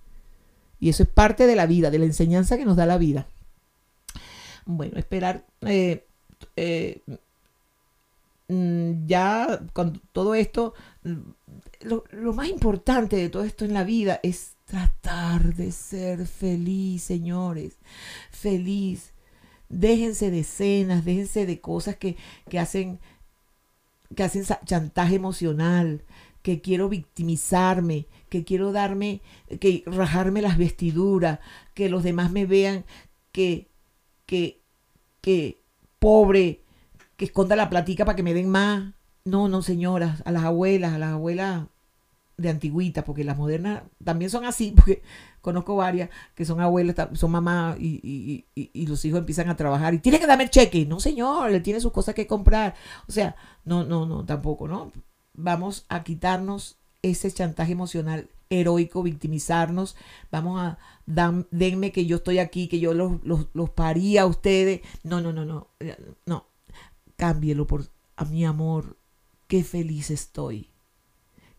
Y 0.78 0.90
eso 0.90 1.02
es 1.02 1.08
parte 1.08 1.46
de 1.46 1.56
la 1.56 1.66
vida, 1.66 1.90
de 1.90 1.98
la 1.98 2.04
enseñanza 2.04 2.58
que 2.58 2.66
nos 2.66 2.76
da 2.76 2.84
la 2.84 2.98
vida. 2.98 3.26
Bueno, 4.66 4.98
esperar 4.98 5.46
eh, 5.62 6.06
eh, 6.56 7.02
mm, 8.48 9.06
ya 9.06 9.60
con 9.72 10.02
todo 10.12 10.34
esto, 10.34 10.74
lo, 11.82 12.32
más 12.34 12.48
importante 12.48 13.16
de 13.16 13.28
todo 13.28 13.44
esto 13.44 13.64
en 13.64 13.72
la 13.72 13.84
vida 13.84 14.20
es 14.22 14.56
tratar 14.64 15.54
de 15.54 15.72
ser 15.72 16.26
feliz, 16.26 17.02
señores. 17.02 17.78
Feliz. 18.30 19.12
Déjense 19.68 20.30
de 20.30 20.40
escenas, 20.40 21.04
déjense 21.04 21.46
de 21.46 21.60
cosas 21.60 21.96
que, 21.96 22.16
que 22.48 22.58
hacen 22.58 22.98
que 24.14 24.22
hacen 24.22 24.44
chantaje 24.64 25.16
emocional, 25.16 26.02
que 26.42 26.60
quiero 26.60 26.88
victimizarme, 26.88 28.06
que 28.28 28.44
quiero 28.44 28.72
darme, 28.72 29.20
que 29.60 29.82
rajarme 29.86 30.42
las 30.42 30.58
vestiduras, 30.58 31.40
que 31.74 31.88
los 31.88 32.04
demás 32.04 32.30
me 32.30 32.46
vean 32.46 32.84
que, 33.32 33.66
que, 34.26 34.60
que 35.20 35.60
pobre, 35.98 36.62
que 37.16 37.24
esconda 37.24 37.56
la 37.56 37.68
platica 37.68 38.04
para 38.04 38.16
que 38.16 38.22
me 38.22 38.34
den 38.34 38.48
más. 38.48 38.94
No, 39.24 39.48
no, 39.48 39.60
señoras, 39.62 40.22
a 40.24 40.30
las 40.30 40.44
abuelas, 40.44 40.92
a 40.92 40.98
las 40.98 41.10
abuelas 41.14 41.66
de 42.36 42.50
antigüita, 42.50 43.04
porque 43.04 43.24
las 43.24 43.36
modernas 43.36 43.82
también 44.04 44.30
son 44.30 44.44
así, 44.44 44.70
porque 44.76 45.02
conozco 45.46 45.76
varias 45.76 46.10
que 46.34 46.44
son 46.44 46.60
abuelas, 46.60 46.96
son 47.12 47.30
mamás 47.30 47.76
y, 47.78 48.46
los 48.74 49.04
hijos 49.04 49.20
empiezan 49.20 49.48
a 49.48 49.56
trabajar 49.56 49.94
y 49.94 50.00
tiene 50.00 50.18
que 50.18 50.26
darme 50.26 50.42
el 50.42 50.50
cheque. 50.50 50.84
No, 50.86 50.98
señor, 50.98 51.52
le 51.52 51.60
tiene 51.60 51.80
sus 51.80 51.92
cosas 51.92 52.16
que 52.16 52.26
comprar. 52.26 52.74
O 53.06 53.12
sea, 53.12 53.36
no, 53.64 53.84
no, 53.84 54.06
no, 54.06 54.24
tampoco, 54.24 54.66
¿no? 54.66 54.90
Vamos 55.34 55.86
a 55.88 56.02
quitarnos 56.02 56.78
ese 57.00 57.30
chantaje 57.30 57.70
emocional 57.70 58.28
heroico, 58.50 59.04
victimizarnos. 59.04 59.94
Vamos 60.32 60.60
a, 60.60 60.78
dan, 61.06 61.46
denme 61.52 61.92
que 61.92 62.06
yo 62.06 62.16
estoy 62.16 62.40
aquí, 62.40 62.66
que 62.66 62.80
yo 62.80 62.92
los, 62.92 63.22
los, 63.22 63.46
los 63.52 63.70
paría 63.70 64.22
a 64.22 64.26
ustedes. 64.26 64.80
No, 65.04 65.20
no, 65.20 65.32
no, 65.32 65.44
no, 65.44 65.68
no. 66.26 66.46
Cámbielo 67.14 67.68
por 67.68 67.86
a 68.16 68.24
mi 68.24 68.44
amor. 68.44 68.96
Qué 69.46 69.62
feliz 69.62 70.10
estoy 70.10 70.75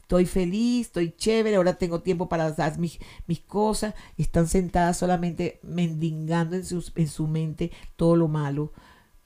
estoy 0.08 0.26
feliz, 0.26 0.88
estoy 0.88 1.12
chévere, 1.12 1.58
ahora 1.58 1.78
tengo 1.78 2.02
tiempo 2.02 2.30
para 2.30 2.46
hacer 2.46 2.80
mis, 2.80 2.98
mis 3.28 3.42
cosas. 3.42 3.94
Están 4.16 4.48
sentadas 4.48 4.98
solamente 4.98 5.60
mendigando 5.64 6.56
en, 6.56 6.64
en 6.96 7.08
su 7.10 7.28
mente 7.28 7.72
todo 7.98 8.16
lo 8.16 8.30
malo. 8.30 8.72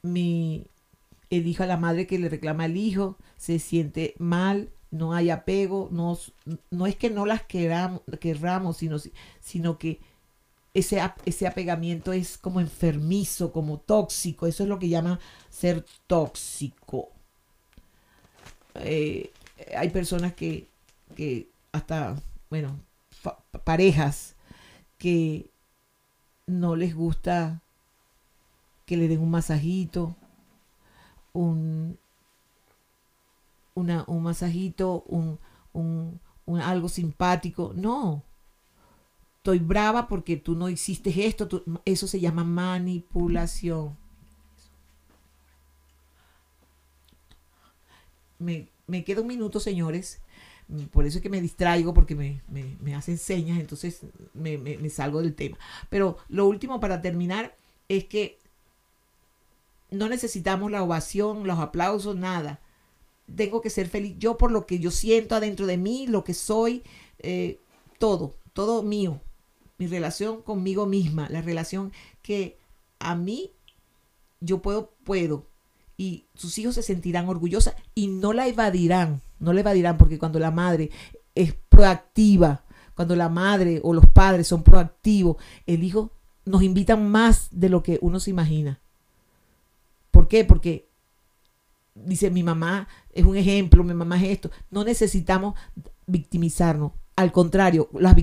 Mi, 0.02 0.66
el 1.30 1.46
hijo 1.46 1.62
a 1.62 1.68
la 1.68 1.78
madre 1.78 2.08
que 2.08 2.18
le 2.18 2.30
reclama 2.30 2.64
al 2.64 2.78
hijo 2.78 3.20
se 3.38 3.60
siente 3.60 4.16
mal, 4.18 4.72
no 4.90 5.14
hay 5.14 5.30
apego, 5.30 5.88
no, 5.92 6.18
no 6.72 6.88
es 6.88 6.96
que 6.96 7.12
no 7.12 7.28
las 7.28 7.44
queramos, 7.44 8.02
querramos, 8.20 8.78
sino, 8.78 8.98
sino 9.40 9.78
que 9.78 10.00
ese, 10.74 11.00
ese 11.26 11.46
apegamiento 11.46 12.12
es 12.12 12.40
como 12.40 12.60
enfermizo, 12.60 13.52
como 13.52 13.80
tóxico. 13.80 14.48
Eso 14.48 14.64
es 14.64 14.70
lo 14.70 14.80
que 14.80 14.90
llama 14.90 15.20
ser 15.52 15.86
tóxico. 16.08 17.12
Eh, 18.74 19.32
hay 19.78 19.90
personas 19.90 20.34
que 20.34 20.71
que 21.16 21.50
hasta, 21.72 22.22
bueno, 22.50 22.80
parejas 23.64 24.36
que 24.98 25.50
no 26.48 26.76
les 26.76 26.96
gusta 26.96 27.62
que 28.86 28.98
le 28.98 29.08
den 29.08 29.22
un 29.22 29.32
masajito, 29.32 30.16
un, 31.34 31.98
una, 33.74 34.04
un 34.08 34.24
masajito, 34.24 35.04
un, 35.08 35.40
un, 35.74 36.20
algo 36.62 36.90
simpático. 36.90 37.72
No. 37.76 38.24
Estoy 39.38 39.60
brava 39.60 40.08
porque 40.08 40.38
tú 40.38 40.56
no 40.56 40.70
hiciste 40.70 41.26
esto. 41.26 41.48
eso 41.86 42.08
se 42.08 42.20
llama 42.20 42.44
manipulación. 42.44 43.98
Me, 48.40 48.68
me 48.88 49.04
queda 49.04 49.22
un 49.22 49.28
minuto, 49.28 49.60
señores. 49.60 50.22
Por 50.92 51.06
eso 51.06 51.18
es 51.18 51.22
que 51.22 51.30
me 51.30 51.42
distraigo 51.42 51.94
porque 51.94 52.16
me, 52.16 52.96
hacen 52.96 53.18
señas, 53.18 53.60
entonces 53.60 54.02
me, 54.34 54.90
salgo 54.90 55.22
del 55.22 55.36
tema. 55.36 55.58
Pero 55.90 56.18
lo 56.30 56.48
último 56.48 56.80
para 56.80 57.02
terminar 57.02 57.56
es 57.90 58.06
que 58.06 58.40
no 59.90 60.08
necesitamos 60.08 60.72
la 60.72 60.84
ovación, 60.84 61.46
los 61.46 61.60
aplausos, 61.60 62.16
nada. 62.16 62.62
Tengo 63.36 63.62
que 63.62 63.70
ser 63.70 63.90
feliz 63.90 64.16
yo 64.18 64.38
por 64.38 64.52
lo 64.52 64.66
que 64.66 64.80
yo 64.80 64.92
siento 64.92 65.36
adentro 65.36 65.66
de 65.66 65.78
mí, 65.78 66.08
lo 66.08 66.24
que 66.24 66.34
soy, 66.34 66.84
eh, 67.20 67.60
todo, 68.00 68.36
todo 68.54 68.82
mío. 68.82 69.20
Mi 69.78 69.88
relación 69.88 70.42
conmigo 70.42 70.86
misma, 70.86 71.28
la 71.30 71.42
relación 71.42 71.92
que 72.22 72.58
a 73.00 73.16
mí 73.16 73.52
yo 74.40 74.62
puedo, 74.62 74.92
puedo. 75.04 75.46
Y 75.98 76.24
sus 76.34 76.58
hijos 76.58 76.76
se 76.76 76.84
sentirán 76.84 77.28
orgullosas 77.28 77.76
y 77.94 78.08
no 78.08 78.32
la 78.32 78.48
evadirán 78.48 79.22
no 79.42 79.52
le 79.52 79.64
dirán 79.74 79.98
porque 79.98 80.20
cuando 80.20 80.40
la 80.40 80.52
madre 80.52 80.92
es 81.36 81.54
proactiva, 81.68 82.64
cuando 82.96 83.16
la 83.16 83.28
madre 83.28 83.82
o 83.84 83.94
los 83.94 84.06
padres 84.06 84.48
son 84.48 84.64
proactivos, 84.64 85.38
el 85.66 85.84
hijo 85.84 86.12
nos 86.46 86.64
invitan 86.64 87.10
más 87.10 87.48
de 87.52 87.70
lo 87.70 87.84
que 87.84 87.98
uno 88.02 88.20
se 88.20 88.30
imagina. 88.30 88.80
¿Por 90.12 90.28
qué? 90.28 90.46
Porque 90.46 90.90
dice 91.96 92.30
mi 92.30 92.44
mamá 92.44 92.88
es 93.12 93.26
un 93.26 93.36
ejemplo, 93.36 93.84
mi 93.84 93.94
mamá 93.94 94.18
es 94.18 94.30
esto. 94.30 94.52
No 94.70 94.84
necesitamos 94.84 95.56
victimizarnos. 96.06 96.92
Al 97.16 97.32
contrario, 97.32 97.90
las, 97.94 98.16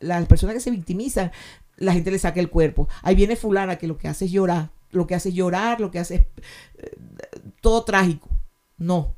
las 0.00 0.26
personas 0.26 0.54
que 0.54 0.60
se 0.60 0.70
victimizan, 0.70 1.32
la 1.76 1.92
gente 1.92 2.10
le 2.10 2.18
saca 2.18 2.40
el 2.40 2.50
cuerpo. 2.50 2.88
Ahí 3.02 3.14
viene 3.14 3.36
fulana 3.36 3.76
que 3.76 3.86
lo 3.86 3.96
que 3.96 4.08
hace 4.08 4.26
es 4.26 4.32
llorar, 4.32 4.70
lo 4.90 5.06
que 5.06 5.14
hace 5.14 5.30
es 5.30 5.34
llorar, 5.34 5.80
lo 5.80 5.90
que 5.90 5.98
hace 5.98 6.14
es 6.14 6.20
eh, 6.78 6.96
todo 7.60 7.84
trágico. 7.84 8.28
No, 8.78 9.15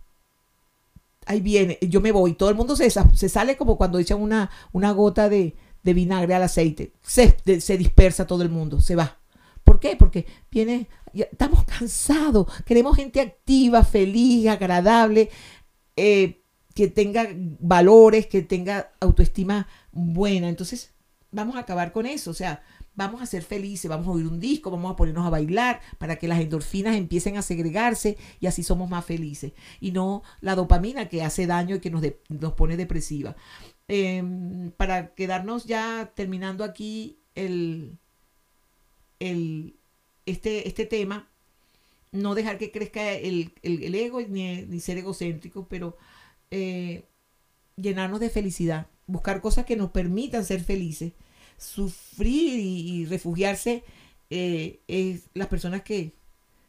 ahí 1.28 1.40
viene, 1.40 1.78
yo 1.82 2.00
me 2.00 2.10
voy, 2.10 2.32
todo 2.34 2.48
el 2.48 2.56
mundo 2.56 2.74
se, 2.74 2.90
se 2.90 3.28
sale 3.28 3.56
como 3.56 3.76
cuando 3.76 3.98
echan 3.98 4.20
una, 4.20 4.50
una 4.72 4.90
gota 4.92 5.28
de, 5.28 5.54
vinagre 5.82 6.34
al 6.34 6.42
aceite, 6.42 6.92
se, 7.00 7.36
se 7.60 7.78
dispersa 7.78 8.26
todo 8.26 8.42
el 8.42 8.50
mundo, 8.50 8.80
se 8.80 8.94
va. 8.94 9.16
¿Por 9.64 9.80
qué? 9.80 9.96
Porque 9.96 10.26
viene, 10.50 10.88
estamos 11.14 11.64
cansados, 11.64 12.46
queremos 12.64 12.96
gente 12.96 13.20
activa, 13.20 13.84
feliz, 13.84 14.48
agradable, 14.48 15.30
eh, 15.96 16.42
que 16.74 16.88
tenga 16.88 17.28
valores, 17.58 18.26
que 18.26 18.42
tenga 18.42 18.92
autoestima 19.00 19.66
buena. 19.92 20.48
Entonces, 20.48 20.92
vamos 21.30 21.56
a 21.56 21.60
acabar 21.60 21.92
con 21.92 22.06
eso. 22.06 22.30
O 22.30 22.34
sea, 22.34 22.62
vamos 22.98 23.22
a 23.22 23.26
ser 23.26 23.44
felices, 23.44 23.88
vamos 23.88 24.08
a 24.08 24.10
oír 24.10 24.26
un 24.26 24.40
disco, 24.40 24.72
vamos 24.72 24.90
a 24.90 24.96
ponernos 24.96 25.24
a 25.24 25.30
bailar 25.30 25.80
para 25.98 26.16
que 26.16 26.26
las 26.26 26.40
endorfinas 26.40 26.96
empiecen 26.96 27.36
a 27.36 27.42
segregarse 27.42 28.18
y 28.40 28.48
así 28.48 28.64
somos 28.64 28.90
más 28.90 29.04
felices. 29.04 29.52
Y 29.80 29.92
no 29.92 30.24
la 30.40 30.56
dopamina 30.56 31.08
que 31.08 31.22
hace 31.22 31.46
daño 31.46 31.76
y 31.76 31.80
que 31.80 31.90
nos, 31.90 32.02
nos 32.28 32.52
pone 32.54 32.76
depresiva. 32.76 33.36
Em, 33.86 34.72
para 34.72 35.14
quedarnos 35.14 35.64
ya 35.64 36.12
terminando 36.16 36.64
aquí 36.64 37.20
el, 37.36 37.98
el, 39.20 39.76
este, 40.26 40.66
este 40.66 40.84
tema, 40.84 41.28
no 42.10 42.34
dejar 42.34 42.58
que 42.58 42.72
crezca 42.72 43.12
el, 43.12 43.52
ego 43.62 44.20
ni, 44.22 44.80
ser 44.80 44.98
egocéntrico, 44.98 45.68
pero 45.68 45.96
eh, 46.50 47.04
llenarnos 47.76 48.18
de 48.18 48.28
felicidad, 48.28 48.88
buscar 49.06 49.40
cosas 49.40 49.66
que 49.66 49.76
nos 49.76 49.92
permitan 49.92 50.44
ser 50.44 50.64
felices 50.64 51.12
sufrir 51.58 52.58
y, 52.58 53.04
refugiarse 53.06 53.84
eh, 54.30 54.80
es 54.88 55.28
las 55.34 55.48
personas 55.48 55.82
que, 55.82 56.14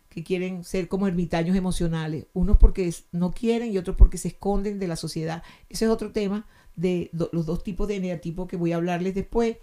que 0.09 0.23
quieren 0.23 0.63
ser 0.63 0.87
como 0.87 1.07
ermitaños 1.07 1.55
emocionales, 1.55 2.25
unos 2.33 2.57
porque 2.57 2.93
no 3.11 3.31
quieren 3.31 3.71
y 3.71 3.77
otros 3.77 3.95
porque 3.95 4.17
se 4.17 4.29
esconden 4.29 4.79
de 4.79 4.87
la 4.87 4.95
sociedad. 4.95 5.43
Ese 5.69 5.85
es 5.85 5.91
otro 5.91 6.11
tema 6.11 6.47
de 6.75 7.09
los 7.13 7.45
dos 7.45 7.63
tipos 7.63 7.87
de 7.87 7.97
eneatipo 7.97 8.47
que 8.47 8.57
voy 8.57 8.71
a 8.71 8.77
hablarles 8.77 9.13
después 9.13 9.57